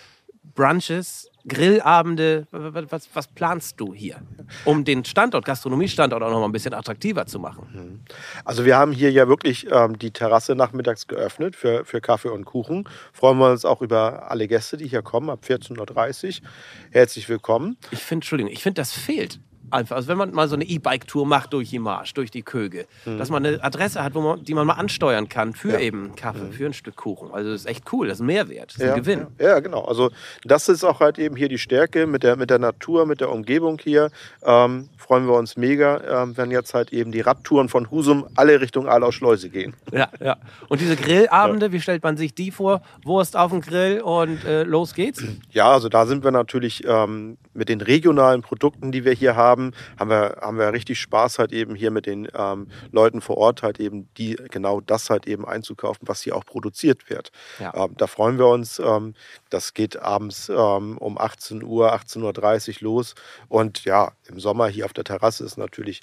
Brunches, 0.55 1.30
Grillabende, 1.47 2.47
was, 2.51 3.09
was, 3.15 3.29
planst 3.29 3.81
du 3.81 3.95
hier, 3.95 4.17
um 4.65 4.85
den 4.85 5.05
Standort, 5.05 5.45
Gastronomiestandort 5.45 6.23
auch 6.23 6.31
noch 6.31 6.41
mal 6.41 6.47
ein 6.47 6.53
bisschen 6.53 6.75
attraktiver 6.75 7.27
zu 7.27 7.39
machen? 7.39 7.69
Mhm. 7.73 8.01
Also 8.45 8.65
wir 8.65 8.77
haben 8.77 8.93
hier 8.93 9.11
ja 9.11 9.29
wirklich 9.29 9.67
ähm, 9.71 9.99
die 9.99 10.11
Terrasse 10.11 10.55
nachmittags 10.55 11.07
geöffnet 11.07 11.57
für, 11.57 11.85
für 11.85 12.01
Kaffee 12.01 12.31
und 12.31 12.45
Kuchen. 12.45 12.89
Freuen 13.13 13.39
wir 13.39 13.51
uns 13.51 13.65
auch 13.65 13.83
über 13.83 14.31
alle 14.31 14.49
Gäste, 14.49 14.77
die 14.77 14.89
hier 14.89 15.03
kommen, 15.03 15.31
ab 15.31 15.41
14.30 15.47 16.43
Uhr. 16.43 16.49
Herzlich 16.91 17.29
willkommen. 17.29 17.77
Ich 17.91 18.01
finde, 18.01 18.21
Entschuldigung, 18.21 18.53
ich 18.53 18.63
finde, 18.63 18.81
das 18.81 18.93
fehlt 18.93 19.41
einfach. 19.71 19.97
Also 19.97 20.09
wenn 20.09 20.19
man 20.19 20.33
mal 20.33 20.49
so 20.49 20.55
eine 20.55 20.65
E-Bike-Tour 20.65 21.27
macht 21.27 21.53
durch 21.53 21.71
die 21.71 21.79
Marsch, 21.79 22.15
durch 22.15 22.31
die 22.31 22.43
Köge, 22.43 22.87
mhm. 23.05 23.19
dass 23.19 23.31
man 23.31 23.45
eine 23.45 23.63
Adresse 23.63 24.03
hat, 24.03 24.15
wo 24.15 24.21
man, 24.21 24.45
die 24.45 24.55
man 24.55 24.67
mal 24.67 24.75
ansteuern 24.75 25.29
kann 25.29 25.55
für 25.55 25.73
ja. 25.73 25.81
eben 25.81 26.15
Kaffee, 26.17 26.45
mhm. 26.45 26.53
für 26.53 26.67
ein 26.67 26.73
Stück 26.73 26.97
Kuchen. 26.97 27.31
Also 27.33 27.51
das 27.51 27.63
ist 27.63 27.67
echt 27.67 27.93
cool, 27.93 28.09
das 28.09 28.19
ist 28.19 28.23
ein 28.23 28.27
Mehrwert, 28.27 28.71
das 28.71 28.77
ist 28.77 28.83
ja, 28.83 28.95
ein 28.95 29.01
Gewinn. 29.01 29.27
Ja. 29.39 29.49
ja, 29.49 29.61
genau. 29.61 29.85
Also 29.85 30.11
das 30.45 30.69
ist 30.69 30.85
auch 30.85 31.01
halt 31.01 31.19
eben 31.19 31.37
hier 31.37 31.49
die 31.49 31.59
Stärke 31.59 32.07
mit 32.07 32.23
der, 32.23 32.37
mit 32.37 32.51
der 32.51 32.59
Natur, 32.59 33.07
mit 33.07 33.21
der 33.21 33.31
Umgebung 33.31 33.79
hier. 33.83 34.11
Ähm, 34.43 34.89
freuen 34.97 35.27
wir 35.27 35.35
uns 35.35 35.57
mega, 35.57 36.23
ähm, 36.23 36.37
wenn 36.37 36.51
jetzt 36.51 36.75
halt 36.75 36.93
eben 36.93 37.13
die 37.13 37.21
Radtouren 37.21 37.69
von 37.69 37.91
Husum 37.91 38.27
alle 38.37 38.61
Richtung 38.61 38.89
Alau 38.89 39.11
Schleuse 39.11 39.49
gehen. 39.49 39.75
Ja, 39.93 40.09
ja. 40.21 40.37
Und 40.69 40.81
diese 40.81 40.97
Grillabende, 40.97 41.73
wie 41.73 41.81
stellt 41.81 42.03
man 42.03 42.17
sich 42.17 42.35
die 42.35 42.51
vor? 42.51 42.83
Wurst 43.05 43.37
auf 43.37 43.51
dem 43.51 43.61
Grill 43.61 44.01
und 44.01 44.45
äh, 44.45 44.63
los 44.63 44.95
geht's? 44.95 45.23
Ja, 45.51 45.73
also 45.73 45.89
da 45.89 46.07
sind 46.07 46.25
wir 46.25 46.31
natürlich 46.31 46.85
ähm, 46.87 47.39
mit 47.55 47.69
den 47.69 47.81
regionalen 47.81 48.43
Produkten, 48.43 48.93
die 48.93 49.05
wir 49.05 49.13
hier 49.13 49.37
haben, 49.37 49.60
haben 49.99 50.11
wir, 50.11 50.39
haben 50.41 50.59
wir 50.59 50.73
richtig 50.73 51.01
Spaß 51.01 51.39
halt 51.39 51.53
eben 51.53 51.75
hier 51.75 51.91
mit 51.91 52.07
den 52.07 52.29
ähm, 52.35 52.69
Leuten 52.91 53.21
vor 53.21 53.37
Ort 53.37 53.63
halt 53.63 53.81
eben, 53.81 54.09
die 54.15 54.37
genau 54.51 54.81
das 54.81 55.11
halt 55.11 55.27
eben 55.27 55.47
einzukaufen, 55.47 56.09
was 56.09 56.23
hier 56.23 56.37
auch 56.37 56.45
produziert 56.45 57.11
wird. 57.11 57.31
Ja. 57.59 57.73
Ähm, 57.75 57.95
da 57.97 58.07
freuen 58.07 58.39
wir 58.39 58.47
uns. 58.49 58.79
Ähm, 58.79 59.15
das 59.51 59.75
geht 59.75 60.01
abends 60.01 60.49
ähm, 60.49 60.99
um 60.99 61.19
18 61.19 61.63
Uhr, 61.63 61.93
18.30 61.95 62.69
Uhr 62.69 62.75
los. 62.81 63.15
Und 63.49 63.85
ja, 63.85 64.13
im 64.29 64.41
Sommer 64.41 64.69
hier 64.69 64.85
auf 64.85 64.93
der 64.93 65.05
Terrasse 65.05 65.45
ist 65.45 65.57
natürlich 65.57 66.01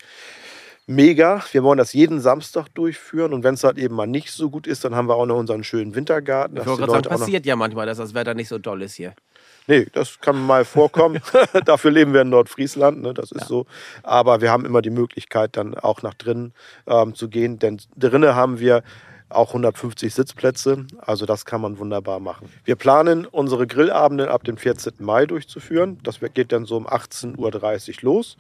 mega. 0.88 1.44
Wir 1.52 1.64
wollen 1.64 1.78
das 1.78 1.94
jeden 1.94 2.20
Samstag 2.20 2.70
durchführen 2.74 3.34
und 3.34 3.44
wenn 3.44 3.54
es 3.54 3.64
halt 3.64 3.78
eben 3.78 3.94
mal 3.94 4.08
nicht 4.08 4.32
so 4.32 4.50
gut 4.50 4.66
ist, 4.66 4.86
dann 4.86 4.96
haben 4.96 5.08
wir 5.08 5.16
auch 5.16 5.26
noch 5.26 5.38
unseren 5.38 5.64
schönen 5.64 5.94
Wintergarten. 5.94 6.58
Ich 6.58 6.66
wollte 6.66 6.86
gerade 6.86 7.04
sagen, 7.04 7.20
passiert 7.20 7.46
ja 7.46 7.56
manchmal, 7.56 7.86
dass 7.86 7.98
das 7.98 8.14
Wetter 8.14 8.34
nicht 8.34 8.48
so 8.48 8.58
doll 8.58 8.82
ist 8.82 8.96
hier. 8.96 9.14
Nee, 9.68 9.88
das 9.92 10.20
kann 10.20 10.42
mal 10.46 10.66
vorkommen. 10.66 11.22
Dafür 11.66 11.92
leben 11.92 12.14
wir 12.14 12.22
in 12.22 12.30
Nordfriesland, 12.30 13.02
ne? 13.02 13.14
das 13.14 13.32
ist 13.32 13.42
ja. 13.42 13.48
so. 13.48 13.66
Aber 14.04 14.42
wir 14.42 14.52
haben 14.52 14.66
immer 14.66 14.82
die 14.82 14.90
Möglichkeit, 14.90 15.58
dann 15.58 15.76
auch 15.76 16.02
nach 16.02 16.14
drinnen 16.14 16.54
ähm, 16.88 17.14
zu 17.14 17.30
gehen, 17.30 17.60
denn 17.60 17.80
drinnen 17.96 18.34
haben 18.34 18.60
wir 18.60 18.84
auch 19.30 19.50
150 19.50 20.14
Sitzplätze. 20.14 20.86
Also 21.00 21.26
das 21.26 21.46
kann 21.46 21.62
man 21.62 21.80
wunderbar 21.80 22.20
machen. 22.20 22.50
Wir 22.64 22.76
planen 22.76 23.26
unsere 23.26 23.68
Grillabende 23.68 24.32
ab 24.32 24.44
dem 24.44 24.58
14. 24.58 24.94
Mai 25.00 25.26
durchzuführen. 25.26 26.00
Das 26.04 26.20
geht 26.34 26.52
dann 26.52 26.66
so 26.66 26.78
um 26.78 26.88
18.30 26.88 27.38
Uhr 27.38 27.96
los. 28.02 28.38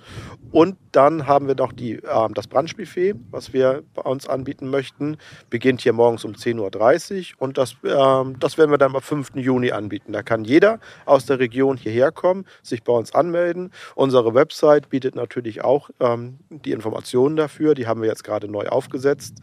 Und 0.51 0.77
dann 0.91 1.27
haben 1.27 1.47
wir 1.47 1.55
noch 1.55 1.73
die, 1.73 1.93
äh, 1.93 2.27
das 2.33 2.47
Brunchbuffet, 2.47 3.15
was 3.31 3.53
wir 3.53 3.83
bei 3.93 4.03
uns 4.03 4.27
anbieten 4.27 4.69
möchten. 4.69 5.17
Beginnt 5.49 5.81
hier 5.81 5.93
morgens 5.93 6.23
um 6.25 6.33
10.30 6.33 7.33
Uhr 7.33 7.41
und 7.41 7.57
das, 7.57 7.73
äh, 7.83 8.33
das 8.39 8.57
werden 8.57 8.71
wir 8.71 8.77
dann 8.77 8.95
am 8.95 9.01
5. 9.01 9.35
Juni 9.35 9.71
anbieten. 9.71 10.13
Da 10.13 10.23
kann 10.23 10.45
jeder 10.45 10.79
aus 11.05 11.25
der 11.25 11.39
Region 11.39 11.77
hierher 11.77 12.11
kommen, 12.11 12.45
sich 12.63 12.83
bei 12.83 12.93
uns 12.93 13.13
anmelden. 13.13 13.71
Unsere 13.95 14.33
Website 14.33 14.89
bietet 14.89 15.15
natürlich 15.15 15.63
auch 15.63 15.89
ähm, 15.99 16.39
die 16.49 16.71
Informationen 16.71 17.35
dafür. 17.35 17.75
Die 17.75 17.87
haben 17.87 18.01
wir 18.01 18.07
jetzt 18.07 18.23
gerade 18.23 18.47
neu 18.47 18.67
aufgesetzt. 18.67 19.39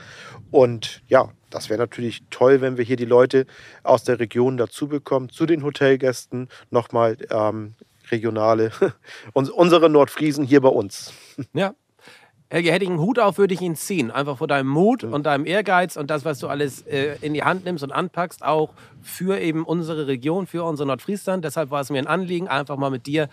Und 0.50 1.02
ja, 1.08 1.30
das 1.54 1.70
wäre 1.70 1.78
natürlich 1.78 2.24
toll, 2.30 2.60
wenn 2.60 2.76
wir 2.76 2.84
hier 2.84 2.96
die 2.96 3.04
Leute 3.04 3.46
aus 3.84 4.02
der 4.02 4.18
Region 4.18 4.56
dazu 4.56 4.88
bekommen, 4.88 5.28
zu 5.28 5.46
den 5.46 5.62
Hotelgästen 5.62 6.48
nochmal 6.70 7.16
ähm, 7.30 7.74
regionale, 8.10 8.72
unsere 9.32 9.88
Nordfriesen 9.88 10.44
hier 10.44 10.60
bei 10.60 10.68
uns. 10.68 11.12
Ja. 11.52 11.74
Helge, 12.50 12.70
hätte 12.70 12.84
ich 12.84 12.90
einen 12.90 13.00
Hut 13.00 13.18
auf, 13.18 13.38
würde 13.38 13.54
ich 13.54 13.60
ihn 13.62 13.74
ziehen. 13.74 14.10
Einfach 14.10 14.38
vor 14.38 14.46
deinem 14.46 14.68
Mut 14.68 15.02
und 15.02 15.26
deinem 15.26 15.46
Ehrgeiz 15.46 15.96
und 15.96 16.10
das, 16.10 16.24
was 16.24 16.38
du 16.38 16.46
alles 16.46 16.82
äh, 16.82 17.16
in 17.20 17.34
die 17.34 17.42
Hand 17.42 17.64
nimmst 17.64 17.82
und 17.82 17.90
anpackst, 17.90 18.44
auch 18.44 18.70
für 19.02 19.40
eben 19.40 19.64
unsere 19.64 20.06
Region, 20.06 20.46
für 20.46 20.62
unser 20.62 20.84
Nordfriesland. 20.84 21.44
Deshalb 21.44 21.70
war 21.70 21.80
es 21.80 21.90
mir 21.90 21.98
ein 21.98 22.06
Anliegen, 22.06 22.46
einfach 22.46 22.76
mal 22.76 22.90
mit 22.90 23.06
dir 23.06 23.28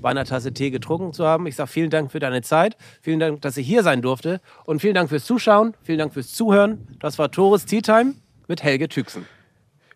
bei 0.00 0.10
einer 0.10 0.24
Tasse 0.24 0.52
Tee 0.52 0.70
getrunken 0.70 1.12
zu 1.12 1.26
haben. 1.26 1.46
Ich 1.46 1.56
sage 1.56 1.68
vielen 1.68 1.90
Dank 1.90 2.10
für 2.10 2.18
deine 2.18 2.42
Zeit, 2.42 2.76
vielen 3.02 3.20
Dank, 3.20 3.42
dass 3.42 3.56
ich 3.56 3.66
hier 3.66 3.82
sein 3.82 4.02
durfte 4.02 4.40
und 4.64 4.80
vielen 4.80 4.94
Dank 4.94 5.08
fürs 5.08 5.24
Zuschauen, 5.24 5.74
vielen 5.82 5.98
Dank 5.98 6.12
fürs 6.14 6.32
Zuhören. 6.32 6.86
Das 7.00 7.18
war 7.18 7.30
Tores 7.30 7.66
Tea 7.66 7.82
Time 7.82 8.14
mit 8.46 8.62
Helge 8.62 8.88
Tüxen. 8.88 9.26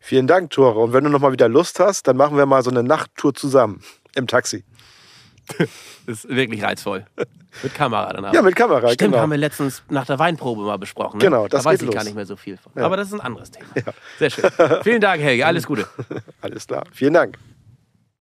Vielen 0.00 0.26
Dank, 0.26 0.50
Tore. 0.50 0.80
Und 0.80 0.92
wenn 0.92 1.04
du 1.04 1.10
noch 1.10 1.20
mal 1.20 1.30
wieder 1.30 1.48
Lust 1.48 1.78
hast, 1.78 2.08
dann 2.08 2.16
machen 2.16 2.36
wir 2.36 2.44
mal 2.44 2.62
so 2.64 2.70
eine 2.70 2.82
Nachttour 2.82 3.34
zusammen 3.34 3.80
im 4.16 4.26
Taxi. 4.26 4.64
das 5.58 5.68
ist 6.06 6.28
wirklich 6.28 6.62
reizvoll. 6.62 7.04
Mit 7.62 7.74
Kamera 7.74 8.12
dann 8.12 8.24
auch. 8.24 8.32
Ja, 8.32 8.42
mit 8.42 8.56
Kamera, 8.56 8.88
Stimmt, 8.88 9.12
genau. 9.12 9.22
haben 9.22 9.30
wir 9.30 9.38
letztens 9.38 9.82
nach 9.90 10.06
der 10.06 10.18
Weinprobe 10.18 10.62
mal 10.62 10.78
besprochen. 10.78 11.18
Ne? 11.18 11.24
Genau, 11.24 11.46
das 11.46 11.62
Da 11.62 11.70
weiß 11.70 11.80
ich 11.80 11.86
los. 11.86 11.94
gar 11.94 12.04
nicht 12.04 12.14
mehr 12.14 12.26
so 12.26 12.36
viel 12.36 12.56
von. 12.56 12.72
Ja. 12.74 12.84
Aber 12.84 12.96
das 12.96 13.08
ist 13.08 13.14
ein 13.14 13.20
anderes 13.20 13.50
Thema. 13.50 13.66
Ja. 13.74 13.92
Sehr 14.18 14.30
schön. 14.30 14.50
Vielen 14.82 15.00
Dank, 15.00 15.22
Helge. 15.22 15.46
Alles 15.46 15.66
Gute. 15.66 15.86
Alles 16.40 16.66
klar. 16.66 16.84
Vielen 16.92 17.14
Dank. 17.14 17.38